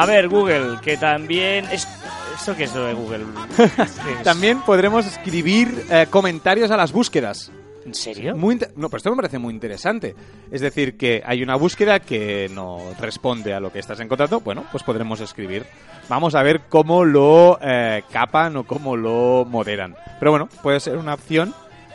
A 0.00 0.06
ver, 0.06 0.28
Google, 0.28 0.78
que 0.82 0.96
también... 0.96 1.66
Es... 1.66 1.86
¿Esto 2.34 2.56
qué 2.56 2.64
es 2.64 2.74
lo 2.74 2.86
de 2.86 2.94
Google? 2.94 3.26
También 4.24 4.62
podremos 4.62 5.06
escribir 5.06 5.84
eh, 5.90 6.06
comentarios 6.08 6.70
a 6.70 6.76
las 6.78 6.90
búsquedas. 6.90 7.52
¿En 7.84 7.92
serio? 7.92 8.34
Muy 8.34 8.58
no, 8.76 8.88
pero 8.88 8.96
esto 8.96 9.10
me 9.10 9.16
parece 9.16 9.38
muy 9.38 9.52
interesante. 9.52 10.14
Es 10.50 10.62
decir, 10.62 10.96
que 10.96 11.22
hay 11.22 11.42
una 11.42 11.56
búsqueda 11.56 12.00
que 12.00 12.50
no 12.54 12.78
responde 12.98 13.52
a 13.52 13.60
lo 13.60 13.70
que 13.70 13.78
estás 13.78 14.00
encontrando. 14.00 14.40
Bueno, 14.40 14.64
pues 14.72 14.82
podremos 14.84 15.20
escribir. 15.20 15.66
Vamos 16.08 16.34
a 16.34 16.42
ver 16.42 16.62
cómo 16.70 17.04
lo 17.04 17.58
eh, 17.60 18.02
capan 18.10 18.56
o 18.56 18.64
cómo 18.64 18.96
lo 18.96 19.44
moderan. 19.46 19.96
Pero 20.18 20.30
bueno, 20.30 20.48
puede 20.62 20.80
ser 20.80 20.96
una 20.96 21.12
opción 21.12 21.54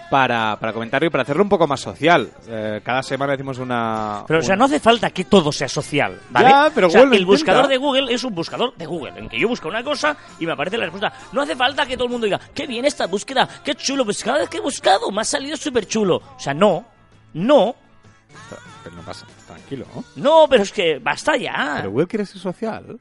para, 0.09 0.57
para 0.59 0.71
comentarlo 0.73 1.07
y 1.07 1.09
para 1.09 1.23
hacerlo 1.23 1.43
un 1.43 1.49
poco 1.49 1.67
más 1.67 1.79
social. 1.79 2.31
Eh, 2.47 2.81
cada 2.83 3.01
semana 3.03 3.31
decimos 3.33 3.57
una... 3.57 4.23
Pero, 4.27 4.39
o 4.39 4.43
sea, 4.43 4.53
una- 4.53 4.59
no 4.59 4.65
hace 4.65 4.79
falta 4.79 5.09
que 5.09 5.25
todo 5.25 5.51
sea 5.51 5.67
social, 5.67 6.19
¿vale? 6.29 6.49
Ya, 6.49 6.71
pero 6.73 6.87
O 6.87 6.89
sea, 6.89 7.01
el 7.01 7.25
buscador 7.25 7.67
de 7.67 7.77
Google 7.77 8.13
es 8.13 8.23
un 8.23 8.35
buscador 8.35 8.75
de 8.75 8.85
Google, 8.85 9.13
en 9.17 9.27
que 9.29 9.39
yo 9.39 9.47
busco 9.47 9.67
una 9.67 9.83
cosa 9.83 10.15
y 10.39 10.45
me 10.45 10.51
aparece 10.53 10.77
la 10.77 10.85
respuesta. 10.85 11.11
No 11.31 11.41
hace 11.41 11.55
falta 11.55 11.85
que 11.85 11.95
todo 11.95 12.05
el 12.05 12.11
mundo 12.11 12.25
diga, 12.25 12.39
qué 12.53 12.67
bien 12.67 12.85
esta 12.85 13.07
búsqueda, 13.07 13.47
qué 13.63 13.75
chulo, 13.75 14.05
pues 14.05 14.23
cada 14.23 14.39
vez 14.39 14.49
que 14.49 14.57
he 14.57 14.61
buscado 14.61 15.09
me 15.11 15.21
ha 15.21 15.25
salido 15.25 15.57
súper 15.57 15.87
chulo. 15.87 16.17
O 16.17 16.39
sea, 16.39 16.53
no, 16.53 16.85
no, 17.33 17.75
Pero 18.83 18.95
no 18.95 19.01
pasa, 19.01 19.25
tranquilo, 19.47 19.85
¿no? 19.95 20.03
no, 20.17 20.45
pero 20.49 20.63
es 20.63 20.71
que 20.71 20.99
basta 20.99 21.35
ya. 21.37 21.73
Pero 21.77 21.91
Google 21.91 22.07
quiere 22.07 22.25
ser 22.25 22.39
social. 22.39 22.97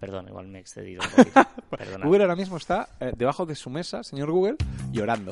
Perdón, 0.00 0.28
igual 0.28 0.46
me 0.48 0.58
he 0.58 0.60
excedido 0.60 1.02
un 1.02 1.10
poquito. 1.24 1.98
Google 2.04 2.22
ahora 2.24 2.36
mismo 2.36 2.56
está 2.56 2.88
eh, 3.00 3.12
debajo 3.16 3.46
de 3.46 3.54
su 3.54 3.70
mesa, 3.70 4.02
señor 4.02 4.30
Google, 4.30 4.56
llorando. 4.92 5.30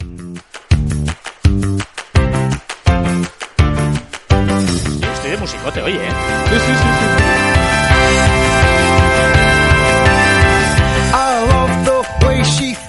Estoy 5.15 5.31
de 5.31 5.37
musicote, 5.39 5.83
oye, 5.83 5.97
¿eh? 5.97 6.11
Sí, 6.51 6.57
sí, 6.59 6.73
sí, 6.73 6.89
sí. 7.37 7.42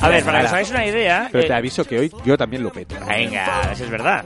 A 0.04 0.10
ver, 0.10 0.24
para 0.24 0.40
que 0.40 0.46
os 0.46 0.52
hagáis 0.52 0.70
una 0.72 0.86
idea... 0.86 1.30
Pero 1.32 1.44
eh, 1.44 1.48
te 1.48 1.54
aviso 1.54 1.86
que 1.86 2.00
hoy 2.00 2.12
yo 2.26 2.38
también 2.38 2.62
lo 2.64 2.72
peto. 2.72 2.96
Venga, 3.08 3.74
si 3.76 3.84
es 3.84 3.90
verdad. 3.90 4.24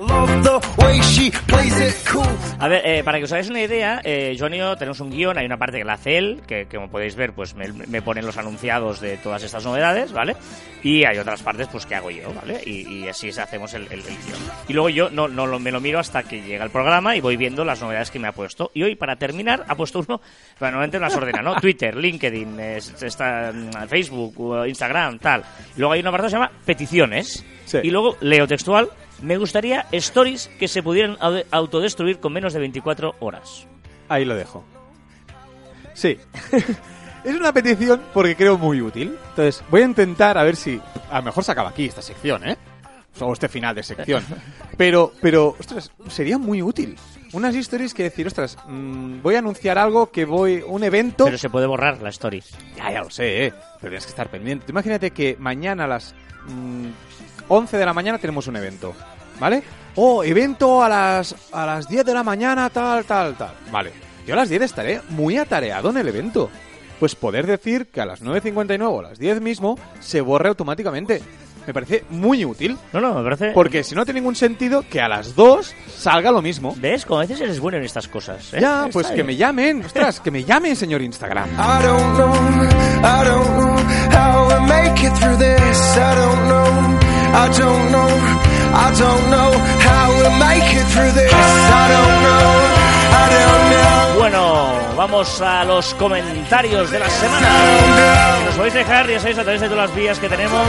A 2.60 2.68
ver, 2.68 2.82
eh, 2.86 3.04
para 3.04 3.18
que 3.20 3.26
os 3.26 3.32
hagáis 3.32 3.50
una 3.50 3.62
idea, 3.62 4.02
eh, 4.04 4.36
Joan 4.38 4.54
y 4.54 4.58
yo 4.58 4.76
tenemos 4.76 5.00
un 5.00 5.12
guion, 5.12 5.38
hay 5.38 5.46
una 5.46 5.58
parte 5.58 5.78
que 5.78 5.84
la 5.84 5.94
hace 5.94 6.18
él, 6.18 6.42
que, 6.48 6.66
que 6.68 6.78
como 6.78 6.90
podéis 6.90 7.16
ver, 7.16 7.34
pues 7.34 7.54
me, 7.56 7.68
me 7.72 8.02
ponen 8.02 8.26
los 8.26 8.38
anunciados 8.38 9.00
de 9.00 9.18
todas 9.18 9.44
estas 9.44 9.64
novedades, 9.66 10.12
¿vale? 10.12 10.36
Y 10.84 11.04
hay 11.06 11.18
otras 11.18 11.42
partes, 11.44 11.68
pues 11.68 11.86
que 11.86 11.96
hago 11.96 12.10
yo, 12.12 12.34
¿vale? 12.34 12.62
Y, 12.66 13.04
y 13.04 13.08
así 13.08 13.30
es- 13.30 13.38
hacemos 13.40 13.74
el, 13.74 13.84
el- 13.86 14.00
el 14.00 14.04
guion. 14.06 14.40
Y 14.68 14.74
luego 14.74 14.90
yo 14.90 15.10
no, 15.10 15.28
no 15.28 15.46
lo- 15.46 15.60
me 15.60 15.72
lo 15.72 15.80
miro 15.80 16.00
hasta 16.00 16.24
que 16.24 16.42
llega 16.42 16.64
el 16.64 16.72
programa 16.72 17.16
y 17.16 17.22
voy 17.22 17.38
viendo 17.38 17.64
las 17.66 17.82
novedades 17.82 18.10
que 18.12 18.20
me 18.20 18.28
ha 18.28 18.32
puesto. 18.32 18.72
Y 18.74 18.84
hoy, 18.84 18.96
para 18.96 19.16
terminar, 19.18 19.64
ha 19.68 19.76
puesto 19.76 20.00
uno, 20.00 20.22
bueno, 20.60 20.78
normalmente 20.78 21.00
las 21.00 21.16
ordena, 21.16 21.42
¿no? 21.42 21.56
Twitter, 21.62 21.96
LinkedIn, 21.96 22.60
eh, 22.60 22.78
está, 23.02 23.52
mm, 23.54 23.88
Facebook, 23.88 24.66
Instagram, 24.68 25.20
tal. 25.20 25.44
Luego 25.76 25.94
hay 25.94 26.00
una 26.00 26.12
parte 26.12 26.26
que 26.28 26.30
se 26.32 26.36
llama 26.38 26.52
peticiones. 26.66 27.46
Sí. 27.66 27.80
Y 27.84 27.90
luego 27.92 28.16
leo 28.22 28.48
textual, 28.48 28.90
me 29.22 29.38
gustaría 29.38 29.86
stories 29.92 30.50
que 30.60 30.68
se 30.68 30.82
pudieran 30.82 31.18
au- 31.18 31.44
autodestruir 31.52 32.20
con 32.20 32.34
menos 32.34 32.54
de 32.54 32.60
24 32.60 33.16
horas. 33.20 33.68
Ahí 34.10 34.24
lo 34.26 34.36
dejo. 34.36 34.64
Sí. 35.94 36.18
es 37.24 37.36
una 37.36 37.52
petición 37.52 38.02
porque 38.14 38.36
creo 38.36 38.58
muy 38.58 38.82
útil. 38.82 39.18
Entonces, 39.30 39.64
voy 39.70 39.82
a 39.82 39.86
intentar 39.86 40.38
a 40.38 40.44
ver 40.44 40.56
si. 40.56 40.80
A 41.10 41.18
lo 41.18 41.24
mejor 41.24 41.44
se 41.44 41.52
acaba 41.52 41.70
aquí 41.70 41.86
esta 41.86 42.02
sección, 42.02 42.48
¿eh? 42.48 42.58
O 43.22 43.34
este 43.34 43.48
final 43.48 43.76
de 43.76 43.84
sección. 43.84 44.24
Pero, 44.78 45.12
pero, 45.22 45.56
ostras, 45.60 45.92
sería 46.10 46.38
muy 46.38 46.62
útil. 46.62 46.98
Unas 47.34 47.56
stories 47.56 47.94
que 47.94 48.04
decir, 48.04 48.28
ostras, 48.28 48.58
mm, 48.68 49.22
voy 49.22 49.36
a 49.36 49.40
anunciar 49.40 49.78
algo 49.78 50.12
que 50.12 50.26
voy. 50.26 50.64
Un 50.66 50.84
evento. 50.84 51.26
Pero 51.26 51.38
se 51.38 51.50
puede 51.50 51.66
borrar 51.68 52.02
la 52.02 52.10
story. 52.10 52.44
Ya, 52.76 52.92
ya 52.92 53.02
lo 53.02 53.10
sé, 53.10 53.48
¿eh? 53.48 53.54
Pero 53.82 53.92
tienes 53.92 54.06
que 54.06 54.12
estar 54.12 54.30
pendiente. 54.30 54.66
Imagínate 54.70 55.12
que 55.12 55.36
mañana 55.40 55.86
a 55.86 55.88
las 55.88 56.16
mm, 56.48 56.88
11 57.48 57.78
de 57.78 57.86
la 57.86 57.94
mañana 57.94 58.18
tenemos 58.18 58.48
un 58.48 58.56
evento, 58.56 58.94
¿vale? 59.40 59.64
Oh, 59.96 60.24
evento 60.24 60.84
a 60.84 60.90
las, 60.90 61.36
a 61.52 61.66
las 61.66 61.88
10 61.88 62.06
de 62.06 62.14
la 62.14 62.24
mañana, 62.24 62.70
tal, 62.70 63.04
tal, 63.06 63.36
tal. 63.36 63.54
Vale. 63.72 63.92
Yo 64.28 64.34
a 64.34 64.38
las 64.38 64.50
10 64.50 64.62
estaré 64.62 65.02
muy 65.10 65.38
atareado 65.38 65.90
en 65.90 65.98
el 65.98 66.08
evento. 66.08 66.50
Pues 67.00 67.16
poder 67.16 67.48
decir 67.48 67.88
que 67.88 68.02
a 68.02 68.06
las 68.06 68.22
9.59 68.22 68.82
o 68.90 69.00
a 69.00 69.04
las 69.04 69.20
10 69.20 69.42
mismo 69.42 69.78
se 70.00 70.22
borre 70.22 70.50
automáticamente. 70.50 71.22
Me 71.68 71.74
parece 71.74 72.06
muy 72.10 72.46
útil. 72.46 72.78
No, 72.94 73.02
no, 73.02 73.14
me 73.16 73.24
parece... 73.24 73.52
Porque 73.52 73.84
si 73.84 73.94
no 73.94 74.06
tiene 74.06 74.22
ningún 74.22 74.36
sentido 74.36 74.86
que 74.90 75.02
a 75.02 75.10
las 75.10 75.36
2 75.36 75.76
salga 75.98 76.32
lo 76.32 76.42
mismo. 76.42 76.74
¿Ves? 76.80 77.06
Como 77.06 77.20
a 77.20 77.24
veces 77.24 77.42
eres 77.42 77.60
bueno 77.60 77.78
en 77.78 77.84
estas 77.84 78.08
cosas. 78.08 78.54
¿eh? 78.54 78.60
Ya, 78.62 78.86
Está 78.86 78.92
pues 78.94 79.08
que 79.08 79.16
bien. 79.16 79.26
me 79.28 79.36
llamen. 79.36 79.84
Ostras, 79.84 80.22
que 80.22 80.32
me 80.32 80.46
llamen, 80.46 80.78
señor 80.78 81.02
Instagram. 81.02 81.50
I 81.50 81.84
don't 81.84 82.16
know, 82.16 82.34
vamos 94.98 95.40
a 95.42 95.64
los 95.64 95.94
comentarios 95.94 96.90
de 96.90 97.00
la 97.00 97.08
semana. 97.08 98.40
Nos 98.46 98.56
podéis 98.56 98.74
dejar, 98.74 99.08
ya 99.08 99.20
sabéis, 99.20 99.38
a 99.38 99.44
través 99.44 99.62
de 99.62 99.70
todas 99.70 99.88
las 99.88 99.96
vías 99.96 100.20
que 100.20 100.28
tenemos. 100.28 100.68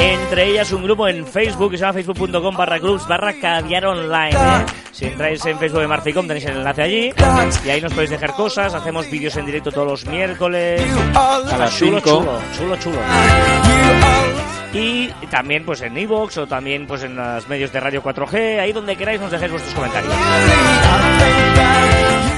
Entre 0.00 0.46
ellas 0.46 0.72
un 0.72 0.82
grupo 0.82 1.06
en 1.06 1.26
Facebook 1.26 1.72
que 1.72 1.76
se 1.76 1.82
llama 1.82 1.92
facebook.com 1.92 2.56
barra 2.56 2.78
groups 2.78 3.06
barra 3.06 3.34
caviar 3.34 3.84
online. 3.84 4.30
¿eh? 4.30 4.66
Si 4.90 5.04
entráis 5.04 5.44
en 5.44 5.58
Facebook 5.58 5.82
de 5.82 5.86
Marficom 5.86 6.26
tenéis 6.26 6.46
el 6.46 6.56
enlace 6.56 6.82
allí. 6.82 7.12
Y 7.64 7.70
ahí 7.70 7.80
nos 7.82 7.92
podéis 7.92 8.10
dejar 8.10 8.32
cosas. 8.32 8.72
Hacemos 8.74 9.10
vídeos 9.10 9.36
en 9.36 9.44
directo 9.44 9.70
todos 9.70 9.86
los 9.86 10.06
miércoles. 10.06 10.82
A 11.14 11.58
las 11.58 11.76
chulo, 11.76 12.00
chulo, 12.00 12.40
chulo, 12.56 12.76
chulo. 12.76 12.98
Y 14.72 15.08
también 15.30 15.64
pues 15.64 15.82
en 15.82 15.96
iVoox 15.96 16.38
o 16.38 16.46
también 16.46 16.86
pues 16.86 17.02
en 17.02 17.16
los 17.16 17.46
medios 17.48 17.70
de 17.70 17.80
Radio 17.80 18.02
4G, 18.02 18.60
ahí 18.60 18.72
donde 18.72 18.96
queráis 18.96 19.20
nos 19.20 19.30
dejéis 19.30 19.50
vuestros 19.50 19.74
comentarios. 19.74 20.14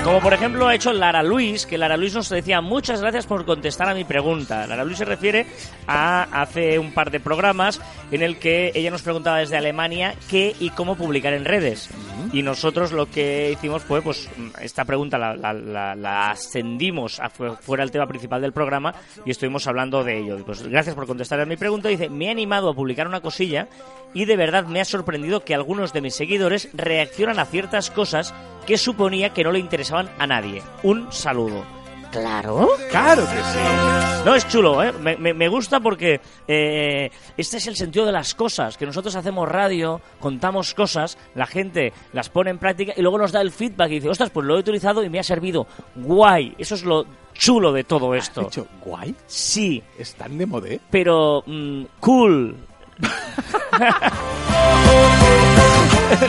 Como 0.04 0.20
por 0.20 0.32
ejemplo 0.32 0.66
ha 0.66 0.74
hecho 0.74 0.92
Lara 0.92 1.22
Luis, 1.22 1.66
que 1.66 1.76
Lara 1.78 1.96
Luis 1.96 2.14
nos 2.14 2.28
decía 2.30 2.60
muchas 2.62 3.00
gracias 3.00 3.26
por 3.26 3.44
contestar 3.44 3.88
a 3.88 3.94
mi 3.94 4.04
pregunta. 4.04 4.66
Lara 4.66 4.82
Luis 4.82 4.98
se 4.98 5.04
refiere 5.04 5.46
a 5.86 6.22
hace 6.42 6.78
un 6.78 6.92
par 6.92 7.10
de 7.10 7.20
programas 7.20 7.80
en 8.10 8.22
el 8.22 8.38
que 8.38 8.72
ella 8.74 8.90
nos 8.90 9.02
preguntaba 9.02 9.38
desde 9.38 9.56
Alemania 9.58 10.14
qué 10.28 10.56
y 10.58 10.70
cómo 10.70 10.96
publicar 10.96 11.34
en 11.34 11.44
redes. 11.44 11.90
Y 12.32 12.42
nosotros 12.42 12.92
lo 12.92 13.10
que 13.10 13.50
hicimos 13.52 13.82
fue, 13.82 14.00
pues, 14.02 14.28
esta 14.60 14.84
pregunta 14.84 15.18
la, 15.18 15.34
la- 15.36 15.52
la- 15.52 15.94
la 15.94 16.30
ascendimos 16.30 17.20
a 17.20 17.28
fu- 17.28 17.54
fuera 17.60 17.84
el 17.84 17.90
tema 17.90 18.06
principal 18.06 18.40
del 18.40 18.52
programa 18.52 18.94
y 19.24 19.30
estuvimos 19.30 19.66
hablando 19.68 20.02
de 20.02 20.18
ello. 20.18 20.44
Pues 20.44 20.62
gracias 20.66 20.94
por 20.96 21.06
contestar 21.06 21.40
a 21.40 21.46
mi 21.46 21.56
pregunta. 21.56 21.88
Dice, 21.88 22.08
me 22.08 22.26
he 22.26 22.30
animado 22.30 22.70
a 22.70 22.74
publicar 22.74 23.06
una 23.06 23.20
cosilla 23.20 23.68
y 24.14 24.24
de 24.24 24.36
verdad 24.36 24.64
me 24.66 24.80
ha 24.80 24.84
sorprendido 24.84 25.44
que 25.44 25.54
algunos 25.54 25.92
de 25.92 26.00
mis 26.00 26.14
seguidores 26.14 26.68
reaccionan 26.72 27.38
a 27.38 27.44
ciertas 27.46 27.90
cosas 27.90 28.34
que 28.66 28.78
suponía 28.78 29.30
que 29.30 29.44
no 29.44 29.52
le 29.52 29.58
interesaban 29.58 30.10
a 30.18 30.26
nadie. 30.26 30.62
Un 30.82 31.12
saludo. 31.12 31.64
Claro. 32.10 32.68
Claro 32.90 33.22
que 33.22 33.36
sí. 33.36 34.24
No, 34.24 34.34
es 34.34 34.48
chulo, 34.48 34.82
¿eh? 34.82 34.90
Me, 35.00 35.16
me- 35.16 35.32
me 35.32 35.46
gusta 35.48 35.78
porque 35.78 36.20
eh, 36.48 37.08
este 37.36 37.58
es 37.58 37.66
el 37.68 37.76
sentido 37.76 38.04
de 38.04 38.10
las 38.10 38.34
cosas, 38.34 38.76
que 38.76 38.84
nosotros 38.84 39.14
hacemos 39.14 39.48
radio, 39.48 40.00
contamos 40.18 40.74
cosas, 40.74 41.16
la 41.36 41.46
gente 41.46 41.92
las 42.12 42.28
pone 42.28 42.50
en 42.50 42.58
práctica 42.58 42.92
y 42.96 43.00
luego 43.02 43.16
nos 43.16 43.30
da 43.30 43.40
el 43.40 43.52
feedback 43.52 43.90
y 43.92 43.94
dice, 43.94 44.08
ostras, 44.08 44.30
pues 44.30 44.44
lo 44.44 44.56
he 44.56 44.58
utilizado 44.58 45.04
y 45.04 45.08
me 45.08 45.20
ha 45.20 45.22
servido. 45.22 45.68
Guay, 45.94 46.56
eso 46.58 46.74
es 46.74 46.82
lo 46.84 47.06
chulo 47.32 47.72
de 47.72 47.84
todo 47.84 48.12
¿Has 48.12 48.24
esto. 48.24 48.40
dicho 48.42 48.66
guay? 48.84 49.14
Sí, 49.28 49.80
¿Están 49.96 50.36
de 50.36 50.46
modé? 50.46 50.80
pero 50.90 51.44
mm, 51.46 51.84
cool. 52.00 52.56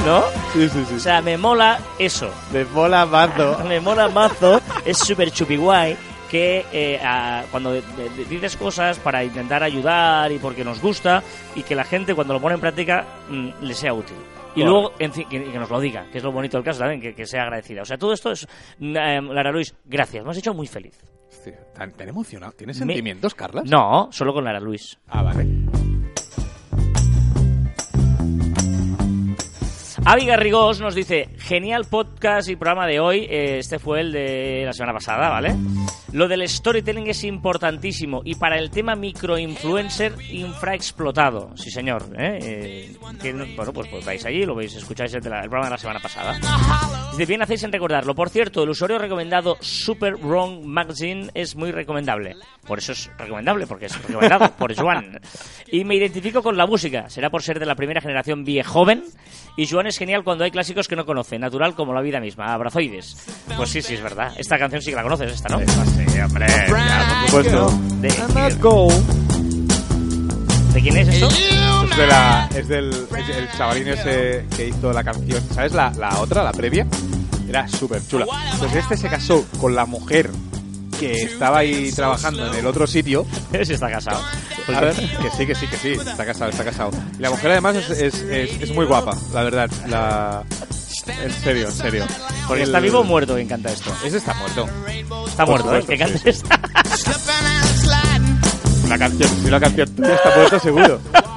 ¿No? 0.05 0.23
Sí, 0.53 0.69
sí, 0.69 0.85
sí. 0.87 0.95
O 0.95 0.99
sea, 0.99 1.21
me 1.21 1.37
mola 1.37 1.79
eso. 1.99 2.31
Me 2.51 2.65
mola 2.65 3.05
mazo. 3.05 3.59
me 3.67 3.79
mola 3.79 4.09
mazo, 4.09 4.61
es 4.85 4.97
súper 4.97 5.31
chupi 5.31 5.55
guay 5.57 5.95
que 6.29 6.65
eh, 6.71 6.99
a- 7.03 7.43
cuando 7.51 7.73
de- 7.73 7.81
de- 7.81 8.25
dices 8.29 8.55
cosas 8.55 8.99
para 8.99 9.23
intentar 9.23 9.63
ayudar 9.63 10.31
y 10.31 10.37
porque 10.39 10.63
nos 10.63 10.81
gusta 10.81 11.21
y 11.55 11.63
que 11.63 11.75
la 11.75 11.83
gente 11.83 12.15
cuando 12.15 12.33
lo 12.33 12.39
pone 12.39 12.55
en 12.55 12.61
práctica 12.61 13.05
mm, 13.29 13.49
le 13.61 13.73
sea 13.73 13.93
útil. 13.93 14.15
Y 14.55 14.63
luego, 14.63 14.93
en 14.99 15.13
fin, 15.13 15.27
que, 15.29 15.41
que 15.43 15.59
nos 15.59 15.69
lo 15.69 15.79
diga, 15.79 16.07
que 16.11 16.17
es 16.17 16.23
lo 16.25 16.31
bonito 16.33 16.57
del 16.57 16.65
caso 16.65 16.79
también, 16.79 16.99
que, 16.99 17.13
que 17.15 17.25
sea 17.25 17.43
agradecida. 17.43 17.83
O 17.83 17.85
sea, 17.85 17.97
todo 17.97 18.11
esto 18.11 18.31
es... 18.31 18.45
eh, 18.81 19.21
Lara 19.21 19.49
Luis, 19.51 19.73
gracias, 19.85 20.25
me 20.25 20.31
has 20.31 20.37
hecho 20.37 20.53
muy 20.53 20.67
feliz. 20.67 20.97
Hostia, 21.29 21.57
¿Tan, 21.73 21.91
tan 21.93 22.09
emocionado? 22.09 22.51
¿Tienes 22.53 22.77
Me- 22.81 22.85
sentimientos, 22.85 23.33
Carlas? 23.33 23.63
No, 23.65 24.09
solo 24.11 24.33
con 24.33 24.43
Lara 24.43 24.59
Luis. 24.59 24.97
Ah, 25.07 25.23
vale. 25.23 25.47
Avi 30.03 30.25
Garrigós 30.25 30.81
nos 30.81 30.95
dice, 30.95 31.29
genial 31.37 31.85
podcast 31.85 32.49
y 32.49 32.55
programa 32.55 32.87
de 32.87 32.99
hoy. 32.99 33.27
Eh, 33.29 33.59
Este 33.59 33.77
fue 33.77 34.01
el 34.01 34.11
de 34.11 34.63
la 34.65 34.73
semana 34.73 34.93
pasada, 34.93 35.29
¿vale? 35.29 35.55
Lo 36.11 36.27
del 36.27 36.47
storytelling 36.49 37.07
es 37.07 37.23
importantísimo 37.23 38.21
y 38.25 38.33
para 38.35 38.57
el 38.57 38.71
tema 38.71 38.95
microinfluencer 38.95 40.13
infraexplotado. 40.31 41.51
Sí, 41.55 41.69
señor. 41.69 42.03
¿eh? 42.17 42.39
Eh, 42.41 42.95
bueno, 43.55 43.71
pues, 43.73 43.87
pues 43.89 44.03
vais 44.03 44.25
allí, 44.25 44.43
lo 44.43 44.55
veis, 44.55 44.75
escucháis 44.75 45.13
el, 45.13 45.21
de 45.21 45.29
la- 45.29 45.41
el 45.43 45.49
programa 45.49 45.67
de 45.67 45.71
la 45.71 45.77
semana 45.77 45.99
pasada. 45.99 46.33
Dice, 47.11 47.25
bien 47.27 47.43
hacéis 47.43 47.63
en 47.63 47.71
recordarlo. 47.71 48.15
Por 48.15 48.29
cierto, 48.29 48.63
el 48.63 48.69
usuario 48.71 48.97
recomendado 48.97 49.55
Super 49.61 50.15
Wrong 50.15 50.65
Magazine 50.65 51.29
es 51.35 51.55
muy 51.55 51.71
recomendable. 51.71 52.35
Por 52.65 52.79
eso 52.79 52.91
es 52.93 53.09
recomendable, 53.19 53.67
porque 53.67 53.85
es 53.85 54.01
recomendado 54.01 54.51
por 54.57 54.75
Joan. 54.75 55.19
Y 55.71 55.83
me 55.85 55.95
identifico 55.95 56.41
con 56.41 56.57
la 56.57 56.65
música. 56.65 57.07
Será 57.07 57.29
por 57.29 57.43
ser 57.43 57.59
de 57.59 57.65
la 57.67 57.75
primera 57.75 58.01
generación 58.01 58.43
viejoven. 58.43 59.03
Y 59.57 59.67
Joan 59.67 59.87
es 59.87 59.90
genial 59.97 60.23
cuando 60.23 60.43
hay 60.43 60.51
clásicos 60.51 60.87
que 60.87 60.95
no 60.95 61.05
conoce. 61.05 61.37
Natural 61.39 61.75
como 61.75 61.93
la 61.93 62.01
vida 62.01 62.19
misma. 62.19 62.53
Abrazoides. 62.53 63.15
Pues 63.55 63.69
sí, 63.69 63.81
sí, 63.81 63.95
es 63.95 64.01
verdad. 64.01 64.33
Esta 64.37 64.57
canción 64.57 64.81
sí 64.81 64.91
que 64.91 64.95
la 64.95 65.03
conoces, 65.03 65.33
esta, 65.33 65.49
¿no? 65.49 65.59
Sí, 65.59 66.19
hombre. 66.19 66.47
Ya, 66.47 67.25
por 67.29 67.43
supuesto. 67.43 67.79
De, 68.01 68.55
Go. 68.59 68.87
¿De 70.73 70.81
quién 70.81 70.97
es 70.97 71.07
esto? 71.07 71.27
Es, 71.27 71.97
de 71.97 72.07
la, 72.07 72.49
es 72.55 72.67
del 72.67 72.89
es 72.89 73.37
el 73.37 73.51
chavalín 73.57 73.87
ese 73.89 74.45
que 74.55 74.67
hizo 74.67 74.93
la 74.93 75.03
canción. 75.03 75.43
¿Sabes 75.53 75.73
la, 75.73 75.91
la 75.97 76.19
otra, 76.19 76.43
la 76.43 76.51
previa? 76.51 76.87
Era 77.47 77.67
súper 77.67 78.05
chula. 78.07 78.25
Pues 78.59 78.75
este 78.75 78.95
se 78.95 79.09
casó 79.09 79.45
con 79.59 79.75
la 79.75 79.85
mujer 79.85 80.29
que 81.01 81.23
estaba 81.23 81.57
ahí 81.59 81.91
trabajando 81.91 82.47
en 82.47 82.53
el 82.55 82.65
otro 82.65 82.85
sitio. 82.87 83.25
Sí 83.65 83.73
está 83.73 83.89
casado. 83.89 84.21
A 84.73 84.79
ver, 84.79 84.95
que 84.95 85.29
sí, 85.37 85.45
que 85.45 85.55
sí, 85.55 85.67
que 85.67 85.77
sí. 85.77 85.89
Está 85.93 86.25
casado, 86.25 86.49
está 86.51 86.63
casado. 86.63 86.91
Y 87.17 87.21
la 87.21 87.29
mujer 87.29 87.51
además 87.51 87.75
es, 87.75 87.89
es, 87.89 88.15
es, 88.21 88.61
es 88.61 88.71
muy 88.73 88.85
guapa, 88.85 89.15
la 89.33 89.43
verdad. 89.43 89.69
La... 89.87 90.43
En 91.07 91.31
serio, 91.31 91.67
en 91.67 91.73
serio. 91.73 92.05
Porque 92.47 92.63
El- 92.63 92.69
está 92.69 92.79
vivo 92.79 92.99
o 92.99 93.03
muerto, 93.03 93.33
me 93.35 93.41
encanta 93.41 93.71
esto. 93.71 93.91
Ese 94.05 94.17
está 94.17 94.33
muerto. 94.35 94.67
Está 95.27 95.45
Por 95.45 95.63
muerto, 95.63 95.91
¿eh? 95.93 95.97
Que 95.97 96.07
sí, 96.17 96.29
esta. 96.29 96.59
Una 98.85 98.97
canción, 98.97 99.29
si 99.41 99.47
una 99.47 99.59
canción 99.59 99.89
tuya 99.95 100.15
está 100.15 100.35
muerto 100.35 100.59
seguro. 100.59 100.99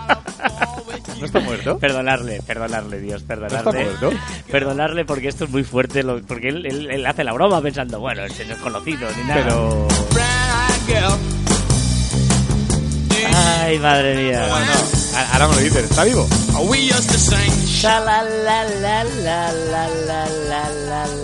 ¿No 1.25 1.39
está 1.39 1.41
muerto? 1.41 1.79
Perdonarle, 1.81 2.43
perdonarle, 2.47 3.01
Dios, 3.01 3.23
¿No 3.27 3.35
está 3.47 3.49
perdonarle. 3.65 3.85
muerto? 3.85 4.11
Perdonarle 4.51 5.05
porque 5.07 5.29
esto 5.29 5.45
es 5.45 5.51
muy 5.51 5.65
fuerte, 5.65 6.03
lo- 6.03 6.21
porque 6.23 6.49
él, 6.49 6.67
él- 6.67 6.91
él 6.91 7.07
hace 7.07 7.25
la 7.25 7.33
broma 7.33 7.63
pensando, 7.63 7.99
bueno, 8.01 8.25
este 8.25 8.45
no 8.45 8.55
es 8.55 8.61
conocido 8.61 9.09
ni 9.17 9.29
nada. 9.29 9.43
Pero... 9.43 9.89
Ay, 13.37 13.79
madre 13.79 14.17
mía. 14.17 14.47
Ahora 15.33 15.49
me 15.49 15.55
lo 15.55 15.61
dices, 15.61 15.85
¿está 15.91 16.05
vivo? 16.05 16.27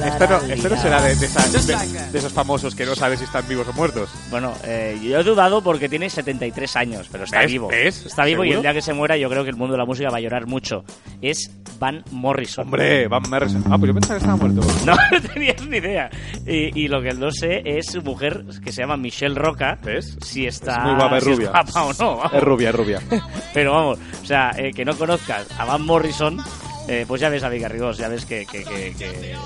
Esto 0.05 0.26
no, 0.28 0.53
esto 0.53 0.68
no 0.68 0.76
será 0.80 1.01
de, 1.03 1.14
de, 1.16 1.26
esas- 1.26 1.66
de- 1.66 1.76
de 2.12 2.18
esos 2.18 2.32
famosos 2.32 2.74
que 2.74 2.84
no 2.86 2.95
sabes 2.95 3.18
si 3.18 3.24
están 3.24 3.47
vivos 3.49 3.66
o 3.68 3.72
muertos. 3.72 4.11
Bueno, 4.30 4.53
eh, 4.64 4.99
yo 5.03 5.18
he 5.20 5.22
dudado 5.24 5.62
porque 5.62 5.88
tiene 5.88 6.09
73 6.11 6.76
años, 6.76 7.09
pero 7.11 7.24
está 7.24 7.41
¿Ves? 7.41 7.51
vivo. 7.53 7.68
¿Ves? 7.68 8.07
Está 8.07 8.24
vivo 8.24 8.45
y 8.45 8.53
el 8.53 8.62
día 8.62 8.72
que 8.72 8.82
se 8.82 8.93
muera 8.93 9.16
yo 9.16 9.28
creo 9.28 9.45
que 9.45 9.51
el 9.51 9.57
mundo 9.57 9.72
de 9.72 9.78
la 9.78 9.84
música 9.86 10.09
va 10.11 10.18
a 10.18 10.20
llorar 10.20 10.47
mucho. 10.47 10.84
Es 11.22 11.51
Van 11.78 12.05
Morrison. 12.11 12.64
Hombre, 12.64 13.09
Van 13.09 13.22
Morrison. 13.28 13.64
Ah, 13.70 13.78
pues 13.78 13.88
yo 13.88 13.95
pensaba 13.95 14.18
que 14.18 14.24
estaba 14.24 14.36
muerto. 14.36 14.61
No, 14.84 14.95
no 14.95 15.28
tenías 15.32 15.62
ni 15.66 15.76
idea. 15.78 16.11
Y, 16.47 16.84
y 16.84 16.88
lo 16.88 17.01
que 17.03 17.12
no 17.14 17.30
sé 17.30 17.62
es 17.64 17.86
su 17.86 18.03
mujer, 18.03 18.45
que 18.64 18.72
se 18.72 18.82
llama 18.82 18.97
Michelle 18.97 19.34
Roca, 19.34 19.78
¿Ves? 19.82 20.16
si 20.24 20.47
está, 20.47 20.76
Es 20.76 20.82
muy 20.84 20.95
guapa, 20.95 21.18
es 21.18 21.24
si 21.24 21.30
es 21.30 21.36
rubia. 21.36 21.51
guapa 21.51 21.82
o 21.84 21.93
no. 21.95 22.24
Es 22.32 22.43
rubia, 22.43 22.68
es 22.70 22.74
rubia. 22.74 23.01
Pero 23.55 23.80
vamos, 23.81 23.99
o 24.22 24.26
sea, 24.26 24.53
eh, 24.57 24.72
que 24.72 24.85
no 24.85 24.97
conozcas 24.97 25.47
a 25.59 25.64
Van 25.64 25.85
Morrison, 25.85 26.39
eh, 26.89 27.05
pues 27.07 27.20
ya 27.20 27.28
ves 27.28 27.43
a 27.43 27.49
Vigarrigós, 27.49 27.99
ya 27.99 28.09
ves 28.09 28.24
que, 28.24 28.47
que, 28.47 28.64
que- 28.64 28.95
que- 28.99 29.37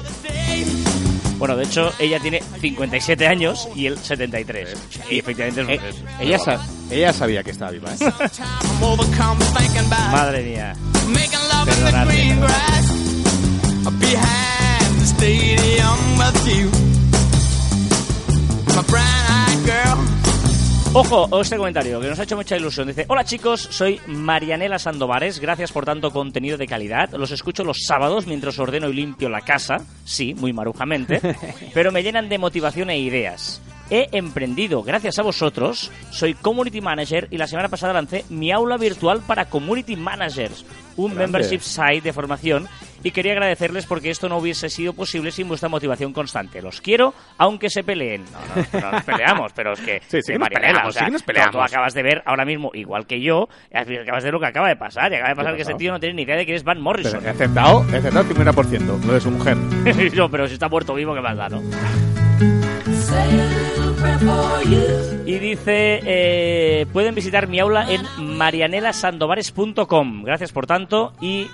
Bueno, 1.38 1.56
de 1.56 1.64
hecho, 1.64 1.92
ella 1.98 2.20
tiene 2.20 2.40
57 2.60 3.26
años 3.26 3.68
y 3.74 3.86
él 3.86 3.98
73. 3.98 4.76
Y 5.10 5.18
efectivamente 5.18 5.62
es, 5.62 5.68
Eh, 5.68 5.80
es- 5.90 5.96
ella, 6.90 7.12
sabía 7.12 7.42
que 7.42 7.50
estaba 7.50 7.70
viva, 7.72 7.90
¿eh? 7.92 7.96
Madre 10.12 10.42
mía. 10.44 10.74
making 11.08 11.38
love 11.52 11.68
in 11.68 11.74
the 11.74 11.80
Perdonadme, 11.82 12.14
perdonadme. 12.38 13.74
Ojo, 20.96 21.40
este 21.40 21.56
comentario 21.56 22.00
que 22.00 22.06
nos 22.06 22.20
ha 22.20 22.22
hecho 22.22 22.36
mucha 22.36 22.56
ilusión. 22.56 22.86
Dice, 22.86 23.04
hola 23.08 23.24
chicos, 23.24 23.66
soy 23.68 24.00
Marianela 24.06 24.78
Sandovares, 24.78 25.40
gracias 25.40 25.72
por 25.72 25.84
tanto 25.84 26.12
contenido 26.12 26.56
de 26.56 26.68
calidad. 26.68 27.10
Los 27.14 27.32
escucho 27.32 27.64
los 27.64 27.84
sábados 27.84 28.28
mientras 28.28 28.60
ordeno 28.60 28.88
y 28.88 28.92
limpio 28.92 29.28
la 29.28 29.40
casa, 29.40 29.78
sí, 30.04 30.34
muy 30.34 30.52
marujamente, 30.52 31.20
pero 31.74 31.90
me 31.90 32.04
llenan 32.04 32.28
de 32.28 32.38
motivación 32.38 32.90
e 32.90 32.98
ideas. 33.00 33.60
He 33.90 34.08
emprendido, 34.12 34.84
gracias 34.84 35.18
a 35.18 35.22
vosotros, 35.22 35.90
soy 36.10 36.34
Community 36.34 36.80
Manager 36.80 37.26
y 37.28 37.38
la 37.38 37.48
semana 37.48 37.68
pasada 37.68 37.92
lancé 37.92 38.24
mi 38.30 38.52
aula 38.52 38.76
virtual 38.76 39.20
para 39.26 39.46
Community 39.46 39.96
Managers, 39.96 40.64
un 40.96 41.12
Grande. 41.12 41.24
membership 41.24 41.60
site 41.60 42.02
de 42.02 42.12
formación 42.12 42.68
y 43.04 43.12
quería 43.12 43.32
agradecerles 43.34 43.86
porque 43.86 44.10
esto 44.10 44.28
no 44.28 44.38
hubiese 44.38 44.68
sido 44.68 44.92
posible 44.94 45.30
sin 45.30 45.46
vuestra 45.46 45.68
motivación 45.68 46.12
constante. 46.12 46.60
Los 46.60 46.80
quiero, 46.80 47.14
aunque 47.38 47.70
se 47.70 47.84
peleen. 47.84 48.24
No, 48.24 48.40
no, 48.80 48.80
no 48.80 48.90
nos 48.92 49.04
peleamos, 49.04 49.52
pero 49.54 49.74
es 49.74 49.80
que... 49.80 50.00
Sí, 50.08 50.18
sí 50.22 50.32
que 50.32 50.38
peleamos, 50.38 50.88
o 50.88 50.92
sea, 50.92 51.00
sí 51.02 51.04
que 51.06 51.10
nos 51.12 51.22
tú- 51.22 51.26
peleamos. 51.26 51.52
Tú 51.52 51.60
acabas 51.62 51.94
de 51.94 52.02
ver 52.02 52.22
ahora 52.26 52.44
mismo, 52.44 52.70
igual 52.74 53.06
que 53.06 53.20
yo, 53.20 53.48
acabas 53.72 54.22
de 54.24 54.26
ver 54.28 54.32
lo 54.34 54.40
que 54.40 54.46
acaba 54.46 54.68
de 54.68 54.76
pasar. 54.76 55.12
Y 55.12 55.16
acaba 55.16 55.28
de 55.30 55.36
pasar 55.36 55.52
¿Qué 55.52 55.56
que 55.58 55.62
ese 55.62 55.74
tío 55.74 55.92
no 55.92 56.00
tiene 56.00 56.14
ni 56.16 56.22
idea 56.22 56.36
de 56.36 56.44
quién 56.44 56.56
es 56.56 56.64
Van 56.64 56.76
Pero 56.78 56.84
Morrison. 56.84 57.24
he 57.24 57.28
aceptado, 57.28 57.84
he 57.92 57.96
aceptado 57.98 58.20
el 58.28 58.36
50%, 58.36 59.04
lo 59.04 59.12
de 59.12 59.20
su 59.20 59.30
mujer. 59.30 59.56
no, 60.14 60.30
pero 60.30 60.48
si 60.48 60.54
está 60.54 60.68
muerto 60.68 60.94
vivo, 60.94 61.14
¿qué 61.14 61.20
más 61.20 61.36
da, 61.36 61.48
no? 61.50 61.62
Y 65.26 65.38
dice, 65.38 66.00
eh, 66.04 66.86
pueden 66.92 67.14
visitar 67.14 67.48
mi 67.48 67.58
aula 67.58 67.86
en 67.90 68.02
marianelasandovares.com. 68.36 70.22
Gracias 70.22 70.52
por 70.52 70.66
tanto. 70.66 71.12
Y, 71.20 71.46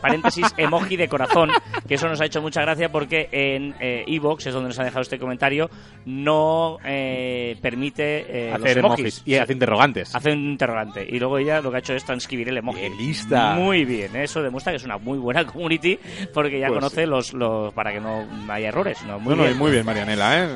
paréntesis, 0.00 0.46
emoji 0.56 0.96
de 0.96 1.08
corazón, 1.08 1.50
que 1.86 1.94
eso 1.94 2.08
nos 2.08 2.20
ha 2.20 2.26
hecho 2.26 2.42
mucha 2.42 2.60
gracia 2.62 2.90
porque 2.90 3.28
en 3.30 3.74
Evox, 3.80 4.46
es 4.46 4.54
donde 4.54 4.68
nos 4.68 4.78
ha 4.80 4.84
dejado 4.84 5.02
este 5.02 5.18
comentario, 5.18 5.70
no 6.04 6.78
eh, 6.84 7.56
permite 7.62 8.48
eh, 8.48 8.52
Hacer 8.52 8.76
los 8.78 8.84
emojis. 8.84 8.98
emojis 9.00 9.22
y 9.24 9.36
hace 9.36 9.52
interrogantes. 9.52 10.14
Hace 10.14 10.32
un 10.32 10.38
interrogante. 10.50 11.06
Y 11.08 11.18
luego 11.18 11.38
ella 11.38 11.60
lo 11.60 11.70
que 11.70 11.76
ha 11.76 11.80
hecho 11.80 11.94
es 11.94 12.04
transcribir 12.04 12.48
el 12.48 12.58
emoji. 12.58 12.80
¡Qué 12.80 12.90
lista! 12.90 13.54
Muy 13.54 13.84
bien. 13.84 14.14
Eso 14.16 14.42
demuestra 14.42 14.72
que 14.72 14.76
es 14.78 14.84
una 14.84 14.98
muy 14.98 15.18
buena 15.18 15.44
community 15.52 15.98
porque 16.34 16.58
ya 16.58 16.66
Pues 16.68 16.78
conoce 16.80 17.02
sí. 17.02 17.06
los, 17.06 17.32
los... 17.34 17.72
para 17.72 17.92
que 17.92 18.00
no 18.00 18.26
haya 18.48 18.68
errores. 18.68 18.98
¿no? 19.06 19.18
Muy 19.20 19.36
no, 19.36 19.44
bien. 19.44 19.56
muy 19.56 19.70
bien, 19.70 19.86
Marianela, 19.86 20.44
¿eh? 20.44 20.48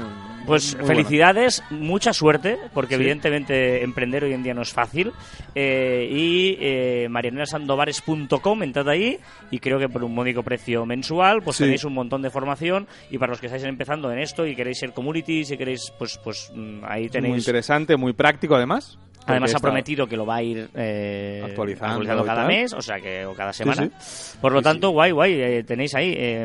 Pues 0.46 0.76
Muy 0.76 0.86
felicidades, 0.86 1.62
mucha 1.70 2.12
suerte, 2.12 2.56
porque 2.72 2.94
Sí. 2.96 3.00
evidentemente 3.02 3.82
emprender 3.82 4.24
hoy 4.24 4.32
en 4.32 4.42
día 4.42 4.54
no 4.54 4.62
es 4.62 4.72
fácil. 4.72 5.12
Eh, 5.54 6.08
y 6.10 6.56
eh, 6.60 7.08
marianelasandovares.com, 7.10 8.62
entrad 8.62 8.88
ahí 8.88 9.18
y 9.50 9.58
creo 9.58 9.78
que 9.78 9.88
por 9.88 10.04
un 10.04 10.14
módico 10.14 10.42
precio 10.42 10.86
mensual 10.86 11.42
pues 11.42 11.56
Sí. 11.56 11.64
tenéis 11.64 11.84
un 11.84 11.94
montón 11.94 12.22
de 12.22 12.30
formación 12.30 12.86
y 13.10 13.18
para 13.18 13.30
los 13.30 13.40
que 13.40 13.46
estáis 13.46 13.64
empezando 13.64 14.10
en 14.12 14.18
esto 14.18 14.46
y 14.46 14.54
queréis 14.54 14.78
ser 14.78 14.92
community, 14.92 15.44
si 15.44 15.56
queréis, 15.56 15.92
pues, 15.98 16.18
pues 16.22 16.50
mm, 16.54 16.80
ahí 16.86 17.02
Muy 17.02 17.08
tenéis... 17.10 17.36
interesante, 17.38 17.96
muy 17.96 18.12
práctico 18.12 18.54
además. 18.54 18.98
Además 19.26 19.54
ha 19.54 19.58
prometido 19.58 20.06
que 20.06 20.16
lo 20.16 20.24
va 20.24 20.36
a 20.36 20.42
ir 20.42 20.68
eh, 20.74 21.42
Actualizando 21.44 22.24
cada 22.24 22.46
mes, 22.46 22.72
o 22.72 22.80
sea 22.80 23.00
que 23.00 23.24
o 23.26 23.34
cada 23.34 23.52
semana. 23.52 23.90
sí. 23.98 24.36
Por 24.40 24.52
lo 24.52 24.60
Sí, 24.60 24.64
tanto, 24.64 24.88
sí. 24.88 24.92
guay, 24.92 25.10
guay, 25.10 25.32
eh, 25.34 25.64
tenéis 25.64 25.94
ahí 25.94 26.14
eh. 26.16 26.44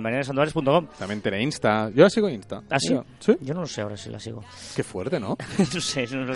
También 0.98 1.22
tiene 1.22 1.42
Insta. 1.42 1.90
Yo 1.94 2.04
la 2.04 2.10
sigo 2.10 2.28
en 2.28 2.36
Insta. 2.36 2.62
¿Ah, 2.70 2.80
sí? 2.80 2.98
Yo 3.42 3.54
no 3.54 3.62
lo 3.62 3.68
sé 3.68 3.82
ahora 3.82 3.98
si 3.98 4.10
la 4.10 4.20
sigo. 4.20 4.44
Qué 4.76 4.84
fuerte, 4.84 5.20
¿no? 5.20 5.38
no 5.74 5.82
sé, 5.82 6.08
no- 6.12 6.26
no- 6.26 6.34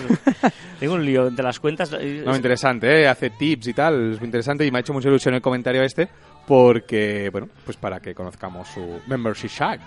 tengo 0.79 0.93
un 0.93 1.05
lío 1.05 1.27
entre 1.27 1.43
las 1.43 1.59
cuentas. 1.59 1.91
eh, 1.99 2.23
No, 2.25 2.35
interesante, 2.35 3.01
¿eh? 3.01 3.07
Hace 3.07 3.31
tips 3.31 3.67
y 3.67 3.73
tal, 3.73 4.13
es 4.13 4.19
muy 4.19 4.25
interesante 4.27 4.65
y 4.65 4.71
me 4.71 4.77
ha 4.77 4.81
hecho 4.81 4.93
mucha 4.93 5.07
ilusión 5.09 5.33
el 5.33 5.41
comentario 5.41 5.81
este 5.83 6.07
porque, 6.47 7.29
bueno, 7.31 7.49
pues 7.65 7.75
para 7.77 7.99
que 7.99 8.13
conozcamos 8.13 8.67
su 8.69 8.99
membership 9.07 9.49
site. 9.49 9.81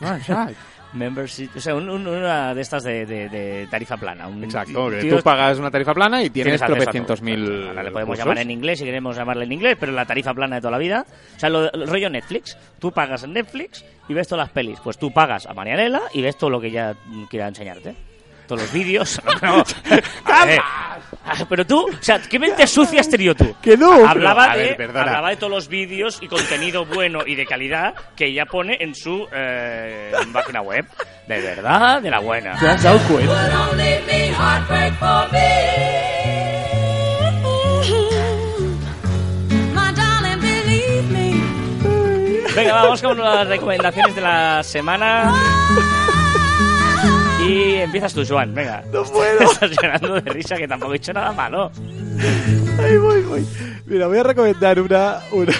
Ah. 0.00 0.48
Membership, 0.92 1.50
o 1.56 1.60
sea, 1.60 1.74
un- 1.74 1.88
un- 1.90 2.06
una 2.06 2.54
de 2.54 2.60
estas 2.62 2.82
de, 2.84 3.04
de- 3.06 3.28
de 3.28 3.66
tarifa 3.70 3.96
plana. 3.96 4.28
Un 4.28 4.42
Exacto, 4.44 4.88
que 4.90 5.04
tú 5.10 5.22
pagas 5.22 5.58
una 5.58 5.70
tarifa 5.70 5.92
plana 5.94 6.22
y 6.22 6.30
tienes, 6.30 6.60
tienes 6.60 6.76
tropecientos 6.78 7.20
mil 7.22 7.68
Ahora 7.68 7.82
le 7.82 7.90
podemos 7.90 8.12
cursos. 8.12 8.24
llamar 8.24 8.38
en 8.42 8.50
inglés 8.50 8.78
si 8.78 8.84
queremos 8.84 9.16
llamarle 9.16 9.44
en 9.44 9.52
inglés, 9.52 9.76
pero 9.78 9.92
la 9.92 10.06
tarifa 10.06 10.32
plana 10.32 10.56
de 10.56 10.60
toda 10.62 10.72
la 10.72 10.78
vida. 10.78 11.04
O 11.36 11.38
sea, 11.38 11.48
lo, 11.50 11.70
el 11.72 11.86
rollo 11.86 12.08
Netflix. 12.10 12.56
Tú 12.78 12.92
pagas 12.92 13.24
en 13.24 13.32
Netflix 13.34 13.84
y 14.08 14.14
ves 14.14 14.28
todas 14.28 14.46
las 14.46 14.52
pelis. 14.52 14.78
Pues 14.82 14.96
tú 14.98 15.12
pagas 15.12 15.46
a 15.46 15.54
Marianela 15.54 16.02
y 16.14 16.22
ves 16.22 16.36
todo 16.38 16.50
lo 16.50 16.60
que 16.60 16.68
ella 16.68 16.94
quiera 17.28 17.48
enseñarte. 17.48 17.94
Todos 18.46 18.62
los 18.62 18.72
vídeos. 18.72 19.20
No. 19.42 19.62
Ah, 21.28 21.34
Pero 21.48 21.66
tú, 21.66 21.88
o 21.88 22.02
sea, 22.02 22.20
¿qué 22.20 22.38
mente 22.38 22.64
sucia 22.68 23.00
has 23.00 23.08
tenido 23.08 23.34
tú? 23.34 23.56
Que 23.60 23.76
no, 23.76 24.06
Hablaba, 24.06 24.52
pero, 24.54 24.68
de, 24.68 24.74
ver, 24.86 24.96
hablaba 24.96 25.30
de 25.30 25.36
todos 25.36 25.52
los 25.52 25.66
vídeos 25.66 26.18
y 26.20 26.28
contenido 26.28 26.86
bueno 26.86 27.20
y 27.26 27.34
de 27.34 27.44
calidad 27.44 27.94
que 28.14 28.26
ella 28.26 28.46
pone 28.46 28.76
en 28.80 28.94
su 28.94 29.26
eh, 29.32 30.12
página 30.32 30.60
web. 30.62 30.86
De 31.26 31.40
verdad, 31.40 32.00
de 32.00 32.10
la 32.10 32.20
buena. 32.20 32.56
¿Te 32.60 32.68
has 32.68 32.82
dado 32.82 32.98
cuenta? 33.08 33.68
Venga, 42.56 42.72
vamos 42.72 43.02
con 43.02 43.18
las 43.18 43.48
recomendaciones 43.48 44.14
de 44.14 44.20
la 44.22 44.62
semana. 44.62 45.34
Y 47.46 47.74
empiezas 47.76 48.12
tú, 48.14 48.24
Joan, 48.26 48.54
venga. 48.54 48.82
No 48.92 49.02
puedo. 49.04 49.40
Estás 49.40 49.70
llorando 49.70 50.20
de 50.20 50.30
risa, 50.32 50.56
que 50.56 50.66
tampoco 50.68 50.94
he 50.94 50.96
hecho 50.96 51.12
nada 51.12 51.32
malo. 51.32 51.70
Ahí 52.82 52.96
voy, 52.96 53.22
voy. 53.22 53.46
Mira, 53.86 54.06
voy 54.06 54.18
a 54.18 54.22
recomendar 54.22 54.80
una, 54.80 55.20
una, 55.32 55.52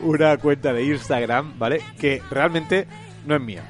una 0.00 0.36
cuenta 0.38 0.72
de 0.72 0.84
Instagram, 0.84 1.58
¿vale? 1.58 1.82
Que 1.98 2.22
realmente 2.30 2.86
no 3.26 3.34
es 3.36 3.40
mía. 3.40 3.62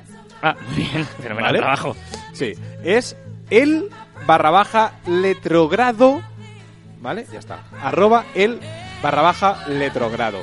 Ah, 0.43 0.57
muy 0.69 0.85
bien, 0.85 1.07
pero 1.23 1.35
me 1.35 1.43
¿Vale? 1.43 1.59
trabajo. 1.59 1.97
Sí, 2.33 2.53
es 2.83 3.17
el 3.51 3.89
barra 4.27 4.51
baja 4.51 4.93
letrogrado, 5.07 6.23
¿vale? 7.01 7.27
Ya 7.33 7.39
está. 7.39 7.61
Arroba 7.83 8.25
el 8.35 8.61
barra 9.03 9.23
baja 9.23 9.67
letrogrado. 9.69 10.39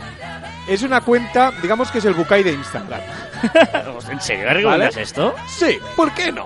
Es 0.68 0.84
una 0.84 1.02
cuenta, 1.02 1.52
digamos 1.62 1.91
que 1.91 1.97
es 1.99 2.06
el 2.06 2.14
Bukai 2.14 2.43
de 2.43 2.54
Instagram. 2.54 3.02
¿En 4.12 4.22
serio 4.22 4.45
recomiendas 4.47 4.93
¿Vale? 4.95 5.02
esto? 5.02 5.36
Sí, 5.47 5.80
¿por 5.95 6.14
qué 6.14 6.32
no? 6.32 6.45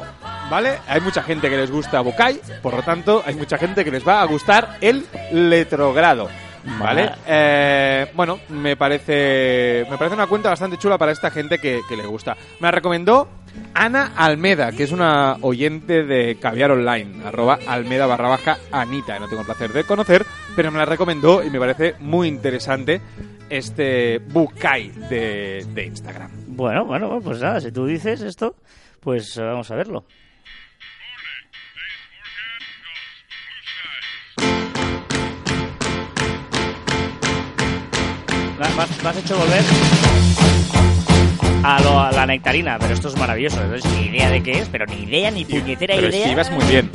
¿Vale? 0.49 0.77
Hay 0.87 1.01
mucha 1.01 1.23
gente 1.23 1.49
que 1.49 1.57
les 1.57 1.71
gusta 1.71 2.01
Bukai, 2.01 2.39
por 2.61 2.73
lo 2.75 2.83
tanto, 2.83 3.23
hay 3.25 3.35
mucha 3.35 3.57
gente 3.57 3.83
que 3.83 3.91
les 3.91 4.07
va 4.07 4.21
a 4.21 4.25
gustar 4.25 4.77
el 4.81 5.05
letrogrado. 5.31 6.29
¿Vale? 6.79 7.05
Va. 7.05 7.17
Eh, 7.27 8.07
bueno, 8.15 8.39
me 8.49 8.75
parece 8.75 9.85
me 9.89 9.97
parece 9.97 10.15
una 10.15 10.25
cuenta 10.25 10.49
bastante 10.49 10.77
chula 10.77 10.97
para 10.97 11.11
esta 11.11 11.29
gente 11.29 11.59
que, 11.59 11.81
que 11.87 11.95
le 11.95 12.05
gusta. 12.07 12.35
Me 12.59 12.67
la 12.67 12.71
recomendó 12.71 13.27
Ana 13.73 14.13
Almeda, 14.15 14.71
que 14.71 14.83
es 14.83 14.91
una 14.91 15.37
oyente 15.41 16.03
de 16.03 16.37
Caviar 16.39 16.71
Online, 16.71 17.23
arroba 17.25 17.59
Almeda 17.67 18.07
barra 18.07 18.29
baja 18.29 18.57
Anita. 18.71 19.19
No 19.19 19.27
tengo 19.27 19.41
el 19.41 19.45
placer 19.45 19.73
de 19.73 19.83
conocer, 19.83 20.25
pero 20.55 20.71
me 20.71 20.79
la 20.79 20.85
recomendó 20.85 21.43
y 21.43 21.51
me 21.51 21.59
parece 21.59 21.95
muy 21.99 22.27
interesante 22.27 22.99
este 23.47 24.17
Bukai 24.17 24.89
de, 24.89 25.65
de 25.69 25.85
Instagram. 25.85 26.31
Bueno, 26.47 26.85
bueno, 26.85 27.19
pues 27.23 27.41
nada, 27.41 27.61
si 27.61 27.71
tú 27.71 27.85
dices 27.85 28.21
esto, 28.21 28.55
pues 29.01 29.37
eh, 29.37 29.43
vamos 29.43 29.69
a 29.69 29.75
verlo. 29.75 30.05
Has, 38.64 39.03
me 39.03 39.10
has 39.10 39.18
hecho 39.18 39.38
volver 39.38 39.62
a, 41.64 41.82
lo- 41.82 41.99
a 41.99 42.12
la 42.12 42.26
nectarina, 42.26 42.78
pero 42.80 42.93
esto 42.93 43.10
es 43.10 43.18
maravilloso. 43.18 43.62
Entonces, 43.62 43.91
ni 43.93 44.08
idea 44.08 44.30
de 44.30 44.41
qué 44.43 44.60
es, 44.60 44.68
pero 44.70 44.86
ni 44.86 45.03
idea, 45.03 45.32
ni 45.32 45.45
puñetera 45.45 45.95
Pero 45.95 46.08
es 46.08 46.16
idea. 46.16 46.26
que 46.28 46.32
ibas 46.32 46.51
muy 46.51 46.66
bien. 46.66 46.89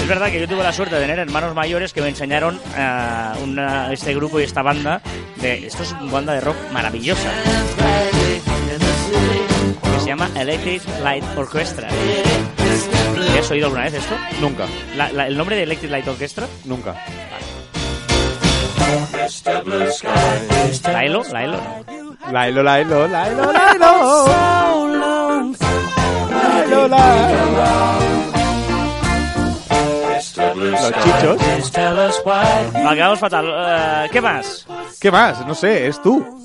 Es 0.00 0.08
verdad 0.08 0.30
que 0.30 0.40
yo 0.40 0.48
tuve 0.48 0.62
la 0.62 0.72
suerte 0.72 0.94
de 0.94 1.02
tener 1.02 1.18
hermanos 1.18 1.54
mayores 1.54 1.92
que 1.92 2.00
me 2.00 2.08
enseñaron 2.08 2.58
eh, 2.76 3.30
una- 3.42 3.92
este 3.92 4.14
grupo 4.14 4.40
y 4.40 4.44
esta 4.44 4.62
banda. 4.62 5.02
De, 5.36 5.66
esto 5.66 5.82
es 5.82 5.92
una 5.92 6.10
banda 6.10 6.32
de 6.32 6.40
rock 6.40 6.56
maravillosa 6.72 7.30
Que 8.68 10.00
se 10.00 10.06
llama 10.06 10.28
Electric 10.36 10.82
Light 11.02 11.24
Orchestra. 11.36 11.88
¿Has 13.38 13.50
oído 13.50 13.66
alguna 13.66 13.84
vez 13.84 13.94
esto? 13.94 14.14
Nunca, 14.40 14.64
La- 14.96 15.10
la- 15.12 15.26
¿El 15.26 15.36
nombre 15.36 15.56
de 15.56 15.62
Electric 15.62 15.90
Light 15.90 16.06
Orchestra? 16.08 16.46
nunca. 16.64 16.94
¿La 20.84 21.04
ELO? 21.04 21.22
¿La 21.30 21.44
ELO? 21.44 21.56
No. 21.56 22.32
Lailo, 22.32 22.62
lailo, 22.62 23.08
lailo, 23.08 23.52
lailo. 23.52 24.26
Lailo, 26.30 26.88
lailo. 26.88 27.38
Los 30.56 30.92
chichos. 31.04 31.70
Quedamos 31.70 33.18
fatal. 33.20 33.46
Eh, 33.48 34.08
¿Qué 34.12 34.20
más? 34.20 34.66
¿Qué 35.00 35.10
más? 35.10 35.46
No 35.46 35.54
sé, 35.54 35.86
es 35.88 36.00
tú. 36.02 36.44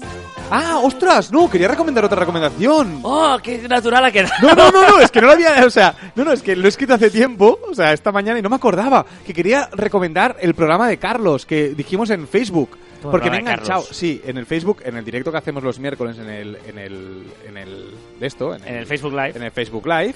Ah, 0.56 0.80
ostras, 0.84 1.32
no, 1.32 1.49
quería 1.49 1.68
recomendar 1.68 2.06
otra 2.06 2.20
recomendación. 2.20 2.99
¡Oh, 3.01 3.39
qué 3.41 3.68
natural 3.68 4.06
ha 4.06 4.12
quedado! 4.12 4.34
No, 4.43 4.54
no, 4.54 4.72
no, 4.72 4.88
no, 4.88 4.99
es 4.99 5.10
que 5.10 5.20
no 5.20 5.28
lo 5.28 5.34
había, 5.34 5.66
o 5.66 5.70
sea, 5.72 5.95
no, 6.16 6.24
no, 6.24 6.32
es 6.32 6.43
que 6.43 6.56
lo 6.56 6.66
he 6.66 6.70
escrito 6.70 6.93
hace 6.93 7.10
tiempo, 7.10 7.60
o 7.68 7.74
sea, 7.74 7.91
esta 7.91 8.12
mañana 8.12 8.38
y 8.38 8.41
no 8.43 8.49
me 8.49 8.56
acordaba, 8.58 9.04
que 9.26 9.34
quería 9.34 9.68
recomendar 9.72 10.36
el 10.39 10.54
programa 10.54 10.88
de 10.88 10.97
Carlos 10.97 11.45
que 11.47 11.70
dijimos 11.70 12.12
en 12.12 12.28
Facebook. 12.28 12.78
¿Cómo 13.01 13.12
Porque 13.12 13.30
me 13.32 13.38
he 13.38 13.39
enganchado, 13.39 13.82
sí, 13.82 14.22
en 14.26 14.38
el 14.38 14.45
Facebook, 14.45 14.82
en 14.86 14.95
el 14.95 15.04
directo 15.04 15.32
que 15.32 15.38
hacemos 15.38 15.64
los 15.64 15.80
miércoles 15.80 16.18
en 16.20 16.30
el, 16.30 16.58
en 16.68 16.78
el, 16.78 17.24
en 17.47 17.58
el, 17.58 17.93
de 18.20 18.28
esto, 18.28 18.56
En 18.56 18.76
el 18.76 18.86
Facebook 18.86 19.12
Live. 19.12 19.34
en 19.36 19.43
el 19.43 19.51
Facebook 19.51 19.86
Live, 19.88 20.16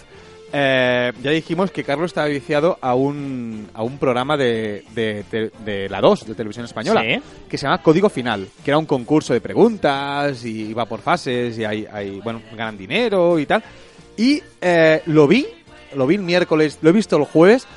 eh, 0.54 1.12
ya 1.22 1.32
dijimos 1.32 1.72
que 1.72 1.84
Carlos 1.84 2.08
estaba 2.12 2.28
viciado 2.28 2.78
a 2.82 2.96
un, 2.96 3.68
a 3.74 3.84
un 3.84 3.98
programa 3.98 4.38
de, 4.38 4.84
de, 4.96 5.24
de- 5.32 5.52
de 5.66 5.90
la 5.90 6.00
2, 6.02 6.26
de 6.28 6.36
televisión 6.36 6.66
española, 6.66 7.02
Sí. 7.02 7.20
que 7.50 7.58
se 7.58 7.64
llama 7.66 7.82
Código 7.82 8.10
Final, 8.10 8.48
que 8.64 8.72
era 8.72 8.78
un 8.78 8.86
concurso 8.86 9.34
de 9.34 9.42
preguntas 9.42 10.44
y 10.46 10.70
iba 10.70 10.86
por 10.86 11.02
fases 11.02 11.58
y 11.58 11.66
hay, 11.66 11.86
hay 11.92 12.20
bueno, 12.22 12.42
ganan 12.56 12.78
dinero 12.78 13.40
y 13.40 13.46
tal. 13.46 13.64
Y 14.16 14.42
eh, 14.62 15.02
lo 15.06 15.28
vi, 15.28 15.46
lo 15.96 16.08
vi 16.08 16.16
el 16.16 16.22
miércoles, 16.24 16.80
lo 16.82 16.90
he 16.90 16.94
visto 16.94 17.18
el 17.18 17.26
jueves 17.26 17.68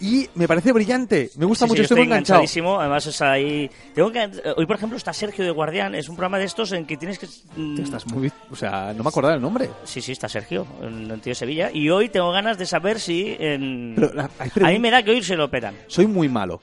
y 0.00 0.28
me 0.34 0.46
parece 0.48 0.72
brillante. 0.72 1.30
Me 1.36 1.44
gusta 1.46 1.64
Sí, 1.64 1.68
sí, 1.68 1.72
mucho, 1.72 1.76
yo 1.78 1.82
estoy 1.84 1.94
estoy 1.96 2.04
enganchado. 2.04 2.38
enganchadísimo. 2.40 2.80
Además, 2.80 3.06
es 3.06 3.22
ahí. 3.22 3.70
Tengo 3.94 4.10
que... 4.12 4.30
Hoy, 4.56 4.66
por 4.66 4.76
ejemplo, 4.76 4.96
está 4.96 5.12
Sergio 5.12 5.44
de 5.44 5.50
Guardián. 5.50 5.94
Es 5.94 6.08
un 6.08 6.16
programa 6.16 6.38
de 6.38 6.44
estos 6.44 6.72
en 6.72 6.84
que 6.86 6.96
tienes 6.96 7.18
que. 7.18 7.26
mm, 7.56 7.80
Estás 7.80 8.06
muy, 8.06 8.30
o 8.50 8.56
sea, 8.56 8.92
no 8.96 9.02
me 9.02 9.08
acordaba 9.08 9.34
el 9.34 9.40
nombre. 9.40 9.68
Sí, 9.84 10.00
sí, 10.00 10.12
está 10.12 10.28
Sergio, 10.28 10.66
en 10.82 11.10
el 11.10 11.20
tío 11.20 11.30
de 11.30 11.34
Sevilla. 11.34 11.70
Y 11.72 11.90
hoy 11.90 12.08
tengo 12.08 12.30
ganas 12.32 12.58
de 12.58 12.66
saber 12.66 13.00
si. 13.00 13.36
En... 13.38 13.92
Pero 13.96 14.12
la- 14.14 14.30
hay 14.38 14.50
A 14.64 14.68
mí 14.68 14.78
me 14.78 14.90
da 14.90 15.02
que 15.02 15.10
hoy 15.10 15.22
se 15.22 15.36
lo 15.36 15.50
petan. 15.50 15.74
Soy 15.86 16.06
muy 16.06 16.28
malo. 16.28 16.60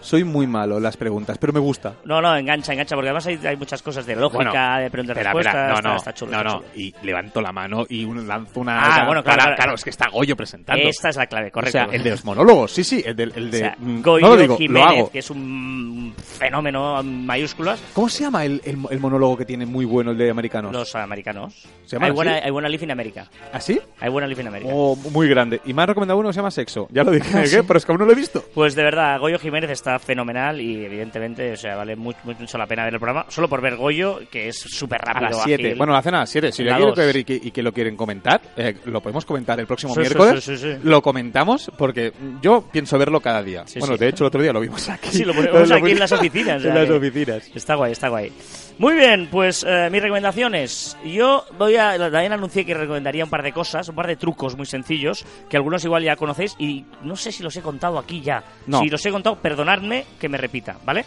Soy 0.00 0.24
muy 0.24 0.46
malo 0.46 0.78
las 0.80 0.96
preguntas, 0.96 1.38
pero 1.38 1.52
me 1.52 1.60
gusta. 1.60 1.94
No, 2.04 2.20
no, 2.22 2.34
engancha, 2.36 2.72
engancha, 2.72 2.94
porque 2.94 3.08
además 3.08 3.26
hay, 3.26 3.38
hay 3.46 3.56
muchas 3.56 3.82
cosas 3.82 4.06
de 4.06 4.16
lógica, 4.16 4.50
Bueno, 4.50 4.78
de 4.82 4.90
preguntas 4.90 5.16
y 5.16 5.20
Espera, 5.20 5.32
respuestas. 5.32 5.54
espera, 5.54 5.68
no, 5.68 5.76
está, 5.76 5.88
no, 5.90 5.96
está 5.96 6.14
chulo, 6.14 6.32
no, 6.32 6.38
está 6.38 6.52
no. 6.54 6.62
Y 6.74 6.94
levanto 7.02 7.40
la 7.40 7.52
mano 7.52 7.86
y 7.88 8.04
un, 8.04 8.26
lanzo 8.26 8.60
una... 8.60 8.80
Ah, 9.02 9.04
bueno, 9.06 9.22
claro, 9.24 9.74
es 9.74 9.84
que 9.84 9.90
está 9.90 10.08
Goyo 10.08 10.36
presentando. 10.36 10.82
Esta 10.88 11.08
es 11.10 11.16
la 11.16 11.26
clave, 11.26 11.48
o 11.48 11.52
correcto. 11.52 11.72
sea, 11.78 11.84
el 11.92 12.02
de 12.02 12.10
los 12.10 12.24
monólogos, 12.24 12.72
sí, 12.72 12.84
sí, 12.84 13.02
el 13.04 13.16
de... 13.16 13.24
El 13.24 13.48
O 13.48 13.50
de 13.50 13.58
sea, 13.58 13.76
mm, 13.78 14.00
Goyo 14.02 14.26
no 14.26 14.34
lo 14.34 14.40
digo, 14.40 14.56
Jiménez, 14.56 14.84
lo 14.84 14.90
hago. 15.00 15.10
que 15.10 15.18
es 15.18 15.30
un 15.30 16.14
fenómeno 16.16 17.00
en 17.00 17.26
mayúsculas, 17.26 17.80
¿Cómo 17.94 18.08
se 18.08 18.24
llama 18.24 18.44
el, 18.44 18.60
el, 18.64 18.78
el 18.90 19.00
monólogo 19.00 19.36
que 19.36 19.44
tiene 19.44 19.66
muy 19.66 19.84
bueno, 19.84 20.12
el 20.12 20.18
de 20.18 20.30
americanos? 20.30 20.72
los 20.72 20.94
americanos. 20.94 21.54
¿Se 21.86 21.96
llama 21.96 22.06
hay, 22.06 22.10
así? 22.10 22.14
buena, 22.16 22.32
hay 22.44 22.50
buena 22.50 22.68
Live 22.68 22.84
in 22.84 22.90
América. 22.90 23.28
¿Así? 23.52 23.80
Hay 24.00 24.08
buena 24.10 24.26
Live 24.28 24.40
in 24.42 24.48
América. 24.48 24.70
Oh, 24.72 24.96
muy 24.96 25.28
grande. 25.28 25.60
Y 25.64 25.72
me 25.74 25.82
ha 25.82 25.86
recomendado 25.86 26.18
uno 26.20 26.28
que 26.28 26.34
se 26.34 26.38
llama 26.38 26.50
Sexo. 26.50 26.88
Ya 26.90 27.02
lo 27.04 27.10
dije, 27.10 27.28
Ah, 27.36 27.42
¿qué? 27.42 27.48
sí. 27.48 27.56
pero 27.66 27.78
es 27.78 27.84
que 27.86 27.92
aún 27.92 27.98
no 28.00 28.06
lo 28.06 28.12
he 28.12 28.16
visto. 28.16 28.44
Pues 28.54 28.74
de 28.74 28.82
verdad, 28.82 29.18
Goyo 29.20 29.38
Jiménez 29.38 29.70
está 29.78 29.98
fenomenal 29.98 30.60
y 30.60 30.84
evidentemente, 30.84 31.52
o 31.52 31.56
sea, 31.56 31.76
vale 31.76 31.96
mucho, 31.96 32.18
mucho 32.24 32.58
la 32.58 32.66
pena 32.66 32.84
ver 32.84 32.94
el 32.94 33.00
programa. 33.00 33.26
Solo 33.28 33.48
por 33.48 33.60
ver 33.60 33.76
Goyo, 33.76 34.20
que 34.30 34.48
es 34.48 34.58
súper 34.58 35.00
A 35.02 35.12
rápido. 35.12 35.30
las 35.30 35.42
7. 35.44 35.62
ágil. 35.66 35.78
Bueno, 35.78 35.92
la 35.92 36.02
cena 36.02 36.18
a 36.18 36.20
las 36.20 36.30
7. 36.30 36.52
Si 36.52 36.62
lo 36.64 36.78
dos. 36.78 36.96
ver 36.96 37.16
y 37.16 37.24
que, 37.24 37.34
y 37.42 37.50
que 37.50 37.62
lo 37.62 37.72
quieren 37.72 37.96
comentar, 37.96 38.40
eh, 38.56 38.76
lo 38.84 39.00
podemos 39.00 39.24
comentar 39.24 39.58
el 39.60 39.66
próximo 39.66 39.94
Sí, 39.94 40.00
miércoles. 40.00 40.44
sí, 40.44 40.56
sí, 40.56 40.72
sí. 40.74 40.78
Lo 40.82 41.00
comentamos 41.02 41.70
porque 41.78 42.12
yo 42.42 42.68
pienso 42.70 42.98
verlo 42.98 43.20
cada 43.20 43.42
día. 43.42 43.64
Bueno, 43.78 43.96
de 43.96 44.08
hecho, 44.08 44.24
el 44.24 44.28
otro 44.28 44.42
día 44.42 44.52
lo 44.52 44.60
vimos 44.60 44.88
aquí. 44.88 45.08
Sí, 45.10 45.24
lo 45.24 45.32
ponemos 45.34 45.70
aquí 45.70 45.90
en 45.92 45.98
las 45.98 46.12
oficinas, 46.12 46.64
en 46.64 46.74
las 46.74 46.90
oficinas. 46.90 47.50
Está 47.54 47.74
guay, 47.76 47.92
está 47.92 48.08
guay. 48.08 48.32
Muy 48.78 48.94
bien, 48.94 49.28
pues 49.28 49.64
eh, 49.68 49.88
mis 49.90 50.00
recomendaciones. 50.00 50.96
Yo 51.04 51.44
voy 51.58 51.74
a. 51.74 51.98
También 51.98 52.32
anuncié 52.32 52.64
que 52.64 52.74
recomendaría 52.74 53.24
un 53.24 53.30
par 53.30 53.42
de 53.42 53.52
cosas, 53.52 53.88
un 53.88 53.96
par 53.96 54.06
de 54.06 54.14
trucos 54.14 54.56
muy 54.56 54.66
sencillos, 54.66 55.24
que 55.48 55.56
algunos 55.56 55.84
igual 55.84 56.04
ya 56.04 56.14
conocéis 56.14 56.54
y 56.60 56.84
no 57.02 57.16
sé 57.16 57.32
si 57.32 57.42
los 57.42 57.56
he 57.56 57.60
contado 57.60 57.98
aquí 57.98 58.20
ya. 58.20 58.44
No. 58.68 58.80
Si 58.80 58.88
los 58.88 59.04
he 59.04 59.10
contado, 59.10 59.36
perdonadme 59.36 60.06
que 60.20 60.28
me 60.28 60.38
repita, 60.38 60.76
¿vale? 60.84 61.04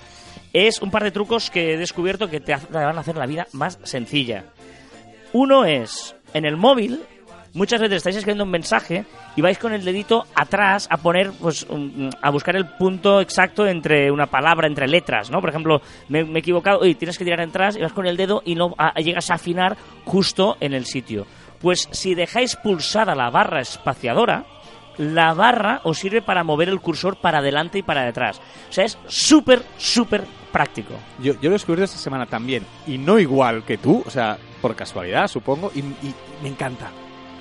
Es 0.52 0.82
un 0.82 0.92
par 0.92 1.06
de 1.06 1.12
trucos 1.12 1.50
que 1.50 1.74
he 1.74 1.78
descubierto 1.78 2.30
que 2.30 2.42
te 2.42 2.54
van 2.72 2.98
a 2.98 3.00
hacer 3.00 3.16
la 3.16 3.26
vida 3.26 3.48
más 3.54 3.80
sencilla. 3.84 4.44
Uno 5.32 5.64
es, 5.64 6.14
en 6.34 6.44
el 6.44 6.58
móvil, 6.58 7.02
muchas 7.54 7.82
veces 7.82 7.98
estáis 7.98 8.16
escribiendo 8.16 8.44
un 8.44 8.52
mensaje 8.52 9.06
y 9.36 9.42
vais 9.42 9.58
con 9.58 9.74
el 9.74 9.84
dedito 9.84 10.26
atrás 10.36 10.88
a 10.90 10.98
poner, 10.98 11.32
pues, 11.32 11.66
a 12.22 12.30
buscar 12.30 12.56
el 12.56 12.68
punto 12.68 13.22
exacto 13.22 13.68
entre 13.68 14.12
una 14.12 14.28
palabra, 14.28 14.68
entre 14.68 14.88
letras, 14.88 15.30
¿no? 15.30 15.42
Por 15.42 15.50
ejemplo, 15.50 15.82
me, 16.10 16.20
he 16.20 16.38
equivocado, 16.38 16.86
y 16.86 16.96
tienes 16.96 17.18
que 17.18 17.24
tirar 17.24 17.42
atrás 17.42 17.76
y 17.76 17.82
vas 17.82 17.94
con 17.94 18.06
el 18.06 18.18
dedo 18.18 18.42
y 18.46 18.56
no 18.56 18.76
llegas 18.98 19.30
a 19.32 19.36
afinar 19.36 19.78
justo 20.06 20.58
en 20.60 20.74
el 20.74 20.86
sitio. 20.86 21.26
Pues 21.60 21.88
si 21.92 22.16
dejáis 22.16 22.56
pulsada 22.56 23.16
la 23.16 23.30
barra 23.30 23.62
espaciadora, 23.62 24.46
la 24.98 25.34
barra 25.34 25.82
os 25.84 26.00
sirve 26.00 26.22
para 26.22 26.44
mover 26.44 26.70
el 26.70 26.82
cursor 26.82 27.18
para 27.18 27.40
adelante 27.40 27.80
y 27.80 27.84
para 27.84 28.04
detrás. 28.04 28.40
O 28.70 28.74
sea, 28.74 28.86
es 28.86 28.98
súper, 29.08 29.64
súper 29.78 30.26
práctico. 30.52 30.94
Yo, 31.20 31.34
yo 31.34 31.44
lo 31.44 31.50
he 31.50 31.52
descubierto 31.52 31.86
esta 31.86 31.98
semana 31.98 32.26
también. 32.26 32.66
Y 32.88 32.98
no 32.98 33.20
igual 33.20 33.64
que 33.64 33.78
tú, 33.78 34.04
o 34.06 34.10
sea, 34.10 34.38
por 34.62 34.76
casualidad, 34.76 35.28
supongo. 35.28 35.72
Y, 35.74 35.80
y 35.80 36.14
me 36.42 36.50
encanta. 36.50 36.92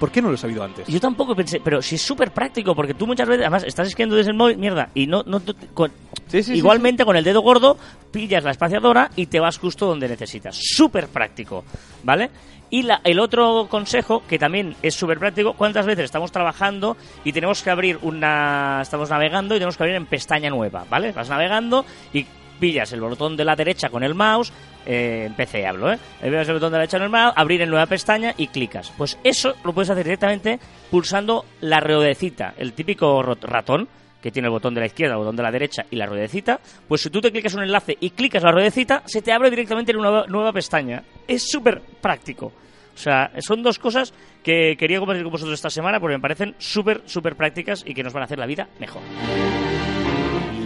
¿Por 0.01 0.11
qué 0.11 0.20
no 0.20 0.28
lo 0.30 0.34
he 0.34 0.38
sabido 0.38 0.64
antes? 0.64 0.88
Yo 0.88 0.98
tampoco 0.98 1.36
pensé, 1.36 1.61
pero 1.62 1.80
si 1.80 1.94
es 1.94 2.03
súper 2.03 2.32
práctico, 2.32 2.74
porque 2.74 2.94
tú 2.94 3.07
muchas 3.07 3.28
veces, 3.28 3.42
además, 3.42 3.62
estás 3.64 3.86
escribiendo 3.86 4.16
desde 4.16 4.30
el 4.32 4.36
móvil, 4.36 4.57
mierda, 4.59 4.88
y 4.94 5.07
no, 5.07 5.22
no 5.24 5.38
te- 5.40 5.55
con- 5.74 5.92
Sí, 6.26 6.42
sí, 6.42 6.53
sí, 6.53 6.55
igualmente 6.59 7.05
con 7.05 7.16
el 7.16 7.22
dedo 7.24 7.40
gordo 7.42 7.76
pillas 8.11 8.42
la 8.42 8.51
espaciadora 8.53 9.11
y 9.16 9.26
te 9.26 9.38
vas 9.40 9.59
justo 9.59 9.86
donde 9.86 10.09
necesitas. 10.09 10.57
Súper 10.61 11.09
práctico, 11.09 11.64
¿vale? 12.03 12.30
Y 12.70 12.82
la- 12.82 13.01
el 13.05 13.18
otro 13.20 13.66
consejo, 13.68 14.22
que 14.28 14.38
también 14.38 14.74
es 14.80 14.94
súper 14.94 15.18
práctico, 15.18 15.53
¿cuántas 15.55 15.84
veces 15.86 16.05
estamos 16.07 16.32
trabajando 16.32 16.96
y 17.24 17.32
tenemos 17.32 17.62
que 17.62 17.70
abrir 17.70 17.98
una... 18.03 18.78
estamos 18.82 19.11
navegando 19.11 19.55
y 19.55 19.59
tenemos 19.59 19.76
que 19.76 19.82
abrir 19.82 19.96
en 19.96 20.07
pestaña 20.07 20.48
nueva, 20.51 20.84
¿vale? 20.88 21.12
Vas 21.12 21.28
navegando 21.28 21.84
y 22.12 22.24
pillas 22.61 22.92
el 22.92 23.01
botón 23.01 23.36
de 23.36 23.44
la 23.44 23.57
derecha 23.57 23.88
con 23.88 24.03
el 24.05 24.14
mouse, 24.14 24.53
eh, 24.87 25.31
en 25.37 25.66
hablo, 25.66 25.93
¿eh? 25.93 25.99
Pillas 26.22 26.49
el 26.49 26.55
botón 26.55 26.72
de 26.72 26.78
la 26.78 26.83
derecha 26.83 26.99
con 26.99 27.05
el 27.05 27.11
mouse, 27.11 27.35
abrir 27.37 27.62
en 27.62 27.70
nueva 27.70 27.87
pestaña 27.87 28.35
y 28.37 28.49
clicas. 28.49 28.93
Pues 28.97 29.18
eso 29.24 29.55
lo 29.64 29.72
puedes 29.72 29.91
hacer 29.91 30.05
directamente 30.05 30.59
pulsando 30.91 31.45
la 31.61 31.81
ruedecita, 31.81 32.55
el 32.57 32.72
típico 32.72 33.22
ratón 33.22 33.89
que 34.20 34.31
tiene 34.31 34.47
el 34.47 34.53
botón 34.53 34.74
de 34.74 34.81
la 34.81 34.87
izquierda, 34.87 35.14
el 35.14 35.20
botón 35.20 35.37
de 35.37 35.43
la 35.43 35.51
derecha 35.51 35.85
y 35.91 35.97
la 35.97 36.07
ruedecita, 36.07 36.61
pues 36.87 37.01
si 37.01 37.11
tú 37.11 37.20
te 37.20 37.33
clicas 37.33 37.55
un 37.55 37.62
enlace 37.62 37.97
y 38.01 38.11
clicas 38.11 38.43
la 38.43 38.53
ruedecita, 38.53 39.03
se 39.07 39.22
te 39.22 39.33
abre 39.33 39.51
directamente 39.51 39.93
en 39.93 39.99
una 39.99 40.26
nueva, 40.26 40.53
pestaña. 40.53 41.03
Es 41.26 41.49
súper 41.49 41.81
práctico. 42.01 42.53
O 42.95 42.99
sea, 42.99 43.31
son 43.39 43.62
dos 43.62 43.78
cosas 43.78 44.12
que 44.43 44.76
quería 44.78 44.99
compartir 44.99 45.24
con 45.24 45.33
vosotros 45.33 45.55
esta 45.55 45.70
semana 45.70 46.01
porque 46.01 46.16
me 46.16 46.20
parecen 46.20 46.55
súper, 46.59 47.03
súper 47.07 47.35
prácticas 47.35 47.83
y 47.87 47.95
que 47.95 48.03
nos 48.03 48.12
van 48.12 48.22
a 48.22 48.24
hacer 48.26 48.39
la 48.39 48.47
vida 48.47 48.68
mejor. 48.78 49.03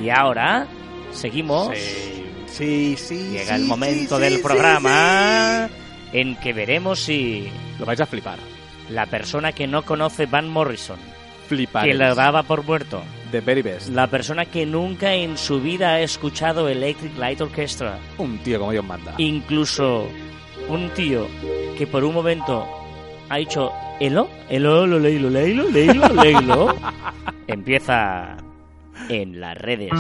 Y 0.03 0.11
ahora 0.11 0.67
seguimos. 1.13 2.14
Sí, 2.57 2.97
sí. 2.97 3.29
Llega 3.33 3.57
sí, 3.57 3.63
el 3.63 3.69
momento 3.69 4.17
sí, 4.17 4.23
del 4.23 4.37
sí, 4.37 4.43
programa 4.43 5.69
en 6.13 6.37
que 6.37 6.53
veremos 6.53 7.01
si. 7.01 7.49
Lo 7.79 7.85
vais 7.87 8.01
a 8.01 8.07
flipar. 8.07 8.39
la 8.91 9.07
persona 9.07 9.53
que 9.53 9.67
no 9.67 9.83
conoce 9.83 10.27
Van 10.27 10.49
Morrison, 10.49 10.99
Flipar. 11.49 11.85
que 11.87 11.95
lo 11.95 12.15
daba 12.15 12.43
por 12.45 12.63
muerto, 12.65 13.03
The 13.33 13.41
very 13.41 13.63
best. 13.63 13.89
la 13.89 14.07
persona 14.09 14.45
que 14.45 14.65
nunca 14.67 15.15
en 15.15 15.37
su 15.39 15.61
vida 15.61 15.95
ha 15.95 16.01
escuchado 16.01 16.69
Electric 16.69 17.17
Light 17.19 17.41
Orchestra, 17.41 17.99
Un 18.19 18.39
tío 18.39 18.59
como 18.59 18.73
Dios 18.73 18.85
manda. 18.85 19.15
incluso 19.19 20.09
un 20.69 20.91
tío 20.91 21.27
que 21.79 21.87
por 21.87 22.05
un 22.05 22.15
momento 22.15 22.67
ha 23.31 23.37
dicho 23.39 23.73
Elo, 24.01 24.29
Elo, 24.51 24.87
lo 24.87 24.99
leilo, 24.99 25.31
leilo, 25.31 25.69
leilo, 25.71 26.09
leilo, 26.23 26.77
empieza 27.49 28.37
en 29.09 29.41
las 29.41 29.57
redes. 29.59 29.91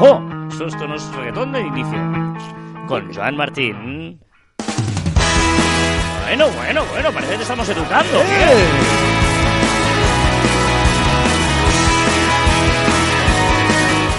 ¡Ojo! 0.00 0.20
Esto, 0.50 0.66
esto 0.66 0.88
no 0.88 0.96
es 0.96 1.14
reggaetón 1.14 1.52
de 1.52 1.60
inicio. 1.60 1.98
Con 2.88 3.14
Joan 3.14 3.36
Martín. 3.36 4.20
Bueno, 6.26 6.48
bueno, 6.50 6.84
bueno, 6.90 7.12
parece 7.12 7.32
que 7.32 7.36
te 7.36 7.42
estamos 7.42 7.68
educando. 7.68 8.20
¡Eh! 8.20 8.66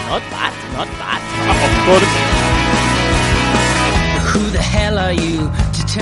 Not 0.10 0.24
bad, 0.32 0.54
not 0.78 0.88
bad. 0.98 1.22
Of 1.66 1.86
course. 1.86 2.35
Who 4.56 4.62
the 4.62 4.78
hell 4.78 4.98
are 4.98 5.14
you 5.16 5.52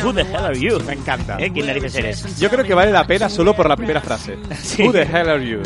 Who 0.03 0.13
the 0.13 0.23
hell 0.23 0.45
are 0.45 0.57
you? 0.59 0.79
Me 0.85 0.93
encanta. 0.93 1.37
¿Eh? 1.39 1.51
¿Quién 1.51 1.65
narices 1.67 1.95
eres? 1.95 2.39
Yo 2.39 2.49
creo 2.49 2.63
que 2.63 2.73
vale 2.73 2.91
la 2.91 3.05
pena 3.05 3.29
solo 3.29 3.55
por 3.55 3.67
la 3.67 3.75
primera 3.75 4.01
frase. 4.01 4.37
Sí. 4.61 4.83
Who 4.83 4.91
the 4.91 5.01
hell 5.03 5.29
are 5.29 5.45
you? 5.45 5.61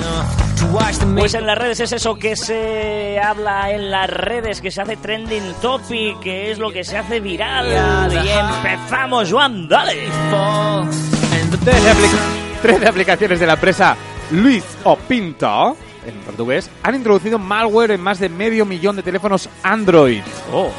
Pues 1.17 1.33
en 1.33 1.45
las 1.45 1.57
redes 1.57 1.79
es 1.81 1.91
eso 1.91 2.15
que 2.15 2.35
se 2.35 3.19
habla 3.19 3.71
en 3.71 3.91
las 3.91 4.09
redes, 4.09 4.59
que 4.61 4.71
se 4.71 4.81
hace 4.81 4.97
trending 4.97 5.53
topic, 5.61 6.19
que 6.19 6.51
es 6.51 6.59
lo 6.59 6.71
que 6.71 6.83
se 6.83 6.97
hace 6.97 7.19
viral. 7.19 7.67
Y 8.13 8.29
empezamos, 8.29 9.31
Juan, 9.31 9.67
dale. 9.67 10.07
fall 10.31 10.81
and 10.81 11.51
the 11.51 11.57
13, 11.57 11.91
apli- 11.91 12.61
13 12.61 12.87
aplicaciones 12.87 13.39
de 13.39 13.45
la 13.47 13.53
empresa 13.53 13.95
Luis 14.31 14.63
o 14.83 14.95
Pinto, 14.97 15.77
en 16.05 16.15
portugués, 16.21 16.69
han 16.83 16.95
introducido 16.95 17.37
malware 17.39 17.91
en 17.91 18.01
más 18.01 18.19
de 18.19 18.29
medio 18.29 18.65
millón 18.65 18.95
de 18.95 19.03
teléfonos 19.03 19.47
Android. 19.63 20.21
Oh. 20.51 20.71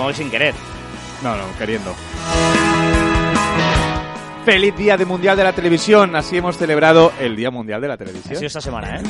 Supongo 0.00 0.16
que 0.16 0.22
sin 0.22 0.30
querer. 0.30 0.54
No, 1.22 1.36
no, 1.36 1.44
queriendo. 1.58 1.94
Feliz 4.46 4.74
Día 4.74 4.96
de 4.96 5.04
Mundial 5.04 5.36
de 5.36 5.44
la 5.44 5.52
Televisión. 5.52 6.16
Así 6.16 6.38
hemos 6.38 6.56
celebrado 6.56 7.12
el 7.20 7.36
Día 7.36 7.50
Mundial 7.50 7.82
de 7.82 7.88
la 7.88 7.94
Ha 7.94 7.98
sido 7.98 8.12
Televisión. 8.12 8.44
esta 8.46 8.62
semana, 8.62 8.96
¿eh? 8.96 9.02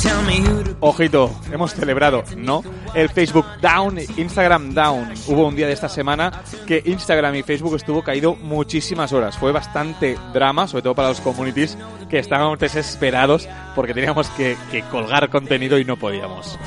to 0.00 0.76
Ojito, 0.80 1.40
hemos 1.52 1.72
celebrado, 1.72 2.24
¿no? 2.36 2.64
El 2.94 3.10
Facebook 3.10 3.46
Down, 3.62 4.00
Instagram 4.16 4.74
Down. 4.74 5.12
Hubo 5.28 5.46
un 5.46 5.54
día 5.54 5.68
de 5.68 5.72
esta 5.72 5.88
semana 5.88 6.42
que 6.66 6.82
Instagram 6.84 7.36
y 7.36 7.44
Facebook 7.44 7.76
estuvo 7.76 8.02
caído 8.02 8.34
muchísimas 8.34 9.12
horas. 9.12 9.38
Fue 9.38 9.52
bastante 9.52 10.18
drama, 10.34 10.66
sobre 10.66 10.82
todo 10.82 10.96
para 10.96 11.10
los 11.10 11.20
communities, 11.20 11.78
que 12.10 12.18
estábamos 12.18 12.58
desesperados 12.58 13.48
porque 13.76 13.94
teníamos 13.94 14.30
que, 14.30 14.56
que 14.72 14.82
colgar 14.82 15.30
contenido 15.30 15.78
y 15.78 15.84
no 15.84 15.96
podíamos. 15.96 16.58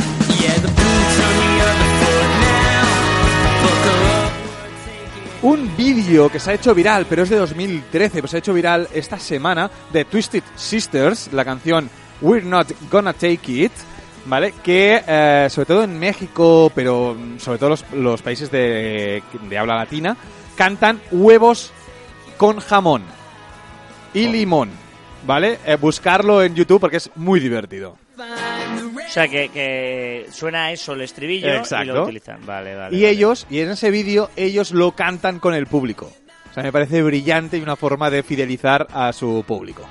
Un 5.43 5.75
vídeo 5.75 6.29
que 6.29 6.39
se 6.39 6.51
ha 6.51 6.53
hecho 6.53 6.75
viral, 6.75 7.07
pero 7.09 7.23
es 7.23 7.29
de 7.29 7.37
2013, 7.37 8.17
pero 8.17 8.27
se 8.27 8.37
ha 8.37 8.39
hecho 8.39 8.53
viral 8.53 8.87
esta 8.93 9.17
semana, 9.17 9.71
de 9.91 10.05
Twisted 10.05 10.43
Sisters, 10.55 11.33
la 11.33 11.43
canción 11.43 11.89
We're 12.21 12.45
Not 12.45 12.71
Gonna 12.91 13.13
Take 13.13 13.51
It, 13.51 13.71
¿vale? 14.25 14.53
Que 14.63 15.01
eh, 15.07 15.47
sobre 15.49 15.65
todo 15.65 15.83
en 15.83 15.97
México, 15.97 16.71
pero 16.75 17.15
mm, 17.15 17.39
sobre 17.39 17.57
todo 17.57 17.69
los, 17.69 17.85
los 17.91 18.21
países 18.21 18.51
de, 18.51 19.23
de 19.49 19.57
habla 19.57 19.77
latina, 19.77 20.15
cantan 20.55 21.01
huevos 21.11 21.71
con 22.37 22.59
jamón 22.59 23.01
y 24.13 24.27
limón, 24.27 24.69
¿vale? 25.25 25.57
Eh, 25.65 25.75
buscarlo 25.75 26.43
en 26.43 26.53
YouTube 26.53 26.81
porque 26.81 26.97
es 26.97 27.09
muy 27.15 27.39
divertido. 27.39 27.97
O 28.17 29.09
sea, 29.09 29.27
que, 29.27 29.49
que 29.49 30.27
suena 30.31 30.65
a 30.65 30.71
eso 30.71 30.93
el 30.93 31.01
estribillo 31.01 31.47
y 31.47 31.57
Exacto. 31.57 31.93
lo 31.93 32.03
utilizan. 32.03 32.45
Vale, 32.45 32.75
vale. 32.75 32.95
Y 32.95 33.01
vale. 33.01 33.09
ellos, 33.09 33.47
y 33.49 33.59
en 33.59 33.71
ese 33.71 33.91
vídeo, 33.91 34.29
ellos 34.35 34.71
lo 34.71 34.91
cantan 34.93 35.39
con 35.39 35.53
el 35.53 35.67
público. 35.67 36.11
O 36.49 36.53
sea, 36.53 36.63
me 36.63 36.71
parece 36.71 37.01
brillante 37.01 37.57
y 37.57 37.61
una 37.61 37.75
forma 37.75 38.09
de 38.09 38.23
fidelizar 38.23 38.87
a 38.93 39.13
su 39.13 39.43
público. 39.47 39.87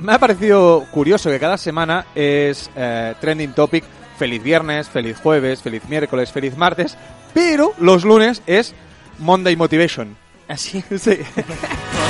Me 0.00 0.12
ha 0.14 0.18
parecido 0.18 0.84
curioso 0.90 1.30
que 1.30 1.38
cada 1.38 1.56
semana 1.56 2.06
es 2.14 2.70
eh, 2.74 3.14
trending 3.20 3.52
topic 3.52 3.84
feliz 4.18 4.42
viernes, 4.42 4.88
feliz 4.88 5.16
jueves, 5.22 5.62
feliz 5.62 5.82
miércoles, 5.88 6.32
feliz 6.32 6.56
martes, 6.56 6.96
pero 7.32 7.72
los 7.78 8.04
lunes 8.04 8.42
es 8.46 8.74
Monday 9.18 9.56
Motivation. 9.56 10.16
Así. 10.48 10.82
Sí. 10.98 11.18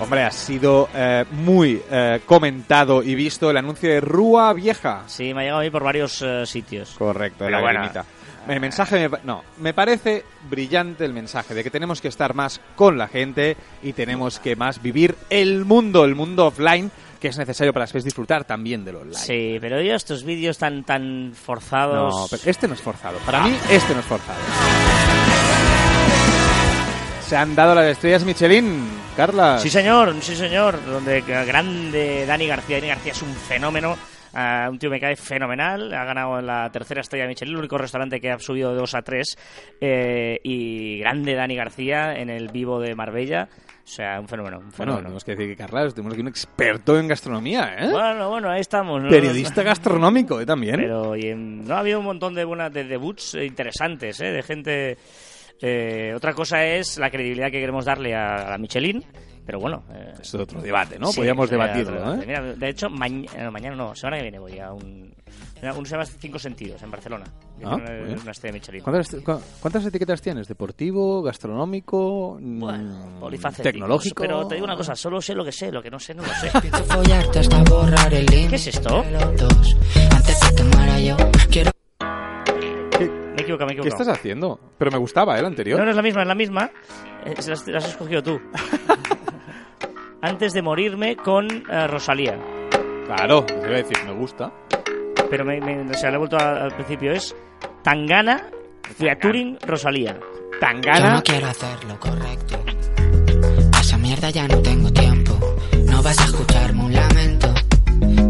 Hombre, 0.00 0.22
ha 0.22 0.30
sido 0.30 0.88
eh, 0.94 1.24
muy 1.32 1.82
eh, 1.90 2.20
comentado 2.24 3.02
y 3.02 3.14
visto 3.14 3.50
el 3.50 3.56
anuncio 3.56 3.88
de 3.90 4.00
Rúa 4.00 4.52
Vieja. 4.52 5.02
Sí, 5.06 5.34
me 5.34 5.40
ha 5.40 5.42
llegado 5.44 5.60
a 5.60 5.64
mí 5.64 5.70
por 5.70 5.82
varios 5.82 6.22
eh, 6.22 6.46
sitios. 6.46 6.90
Correcto, 6.96 7.38
Pero 7.40 7.50
la 7.50 7.60
bueno. 7.60 7.80
lagrimita. 7.80 8.04
El 8.46 8.60
mensaje, 8.60 9.08
me, 9.10 9.18
no, 9.24 9.42
me 9.58 9.74
parece 9.74 10.24
brillante 10.48 11.04
el 11.04 11.12
mensaje 11.12 11.52
de 11.52 11.62
que 11.62 11.70
tenemos 11.70 12.00
que 12.00 12.08
estar 12.08 12.32
más 12.34 12.60
con 12.76 12.96
la 12.96 13.08
gente 13.08 13.56
y 13.82 13.92
tenemos 13.92 14.38
que 14.38 14.56
más 14.56 14.80
vivir 14.80 15.16
el 15.28 15.66
mundo, 15.66 16.04
el 16.06 16.14
mundo 16.14 16.46
offline, 16.46 16.90
que 17.20 17.28
es 17.28 17.36
necesario 17.36 17.74
para 17.74 17.84
después 17.84 18.04
disfrutar 18.04 18.44
también 18.44 18.84
del 18.86 18.96
online. 18.96 19.18
Sí, 19.18 19.58
pero 19.60 19.82
yo 19.82 19.94
estos 19.94 20.22
vídeos 20.24 20.56
tan 20.56 20.84
tan 20.84 21.32
forzados. 21.34 22.14
No, 22.14 22.26
pero 22.30 22.42
este 22.50 22.68
no 22.68 22.74
es 22.74 22.80
forzado. 22.80 23.18
Para 23.18 23.42
Ah. 23.44 23.48
mí, 23.48 23.54
este 23.68 23.92
no 23.92 24.00
es 24.00 24.06
forzado. 24.06 24.38
Se 27.28 27.36
han 27.36 27.54
dado 27.54 27.74
las 27.74 27.84
estrellas 27.86 28.24
Michelin, 28.24 28.88
Carla. 29.14 29.58
Sí, 29.58 29.68
señor, 29.68 30.14
sí, 30.22 30.34
señor. 30.34 30.82
Donde 30.86 31.20
grande 31.20 32.24
Dani 32.26 32.46
García. 32.46 32.76
Dani 32.76 32.88
García 32.88 33.12
es 33.12 33.20
un 33.20 33.34
fenómeno. 33.34 33.96
ah, 34.32 34.68
un 34.70 34.78
tío 34.78 34.88
me 34.88 34.98
cae 34.98 35.14
fenomenal. 35.14 35.92
Ha 35.92 36.04
ganado 36.04 36.40
la 36.40 36.70
tercera 36.72 37.02
estrella 37.02 37.24
de 37.24 37.28
Michelin, 37.28 37.52
el 37.54 37.58
único 37.60 37.76
restaurante 37.76 38.18
que 38.18 38.30
ha 38.30 38.38
subido 38.38 38.70
de 38.72 38.76
2 38.78 38.94
a 38.94 39.02
3. 39.02 39.36
y 40.42 40.98
grande 41.00 41.34
Dani 41.34 41.54
García 41.54 42.14
en 42.14 42.30
el 42.30 42.48
vivo 42.48 42.80
de 42.80 42.94
Marbella. 42.94 43.48
O 43.84 43.90
sea, 43.90 44.20
un 44.20 44.28
fenómeno. 44.28 44.58
Un 44.58 44.62
Bueno, 44.64 44.76
fenómeno. 44.76 45.02
tenemos 45.02 45.24
que 45.24 45.30
decir 45.32 45.48
que 45.48 45.56
Carla 45.56 45.88
tenemos 45.90 46.12
aquí 46.12 46.20
un 46.22 46.28
experto 46.28 46.98
en 46.98 47.08
gastronomía, 47.08 47.74
¿eh? 47.78 47.88
bueno, 47.90 48.28
bueno, 48.28 48.50
ahí 48.50 48.60
estamos. 48.60 49.02
¿no? 49.02 49.08
Periodista 49.08 49.62
gastronómico, 49.62 50.40
¿eh? 50.40 50.44
También. 50.46 50.76
Pero 50.76 51.16
y 51.16 51.34
no 51.34 51.74
ha 51.74 51.78
habido 51.80 51.98
un 51.98 52.04
montón 52.06 52.34
de 52.34 52.44
buenas 52.44 52.70
de 52.72 52.84
debuts 52.84 53.34
eh, 53.34 53.44
interesantes, 53.46 54.18
¿eh? 54.20 54.30
de 54.30 54.42
gente. 54.42 54.98
Eh, 55.60 56.12
otra 56.14 56.32
cosa 56.34 56.64
es 56.64 56.98
la 56.98 57.10
credibilidad 57.10 57.46
que 57.50 57.60
queremos 57.60 57.84
darle 57.84 58.14
a, 58.14 58.46
a 58.46 58.50
la 58.50 58.58
Michelin, 58.58 59.04
pero 59.46 59.58
bueno. 59.60 59.82
eh, 59.92 60.10
Esto 60.20 60.36
es 60.38 60.42
otro 60.44 60.60
debate, 60.62 60.98
¿no? 60.98 61.06
sí, 61.10 61.16
Podríamos 61.16 61.48
eh, 61.48 61.52
debatirlo, 61.52 61.96
¿eh? 61.96 62.00
debate. 62.00 62.26
Mira, 62.26 62.42
de 62.54 62.68
hecho, 62.68 62.88
maña- 62.90 63.30
no, 63.44 63.50
mañana 63.50 63.76
no, 63.76 63.94
semana 63.94 64.16
que 64.18 64.22
viene 64.24 64.38
voy 64.38 64.58
a 64.58 64.72
un. 64.72 65.12
una- 65.62 65.72
Un 65.74 65.84
se 65.86 65.92
llama 65.92 66.04
Cinco 66.04 66.38
Sentidos 66.38 66.82
en 66.82 66.90
Barcelona. 66.90 67.24
Ah, 67.64 67.74
una, 67.74 67.90
una 68.22 68.30
estrella 68.30 68.52
Michelin. 68.54 68.82
¿Cuántas, 68.82 69.08
cu- 69.22 69.40
cuántas 69.60 69.84
etiquetas 69.86 70.20
tienes? 70.22 70.46
¿Deportivo, 70.46 71.22
gastronómico, 71.22 72.36
mm, 72.40 72.60
Bueno, 72.60 73.16
polifacéticos, 73.18 73.72
tecnológico? 73.72 74.22
Pero 74.22 74.46
te 74.46 74.54
digo 74.56 74.64
una 74.66 74.76
cosa, 74.76 74.94
solo 74.94 75.20
sé 75.20 75.34
lo 75.34 75.44
que 75.44 75.50
sé, 75.52 75.72
lo 75.72 75.82
que 75.82 75.90
no 75.90 75.98
sé 75.98 76.14
no 76.14 76.22
lo 76.22 76.28
sé. 76.34 76.50
¿Qué 78.48 78.54
es 78.56 78.66
esto? 78.68 79.02
¿Qué, 83.56 83.64
Me 83.64 83.70
he 83.70 83.74
equivocado, 83.74 83.82
qué 83.82 83.88
estás 84.02 84.08
haciendo? 84.08 84.58
Pero 84.76 84.90
me 84.90 84.98
gustaba, 84.98 85.36
¿eh? 85.36 85.40
El 85.40 85.46
anterior. 85.46 85.78
No, 85.78 85.84
no 85.84 85.90
es 85.90 85.96
la 85.96 86.02
misma, 86.02 86.22
es 86.22 86.28
la 86.28 86.34
misma. 86.34 86.70
Eh, 87.24 87.34
se 87.40 87.50
las, 87.50 87.66
las 87.68 87.84
has 87.84 87.90
escogido 87.92 88.22
tú. 88.22 88.40
Antes 90.22 90.52
de 90.52 90.62
morirme 90.62 91.16
con 91.16 91.46
eh, 91.50 91.86
Rosalía. 91.86 92.36
Claro, 93.06 93.44
te 93.44 93.54
iba 93.54 93.66
a 93.66 93.70
decir, 93.70 93.96
me 94.04 94.12
gusta. 94.12 94.52
Pero 95.30 95.44
me, 95.44 95.60
me- 95.60 95.90
o 95.90 95.94
sea, 95.94 96.10
le 96.10 96.16
he 96.16 96.18
vuelto 96.18 96.36
a- 96.36 96.64
al 96.64 96.72
principio. 96.74 97.12
Es 97.12 97.34
Tangana 97.82 98.50
featuring 98.96 99.58
Rosalía. 99.66 100.14
Yo 100.14 100.58
Tangana. 100.60 101.14
no 101.14 101.22
quiero 101.22 101.46
hacer 101.46 101.84
lo 101.84 101.98
correcto. 102.00 102.58
Pa' 103.72 103.80
esa 103.80 103.96
mierda 103.98 104.30
ya 104.30 104.48
no 104.48 104.60
tengo 104.60 104.90
tiempo. 104.92 105.38
No 105.86 106.02
vas 106.02 106.18
a 106.20 106.24
escucharme 106.24 106.84
un 106.84 106.92
lamento. 106.94 107.54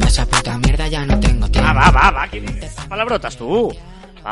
Pa' 0.00 0.06
esa 0.08 0.26
puta 0.26 0.58
mierda 0.58 0.88
ya 0.88 1.06
no 1.06 1.18
tengo 1.18 1.48
tiempo. 1.50 1.70
Ah, 1.70 1.72
va, 1.72 1.90
va, 1.90 2.10
va. 2.10 2.28
¿Qué 2.28 2.40
dices 2.40 2.76
palabrotas 2.88 3.36
tú? 3.36 3.70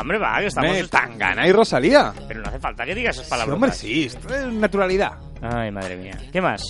Hombre, 0.01 0.17
va, 0.17 0.39
que 0.39 0.47
estamos... 0.47 0.71
Me, 0.71 0.83
Tangana 0.87 1.47
y 1.47 1.51
Rosalía. 1.51 2.13
Pero 2.27 2.41
no 2.41 2.47
hace 2.49 2.59
falta 2.59 2.85
que 2.85 2.95
digas 2.95 3.15
esas 3.15 3.25
Sí, 3.25 3.29
palabras. 3.29 3.53
hombre, 3.55 3.71
sí, 3.71 4.05
esto 4.05 4.33
es 4.33 4.45
naturalidad. 4.53 5.11
Ay, 5.41 5.71
madre 5.71 5.95
mía. 5.97 6.17
¿Qué 6.31 6.41
más? 6.41 6.63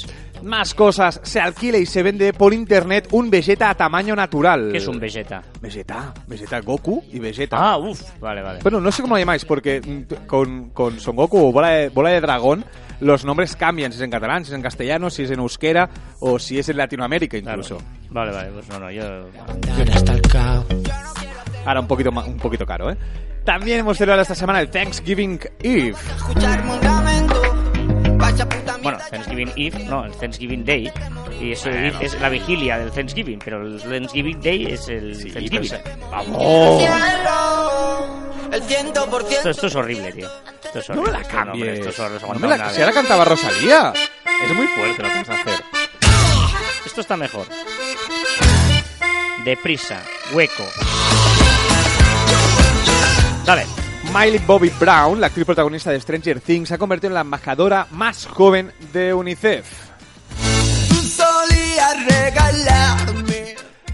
Más 0.43 0.73
cosas. 0.73 1.19
Se 1.23 1.39
alquila 1.39 1.77
y 1.77 1.85
se 1.85 2.03
vende 2.03 2.31
por 2.33 2.53
internet 2.53 3.07
un 3.11 3.29
Vegeta 3.29 3.69
a 3.69 3.75
tamaño 3.75 4.15
natural. 4.15 4.69
¿Qué 4.71 4.77
es 4.77 4.87
un 4.87 4.99
Vegeta? 4.99 5.41
Vegeta. 5.61 6.13
Vegeta 6.27 6.59
Goku 6.59 7.03
y 7.11 7.19
Vegeta. 7.19 7.57
Ah, 7.59 7.77
uff. 7.77 8.01
Vale, 8.19 8.41
vale. 8.43 8.59
Bueno, 8.61 8.79
no 8.81 8.91
sé 8.91 9.01
cómo 9.01 9.15
lo 9.15 9.19
llamáis, 9.19 9.45
porque 9.45 9.81
mm, 9.81 10.25
con, 10.27 10.69
con 10.71 10.99
Son 10.99 11.15
Goku 11.15 11.37
o 11.47 11.51
Bola 11.51 11.69
de, 11.69 11.89
Bola 11.89 12.09
de 12.11 12.21
Dragón, 12.21 12.65
los 12.99 13.25
nombres 13.25 13.55
cambian, 13.55 13.91
si 13.91 13.97
es 13.97 14.03
en 14.03 14.11
catalán, 14.11 14.43
si 14.45 14.51
es 14.51 14.55
en 14.55 14.61
castellano, 14.61 15.09
si 15.09 15.23
es 15.23 15.31
en 15.31 15.39
euskera 15.39 15.89
o 16.19 16.37
si 16.37 16.59
es 16.59 16.67
en 16.69 16.77
Latinoamérica 16.77 17.39
Claro. 17.41 17.61
incluso. 17.61 17.83
Vale, 18.09 18.31
vale. 18.31 18.49
Pues 18.51 18.67
no, 18.69 18.79
no, 18.79 18.91
yo... 18.91 19.03
Hasta 19.93 20.13
el 20.13 20.21
caos. 20.21 20.65
Ahora 21.67 21.81
un 21.81 21.87
poquito, 21.87 22.11
ma- 22.11 22.23
un 22.25 22.37
poquito 22.37 22.65
caro, 22.65 22.89
¿eh? 22.89 22.97
También 23.43 23.79
hemos 23.81 23.97
celebrado 23.97 24.21
esta 24.21 24.35
semana 24.35 24.59
el 24.61 24.69
Thanksgiving 24.69 25.39
Eve. 25.61 25.93
Bueno, 28.81 28.97
Thanksgiving 29.09 29.51
Eve, 29.55 29.83
no, 29.85 30.05
el 30.05 30.11
Thanksgiving 30.13 30.63
Day. 30.65 30.91
Y 31.41 31.51
eso 31.51 31.69
es 31.69 32.19
la 32.19 32.29
vigilia 32.29 32.77
del 32.77 32.91
Thanksgiving, 32.91 33.39
pero 33.43 33.61
el 33.61 33.81
Thanksgiving 33.81 34.41
Day 34.41 34.65
es 34.65 34.87
el 34.87 35.33
Thanksgiving. 35.33 35.71
¡Vamos! 36.09 36.83
Esto, 39.29 39.49
esto 39.49 39.67
es 39.67 39.75
horrible, 39.75 40.11
tío. 40.13 40.27
Esto 40.63 40.79
es 40.79 40.89
No 40.89 41.01
horrible. 41.01 41.11
me 41.11 41.17
la 41.17 41.21
Esto 41.21 41.33
no, 41.45 41.51
hombre, 41.51 41.67
cambies. 41.67 41.79
esto 41.79 41.89
es 41.89 41.99
horrible, 41.99 42.27
No 42.27 42.33
no 42.33 42.39
me 42.39 42.47
la- 42.47 42.57
nada. 42.57 42.69
si 42.73 42.81
ahora 42.81 42.93
cantaba 42.93 43.25
Rosalía. 43.25 43.93
Es 44.45 44.53
muy 44.55 44.67
fuerte 44.67 45.03
lo 45.03 45.09
que 45.09 45.15
vas 45.17 45.29
a 45.29 45.33
hacer. 45.33 45.63
Esto 46.85 47.01
está 47.01 47.17
mejor. 47.17 47.45
Deprisa, 49.43 50.01
hueco. 50.33 50.63
Dale. 53.47 53.65
Miley 54.13 54.39
Bobby 54.45 54.69
Brown, 54.77 55.21
la 55.21 55.27
actriz 55.27 55.45
protagonista 55.45 55.89
de 55.89 56.01
Stranger 56.01 56.41
Things, 56.41 56.67
se 56.67 56.75
ha 56.75 56.77
convertido 56.77 57.11
en 57.11 57.13
la 57.13 57.21
embajadora 57.21 57.87
más 57.91 58.25
joven 58.25 58.73
de 58.91 59.13
UNICEF. 59.13 59.65
Regalarme. 62.09 63.26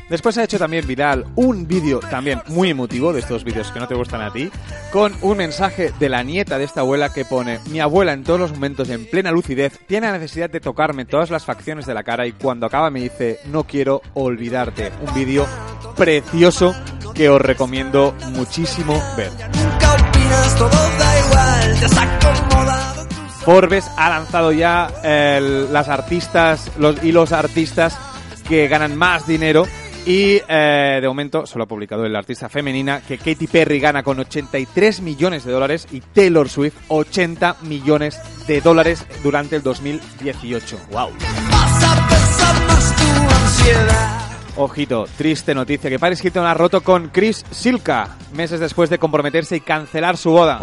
Después 0.09 0.37
ha 0.37 0.43
hecho 0.43 0.59
también 0.59 0.85
viral 0.85 1.25
un 1.35 1.67
vídeo 1.67 1.99
también 1.99 2.41
muy 2.47 2.69
emotivo, 2.69 3.13
de 3.13 3.19
estos 3.21 3.43
vídeos 3.43 3.71
que 3.71 3.79
no 3.79 3.87
te 3.87 3.95
gustan 3.95 4.21
a 4.21 4.31
ti, 4.31 4.51
con 4.91 5.13
un 5.21 5.37
mensaje 5.37 5.91
de 5.99 6.09
la 6.09 6.21
nieta 6.23 6.57
de 6.57 6.65
esta 6.65 6.81
abuela 6.81 7.11
que 7.11 7.25
pone, 7.25 7.59
mi 7.71 7.79
abuela 7.79 8.13
en 8.13 8.23
todos 8.23 8.39
los 8.39 8.51
momentos 8.51 8.89
en 8.89 9.05
plena 9.09 9.31
lucidez 9.31 9.79
tiene 9.87 10.07
la 10.07 10.13
necesidad 10.19 10.49
de 10.49 10.59
tocarme 10.59 11.05
todas 11.05 11.31
las 11.31 11.45
facciones 11.45 11.85
de 11.85 11.93
la 11.93 12.03
cara 12.03 12.27
y 12.27 12.33
cuando 12.33 12.65
acaba 12.67 12.89
me 12.91 12.99
dice, 13.01 13.39
no 13.45 13.63
quiero 13.63 14.01
olvidarte. 14.13 14.91
Un 15.07 15.13
vídeo 15.15 15.47
precioso 15.95 16.75
que 17.15 17.29
os 17.29 17.41
recomiendo 17.41 18.13
muchísimo 18.35 19.01
ver. 19.17 19.31
Forbes 23.45 23.85
ha 23.97 24.09
lanzado 24.09 24.51
ya 24.51 24.89
el- 25.03 25.71
las 25.73 25.89
artistas 25.89 26.71
los, 26.77 27.03
y 27.03 27.11
los 27.11 27.31
artistas 27.31 27.97
que 28.47 28.67
ganan 28.67 28.95
más 28.95 29.27
dinero 29.27 29.65
y 30.05 30.41
eh, 30.47 30.99
de 31.01 31.07
momento 31.07 31.45
solo 31.45 31.63
ha 31.63 31.67
publicado 31.67 32.05
el 32.05 32.15
artista 32.15 32.49
femenina 32.49 33.01
que 33.01 33.17
Katy 33.17 33.47
Perry 33.47 33.79
gana 33.79 34.03
con 34.03 34.19
83 34.19 35.01
millones 35.01 35.45
de 35.45 35.51
dólares 35.51 35.87
y 35.91 36.01
Taylor 36.01 36.49
Swift 36.49 36.75
80 36.89 37.57
millones 37.61 38.19
de 38.47 38.59
dólares 38.59 39.05
durante 39.23 39.55
el 39.55 39.63
2018. 39.63 40.77
¡Wow! 40.91 41.09
Ojito, 44.55 45.05
triste 45.17 45.55
noticia 45.55 45.89
que 45.89 45.97
Paris 45.97 46.23
Hilton 46.23 46.45
ha 46.45 46.53
roto 46.53 46.81
con 46.81 47.07
Chris 47.09 47.43
Silka 47.49 48.17
meses 48.33 48.59
después 48.59 48.89
de 48.89 48.99
comprometerse 48.99 49.55
y 49.55 49.61
cancelar 49.61 50.17
su 50.17 50.31
boda. 50.31 50.59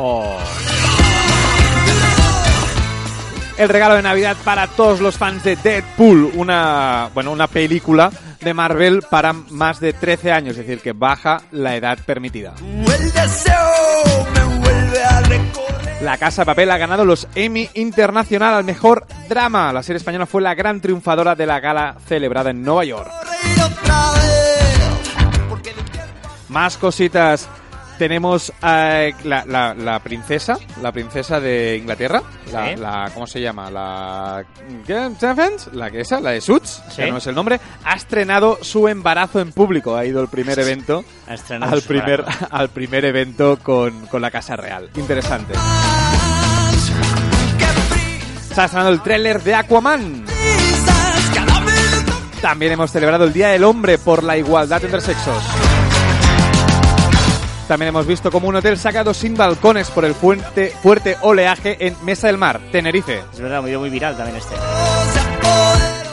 El 3.56 3.68
regalo 3.68 3.94
de 3.94 4.02
Navidad 4.02 4.36
para 4.44 4.68
todos 4.68 5.00
los 5.00 5.18
fans 5.18 5.44
de 5.44 5.56
Deadpool, 5.56 6.32
una 6.34 7.10
bueno, 7.12 7.32
una 7.32 7.46
película 7.46 8.10
de 8.40 8.54
Marvel 8.54 9.02
para 9.08 9.32
más 9.32 9.80
de 9.80 9.92
13 9.92 10.32
años, 10.32 10.56
es 10.56 10.66
decir, 10.66 10.80
que 10.80 10.92
baja 10.92 11.42
la 11.50 11.76
edad 11.76 11.98
permitida. 12.04 12.54
El 12.60 13.12
deseo 13.12 14.26
me 14.34 14.58
vuelve 14.60 15.04
a 15.04 15.20
recorrer. 15.20 16.02
La 16.02 16.16
Casa 16.16 16.42
de 16.42 16.46
Papel 16.46 16.70
ha 16.70 16.78
ganado 16.78 17.04
los 17.04 17.28
Emmy 17.34 17.68
Internacional 17.74 18.54
al 18.54 18.64
mejor 18.64 19.06
drama. 19.28 19.72
La 19.72 19.82
serie 19.82 19.98
española 19.98 20.26
fue 20.26 20.40
la 20.40 20.54
gran 20.54 20.80
triunfadora 20.80 21.34
de 21.34 21.46
la 21.46 21.60
gala 21.60 21.96
celebrada 22.06 22.50
en 22.50 22.62
Nueva 22.62 22.84
York. 22.84 23.10
Más 26.48 26.76
cositas. 26.78 27.48
Tenemos 28.00 28.50
eh, 28.62 29.12
la, 29.24 29.44
la- 29.44 29.74
la 29.74 29.98
princesa, 29.98 30.56
la 30.80 30.90
princesa 30.90 31.38
de 31.38 31.76
Inglaterra, 31.76 32.22
la, 32.50 32.68
Sí. 32.70 32.76
la- 32.76 33.10
¿cómo 33.12 33.26
se 33.26 33.42
llama? 33.42 33.70
La 33.70 34.42
la 35.74 35.90
que 35.90 36.00
esa, 36.00 36.18
la 36.18 36.30
de 36.30 36.40
Suits, 36.40 36.82
Sí. 36.88 37.02
que 37.02 37.10
no 37.10 37.18
es 37.18 37.26
el 37.26 37.34
nombre, 37.34 37.60
ha 37.84 37.94
estrenado 37.94 38.56
su 38.62 38.88
embarazo 38.88 39.38
en 39.40 39.52
público, 39.52 39.96
ha 39.96 40.06
ido 40.06 40.22
el 40.22 40.28
primer 40.28 40.58
evento, 40.58 41.04
al 41.26 41.82
primer, 41.82 42.20
embarazo. 42.20 42.46
al 42.50 42.70
primer 42.70 43.04
evento 43.04 43.58
con, 43.62 44.06
con 44.06 44.22
la 44.22 44.30
Casa 44.30 44.56
Real. 44.56 44.88
Interesante. 44.96 45.52
Se 48.54 48.60
ha 48.62 48.64
estrenado 48.64 48.92
el 48.92 49.02
tráiler 49.02 49.42
de 49.42 49.54
Aquaman. 49.56 50.24
También 52.40 52.72
hemos 52.72 52.90
celebrado 52.90 53.24
el 53.24 53.34
Día 53.34 53.48
del 53.48 53.62
Hombre 53.64 53.98
por 53.98 54.24
la 54.24 54.38
igualdad 54.38 54.82
entre 54.82 55.02
sexos. 55.02 55.42
También 57.70 57.90
hemos 57.90 58.04
visto 58.04 58.32
como 58.32 58.48
un 58.48 58.56
hotel 58.56 58.76
sacado 58.76 59.14
sin 59.14 59.36
balcones 59.36 59.92
por 59.92 60.04
el 60.04 60.12
fuerte, 60.12 60.74
fuerte 60.82 61.16
oleaje 61.20 61.76
en 61.86 61.94
Mesa 62.04 62.26
del 62.26 62.36
Mar, 62.36 62.60
Tenerife. 62.72 63.22
Es 63.32 63.38
verdad, 63.40 63.62
muy, 63.62 63.76
muy 63.76 63.88
viral 63.90 64.16
también 64.16 64.36
este. 64.38 64.56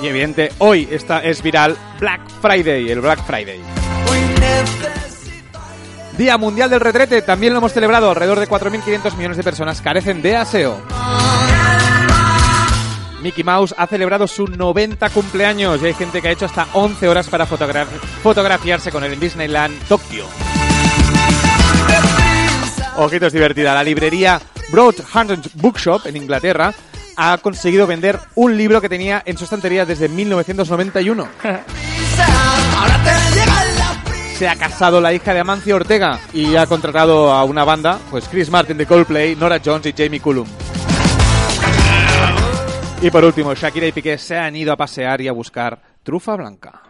Y 0.04 0.08
evidente, 0.08 0.52
hoy 0.60 0.88
está, 0.92 1.24
es 1.24 1.42
viral 1.42 1.76
Black 2.00 2.22
Friday, 2.44 2.92
el 2.92 3.02
Black 3.02 3.26
Friday. 3.26 3.60
Día 6.16 6.38
Mundial 6.38 6.70
del 6.70 6.80
Retrete, 6.80 7.24
también 7.24 7.54
lo 7.54 7.58
hemos 7.58 7.74
celebrado. 7.74 8.12
Alrededor 8.12 8.40
de 8.40 8.48
4.500 8.48 9.16
millones 9.16 9.38
de 9.38 9.44
personas 9.44 9.82
carecen 9.82 10.22
de 10.22 10.36
aseo. 10.38 10.80
Mickey 13.24 13.44
Mouse 13.44 13.74
ha 13.80 13.88
celebrado 13.88 14.28
su 14.28 14.46
90 14.46 15.10
cumpleaños 15.10 15.82
y 15.82 15.88
hay 15.88 15.94
gente 15.96 16.22
que 16.22 16.28
ha 16.28 16.32
hecho 16.34 16.46
hasta 16.46 16.68
11 16.74 17.08
horas 17.08 17.28
para 17.30 17.48
fotogra- 17.48 17.88
fotografiarse 18.22 18.92
con 18.92 19.04
él 19.04 19.14
en 19.14 19.20
Disneyland 19.20 19.76
Tokio. 19.88 20.26
Ojitos 22.98 23.32
divertida, 23.32 23.76
la 23.76 23.84
librería 23.84 24.42
Broadhampton 24.72 25.42
Bookshop 25.54 26.08
en 26.08 26.18
Inglaterra 26.18 26.74
ha 27.16 27.38
conseguido 27.38 27.86
vender 27.86 28.20
un 28.36 28.58
libro 28.58 28.82
que 28.82 28.90
tenía 28.90 29.22
en 29.26 29.38
su 29.38 29.44
estantería 29.44 29.86
desde 29.86 30.10
1991. 30.10 31.28
Ahora 32.76 33.04
te 33.04 33.40
llega 33.40 33.66
la 33.78 34.04
prisa. 34.04 34.38
Se 34.38 34.48
ha 34.48 34.56
casado 34.56 35.00
la 35.00 35.14
hija 35.14 35.34
de 35.34 35.40
Amancio 35.40 35.76
Ortega 35.76 36.20
y 36.34 36.56
ha 36.56 36.66
contratado 36.66 37.32
a 37.32 37.44
una 37.44 37.64
banda, 37.64 38.00
pues 38.10 38.28
Chris 38.28 38.50
Martin 38.50 38.78
de 38.78 38.86
Coldplay, 38.86 39.36
Nora 39.36 39.62
Jones 39.64 39.86
y 39.86 39.94
Jamie 39.96 40.20
Cullum. 40.20 40.48
Y 43.02 43.12
por 43.12 43.24
último, 43.24 43.54
Shakira 43.54 43.86
y 43.86 43.92
Piqué 43.92 44.18
se 44.18 44.38
han 44.38 44.56
ido 44.56 44.74
a 44.74 44.78
pasear 44.78 45.22
y 45.22 45.28
a 45.28 45.32
buscar 45.32 45.80
trufa 46.04 46.36
blanca. 46.36 46.82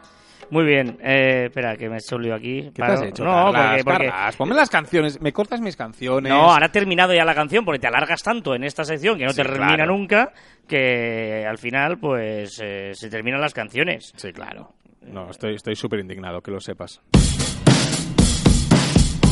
Muy 0.50 0.64
bien. 0.66 0.98
Eh, 1.04 1.46
espera, 1.48 1.76
que 1.76 1.90
me 1.90 1.98
lío 2.20 2.34
aquí. 2.36 2.72
¿Qué 2.74 2.80
Paro. 2.82 2.94
te 2.94 3.00
has 3.06 3.10
hecho? 3.10 3.24
No, 3.26 3.52
Carlas? 3.52 3.84
porque... 3.84 3.84
porque- 3.84 4.08
Carlas, 4.10 4.36
ponme 4.38 4.56
las 4.56 4.70
canciones, 4.70 5.20
me 5.22 5.34
cortas 5.34 5.60
mis 5.60 5.76
canciones. 5.76 6.32
No, 6.32 6.52
ahora 6.52 6.68
ha 6.68 6.72
terminado 6.72 7.14
ya 7.14 7.26
la 7.26 7.36
canción 7.36 7.66
porque 7.66 7.80
te 7.80 7.88
alargas 7.88 8.24
tanto 8.24 8.56
en 8.56 8.64
esta 8.64 8.84
sección 8.86 9.18
que 9.18 9.26
no 9.26 9.32
Sí, 9.32 9.38
termina 9.42 9.76
claro. 9.76 9.92
nunca 9.98 10.32
que 10.68 11.46
al 11.46 11.58
final 11.58 11.98
pues 11.98 12.60
eh, 12.64 12.92
se 12.94 13.10
terminan 13.10 13.42
las 13.42 13.54
canciones. 13.54 14.14
Sí, 14.16 14.32
claro. 14.32 14.74
No, 15.02 15.30
estoy 15.30 15.56
estoy 15.56 15.76
súper 15.76 16.00
indignado, 16.00 16.42
que 16.42 16.52
lo 16.52 16.60
sepas. 16.60 17.02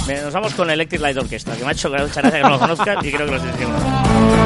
Nos 0.08 0.34
vamos 0.34 0.54
con 0.54 0.70
Electric 0.70 1.02
Light 1.02 1.18
Orchestra, 1.18 1.56
que 1.56 1.64
me 1.64 1.70
ha 1.70 1.72
hecho 1.72 1.90
gracia 1.90 2.22
que 2.22 2.42
no 2.42 2.50
lo 2.52 2.60
conozcas 2.60 3.04
y 3.04 3.12
creo 3.12 3.26
que 3.26 3.32
lo 3.32 3.38
estáis 3.38 3.54
diciendo. 3.58 3.78
De 3.80 4.45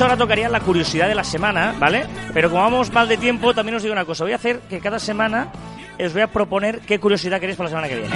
ahora 0.00 0.16
tocaría 0.16 0.48
la 0.48 0.60
curiosidad 0.60 1.08
de 1.08 1.14
la 1.14 1.24
semana, 1.24 1.74
¿vale? 1.78 2.06
Pero 2.32 2.50
como 2.50 2.62
vamos 2.62 2.92
mal 2.92 3.08
de 3.08 3.16
tiempo, 3.16 3.54
también 3.54 3.76
os 3.76 3.82
digo 3.82 3.92
una 3.92 4.04
cosa. 4.04 4.24
Voy 4.24 4.32
a 4.32 4.36
hacer 4.36 4.60
que 4.60 4.80
cada 4.80 4.98
semana 4.98 5.50
os 5.98 6.12
voy 6.12 6.22
a 6.22 6.28
proponer 6.28 6.80
qué 6.80 7.00
curiosidad 7.00 7.40
queréis 7.40 7.56
para 7.56 7.70
la 7.70 7.70
semana 7.70 7.88
que 7.88 7.96
viene. 7.96 8.14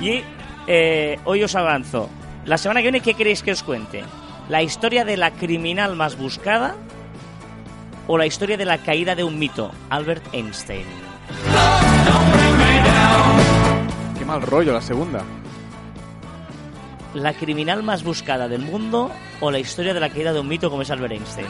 Y 0.00 0.22
eh, 0.66 1.18
hoy 1.24 1.42
os 1.42 1.54
avanzo. 1.54 2.08
La 2.44 2.58
semana 2.58 2.80
que 2.80 2.84
viene, 2.84 3.00
¿qué 3.00 3.14
queréis 3.14 3.42
que 3.42 3.52
os 3.52 3.62
cuente? 3.62 4.04
¿La 4.48 4.62
historia 4.62 5.04
de 5.04 5.16
la 5.16 5.32
criminal 5.32 5.96
más 5.96 6.16
buscada 6.16 6.76
o 8.06 8.16
la 8.16 8.26
historia 8.26 8.56
de 8.56 8.64
la 8.64 8.78
caída 8.78 9.14
de 9.14 9.24
un 9.24 9.38
mito, 9.38 9.72
Albert 9.88 10.24
Einstein? 10.32 10.86
Qué 14.18 14.24
mal 14.24 14.42
rollo 14.42 14.72
la 14.72 14.82
segunda. 14.82 15.24
¿La 17.14 17.34
criminal 17.34 17.82
más 17.82 18.04
buscada 18.04 18.46
del 18.46 18.62
mundo 18.62 19.10
o 19.40 19.50
la 19.50 19.58
historia 19.58 19.92
de 19.92 20.00
la 20.00 20.10
caída 20.10 20.32
de 20.32 20.40
un 20.40 20.46
mito 20.46 20.70
como 20.70 20.82
es 20.82 20.90
Albert 20.90 21.12
Einstein? 21.12 21.48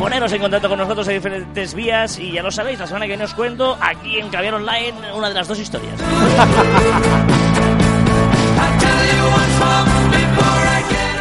Poneros 0.00 0.32
en 0.32 0.40
contacto 0.40 0.68
con 0.68 0.78
nosotros 0.78 1.06
en 1.08 1.14
diferentes 1.14 1.74
vías 1.74 2.18
y 2.18 2.32
ya 2.32 2.42
lo 2.42 2.50
sabéis, 2.50 2.80
la 2.80 2.86
semana 2.86 3.04
que 3.04 3.10
viene 3.10 3.24
os 3.24 3.34
cuento 3.34 3.78
aquí 3.80 4.18
en 4.18 4.28
Caviar 4.28 4.54
Online 4.54 5.12
una 5.14 5.28
de 5.28 5.34
las 5.34 5.46
dos 5.46 5.58
historias. 5.58 6.00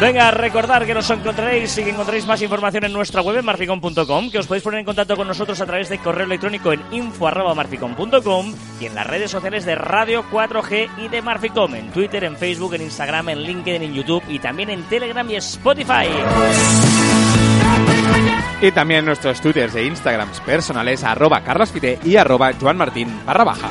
Venga, 0.02 0.32
recordar 0.32 0.86
que 0.86 0.94
nos 0.94 1.10
encontraréis 1.10 1.78
y 1.78 1.84
que 1.84 1.92
encontraréis 1.92 2.26
más 2.26 2.42
información 2.42 2.84
en 2.84 2.94
nuestra 2.94 3.22
web 3.22 3.38
en 3.38 3.46
marficom.com, 3.46 4.30
que 4.30 4.40
os 4.40 4.48
podéis 4.48 4.64
poner 4.64 4.80
en 4.82 4.86
contacto 4.86 5.16
con 5.16 5.28
nosotros 5.28 5.60
a 5.62 5.66
través 5.66 5.90
de 5.90 5.98
correo 6.00 6.26
electrónico 6.26 6.74
en 6.74 6.82
info.marficom.com 6.92 8.54
y 8.82 8.86
en 8.86 8.96
las 8.96 9.08
redes 9.08 9.32
sociales 9.32 9.66
de 9.66 9.76
Radio 9.76 10.26
4G 10.30 10.90
y 10.98 11.08
de 11.08 11.22
Marficom, 11.22 11.74
en 11.76 11.92
Twitter, 11.92 12.24
en 12.26 12.36
Facebook, 12.36 12.74
en 12.74 12.82
Instagram, 12.82 13.30
en 13.30 13.44
LinkedIn, 13.44 13.84
en 13.84 13.94
YouTube 13.94 14.24
y 14.28 14.40
también 14.40 14.70
en 14.70 14.84
Telegram 14.84 15.30
y 15.30 15.36
Spotify. 15.36 16.08
Y 18.62 18.72
también 18.72 19.06
nuestros 19.06 19.42
twitters 19.42 19.76
e 19.76 19.84
instagrams 19.84 20.40
personales 20.42 21.04
arroba 21.04 21.42
y 22.04 22.16
arroba 22.16 22.52
joanmartin 22.54 23.26
barra 23.26 23.44
baja. 23.44 23.70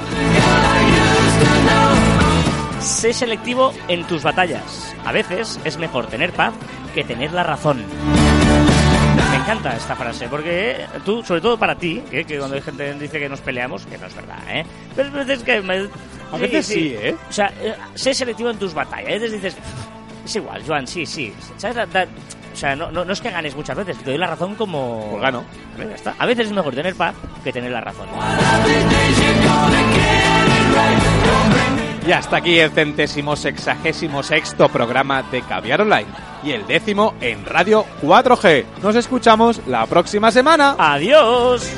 Sé 2.83 3.12
selectivo 3.12 3.72
en 3.89 4.05
tus 4.07 4.22
batallas. 4.22 4.95
A 5.05 5.12
veces 5.12 5.59
es 5.64 5.76
mejor 5.78 6.07
tener 6.07 6.33
paz 6.33 6.53
que 6.95 7.05
tener 7.05 7.33
la 7.33 7.43
razón. 7.43 7.83
Me 9.30 9.37
encanta 9.37 9.76
esta 9.76 9.95
frase, 9.97 10.28
porque 10.28 10.85
tú, 11.05 11.22
sobre 11.22 11.41
todo 11.41 11.57
para 11.59 11.74
ti, 11.76 12.03
que, 12.11 12.24
que 12.24 12.39
cuando 12.39 12.57
hay 12.57 12.62
gente 12.62 12.85
que 12.85 12.95
dice 12.95 13.18
que 13.18 13.28
nos 13.28 13.41
peleamos, 13.41 13.87
que 13.87 13.99
no 13.99 14.07
es 14.07 14.14
verdad, 14.14 14.39
¿eh? 14.49 14.64
Pero 14.95 15.09
hay 15.09 15.14
veces 15.24 15.43
que... 15.45 15.61
me- 15.62 15.89
A 16.33 16.37
veces 16.37 16.66
sí, 16.66 16.95
¿eh? 16.99 17.14
O 17.28 17.33
sea, 17.33 17.53
eh, 17.61 17.74
sé 17.95 18.14
selectivo 18.14 18.51
en 18.51 18.59
tus 18.59 18.74
batallas. 18.74 19.09
A 19.09 19.12
veces 19.12 19.33
dices, 19.33 19.57
es 20.24 20.37
igual, 20.37 20.62
Joan, 20.66 20.87
sí, 20.87 21.07
sí. 21.07 21.33
¿Sabes? 21.57 21.76
La- 21.76 21.87
la- 21.87 22.05
O 22.53 22.57
sea, 22.57 22.76
no, 22.76 22.91
no, 22.91 23.05
no 23.05 23.12
es 23.12 23.20
que 23.20 23.30
ganes 23.30 23.55
muchas 23.57 23.76
veces, 23.76 23.97
te 23.99 24.05
doy 24.11 24.18
la 24.18 24.26
razón 24.26 24.55
como... 24.57 25.09
Pues 25.11 25.22
gano. 25.22 25.45
Ya 25.78 25.85
está. 25.95 26.14
A 26.18 26.26
veces 26.26 26.47
es 26.47 26.53
mejor 26.53 26.74
tener 26.74 26.95
paz 26.95 27.14
que 27.45 27.53
tener 27.53 27.70
la 27.70 27.80
razón. 27.80 28.07
Y 32.07 32.12
hasta 32.12 32.38
aquí 32.38 32.59
el 32.59 32.70
centésimo 32.70 33.36
sexagésimo 33.36 34.22
sexto 34.22 34.68
programa 34.68 35.22
de 35.22 35.42
Caviar 35.42 35.82
Online 35.82 36.07
y 36.42 36.50
el 36.50 36.66
décimo 36.66 37.14
en 37.20 37.44
Radio 37.44 37.84
4G. 38.03 38.64
Nos 38.82 38.96
escuchamos 38.96 39.61
la 39.66 39.86
próxima 39.86 40.32
semana. 40.32 40.74
¡Adiós! 40.78 41.70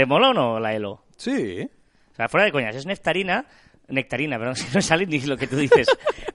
¿Te 0.00 0.06
mola 0.06 0.30
o 0.30 0.32
no 0.32 0.58
la 0.58 0.74
Elo? 0.74 1.04
Sí. 1.18 1.60
O 2.12 2.14
sea, 2.14 2.26
fuera 2.26 2.46
de 2.46 2.52
coñas, 2.52 2.74
es 2.74 2.86
nectarina, 2.86 3.44
nectarina, 3.88 4.38
perdón, 4.38 4.56
si 4.56 4.74
no 4.74 4.80
sale 4.80 5.04
ni 5.04 5.20
lo 5.20 5.36
que 5.36 5.46
tú 5.46 5.56
dices. 5.56 5.88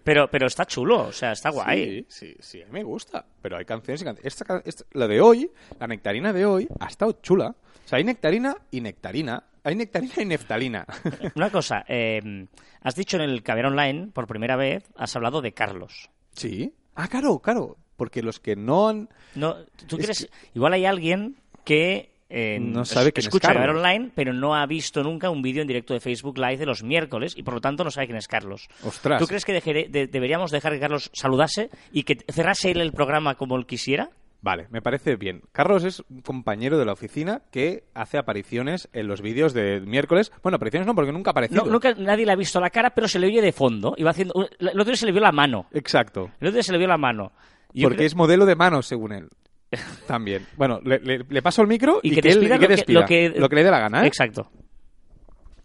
pero, 0.03 0.29
pero 0.29 0.45
está 0.45 0.65
chulo, 0.65 1.07
o 1.07 1.11
sea, 1.11 1.31
está 1.31 1.49
guay. 1.49 2.05
Sí, 2.07 2.35
sí, 2.35 2.35
sí, 2.41 2.61
a 2.61 2.65
mí 2.67 2.73
me 2.73 2.83
gusta. 2.83 3.25
Pero 3.41 3.57
hay 3.57 3.65
canciones 3.65 4.03
y 4.03 4.05
canciones. 4.05 4.39
Esta, 4.39 4.61
la 4.91 5.07
de 5.07 5.19
hoy, 5.19 5.49
la 5.79 5.87
nectarina 5.87 6.31
de 6.31 6.45
hoy, 6.45 6.67
ha 6.79 6.85
estado 6.85 7.13
chula. 7.23 7.55
O 7.57 7.87
sea, 7.87 7.97
hay 7.97 8.03
nectarina 8.03 8.55
y 8.69 8.81
nectarina. 8.81 9.43
Hay 9.63 9.73
nectarina 9.73 10.13
y 10.17 10.25
neftalina. 10.25 10.85
Una 11.35 11.49
cosa, 11.49 11.85
eh, 11.87 12.45
has 12.81 12.93
dicho 12.95 13.17
en 13.17 13.23
el 13.23 13.41
Caber 13.41 13.65
Online, 13.65 14.11
por 14.13 14.27
primera 14.27 14.55
vez, 14.57 14.83
has 14.95 15.15
hablado 15.15 15.41
de 15.41 15.53
Carlos. 15.53 16.11
sí. 16.35 16.71
Ah, 16.93 17.07
claro, 17.07 17.39
claro. 17.39 17.77
Porque 17.97 18.21
los 18.21 18.39
que 18.39 18.55
no 18.55 18.87
han. 18.89 19.09
No, 19.33 19.55
¿tú 19.87 19.97
Es 19.97 20.03
crees? 20.05 20.29
Igual 20.53 20.73
hay 20.73 20.85
alguien 20.85 21.35
que 21.65 22.14
eh, 22.29 22.57
No 22.59 22.85
sabe 22.85 23.11
quién 23.11 23.21
es 23.23 23.27
escucha 23.27 23.49
Caber 23.49 23.67
Carlos. 23.67 23.83
Online, 23.83 24.11
pero 24.15 24.33
no 24.33 24.55
ha 24.55 24.65
visto 24.65 25.03
nunca 25.03 25.29
un 25.29 25.41
vídeo 25.41 25.61
en 25.61 25.67
directo 25.67 25.93
de 25.93 25.99
Facebook 25.99 26.37
Live 26.37 26.57
de 26.57 26.65
los 26.65 26.83
miércoles 26.83 27.33
y 27.37 27.43
por 27.43 27.53
lo 27.55 27.61
tanto 27.61 27.83
no 27.83 27.91
sabe 27.91 28.07
quién 28.07 28.17
es 28.17 28.27
Carlos. 28.27 28.67
Ostras. 28.83 29.19
¿Tú 29.21 29.27
crees 29.27 29.45
que 29.45 29.53
de- 29.89 30.07
deberíamos 30.07 30.51
dejar 30.51 30.73
que 30.73 30.79
Carlos 30.79 31.09
saludase 31.13 31.69
y 31.91 32.03
que 32.03 32.17
cerrase 32.31 32.71
él 32.71 32.81
el 32.81 32.91
programa 32.93 33.35
como 33.35 33.55
él 33.57 33.65
quisiera? 33.65 34.09
Vale, 34.41 34.67
me 34.69 34.79
parece 34.79 35.15
bien. 35.15 35.41
Carlos 35.51 35.83
es 35.83 36.03
un 36.07 36.21
compañero 36.21 36.77
de 36.77 36.85
la 36.85 36.93
oficina 36.93 37.41
que 37.51 37.85
hace 37.95 38.19
apariciones 38.19 38.87
en 38.93 39.07
los 39.07 39.21
vídeos 39.21 39.53
de 39.55 39.79
miércoles. 39.81 40.31
Bueno, 40.43 40.57
apariciones 40.57 40.85
no, 40.85 40.93
porque 40.93 41.11
nunca 41.11 41.29
ha 41.29 41.33
aparecido. 41.33 41.65
No, 41.65 41.71
nunca 41.71 41.95
nadie 41.95 42.27
le 42.27 42.31
ha 42.31 42.35
visto 42.35 42.59
la 42.59 42.69
cara, 42.69 42.91
pero 42.93 43.07
se 43.07 43.17
le 43.17 43.25
oye 43.25 43.41
de 43.41 43.51
fondo. 43.51 43.95
Iba 43.97 44.11
haciendo, 44.11 44.33
el 44.59 44.67
otro 44.79 44.83
día 44.91 44.95
se 44.97 45.07
le 45.07 45.11
vio 45.13 45.21
la 45.21 45.31
mano. 45.31 45.65
Exacto. 45.71 46.29
El 46.39 46.49
otro 46.49 46.51
día 46.57 46.63
se 46.63 46.71
le 46.73 46.77
vio 46.77 46.87
la 46.87 46.97
mano. 46.97 47.31
Y 47.73 47.81
yo 47.81 47.87
Porque 47.87 47.97
creo- 47.97 48.07
es 48.07 48.15
modelo 48.15 48.45
de 48.45 48.55
manos, 48.55 48.85
según 48.85 49.13
él. 49.13 49.29
También. 50.07 50.45
Bueno, 50.57 50.79
le, 50.83 50.99
le- 50.99 51.25
le 51.27 51.41
paso 51.41 51.61
el 51.61 51.67
micro 51.67 51.99
y, 52.03 52.11
Y 52.11 52.15
que 52.15 52.21
que, 52.21 52.29
él- 52.29 52.43
y 52.43 52.47
que 52.47 52.53
lo 52.53 52.59
que- 52.59 52.67
despida. 52.67 52.99
lo 53.01 53.05
que- 53.05 53.29
Lo 53.35 53.49
que 53.49 53.55
le 53.55 53.63
dé 53.63 53.71
la 53.71 53.79
gana, 53.79 54.03
¿eh? 54.03 54.07
Exacto. 54.07 54.49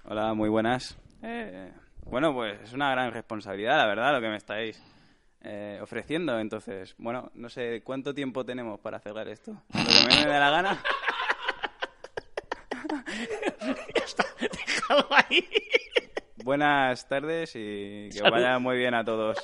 Hola, 0.05 0.35
muy 0.35 0.49
buenas. 0.49 0.97
Eh, 1.23 1.71
bueno, 2.07 2.33
pues 2.35 2.61
es 2.63 2.73
una 2.73 2.91
gran 2.91 3.13
responsabilidad, 3.13 3.77
la 3.77 3.87
verdad, 3.87 4.13
lo 4.15 4.21
que 4.21 4.29
me 4.29 4.37
estáis 4.37 4.83
eh, 5.43 5.79
ofreciendo. 5.83 6.39
Entonces, 6.39 6.95
bueno, 6.99 7.31
no 7.35 7.49
sé 7.49 7.83
cuánto 7.85 8.15
tiempo 8.15 8.45
tenemos 8.45 8.81
para 8.81 8.99
cerrar 8.99 9.29
esto. 9.29 9.53
Lo 9.73 9.85
que 9.85 10.17
me 10.17 10.25
dé 10.27 10.39
la 10.39 10.51
gana. 10.51 10.79
Déjalo 14.41 15.07
ahí. 15.11 15.49
Buenas 16.43 17.07
tardes 17.09 17.53
y 17.55 18.09
que 18.11 18.19
Salud. 18.19 18.33
vaya 18.33 18.59
muy 18.59 18.77
bien 18.79 18.95
a 18.95 19.05
todos. 19.05 19.37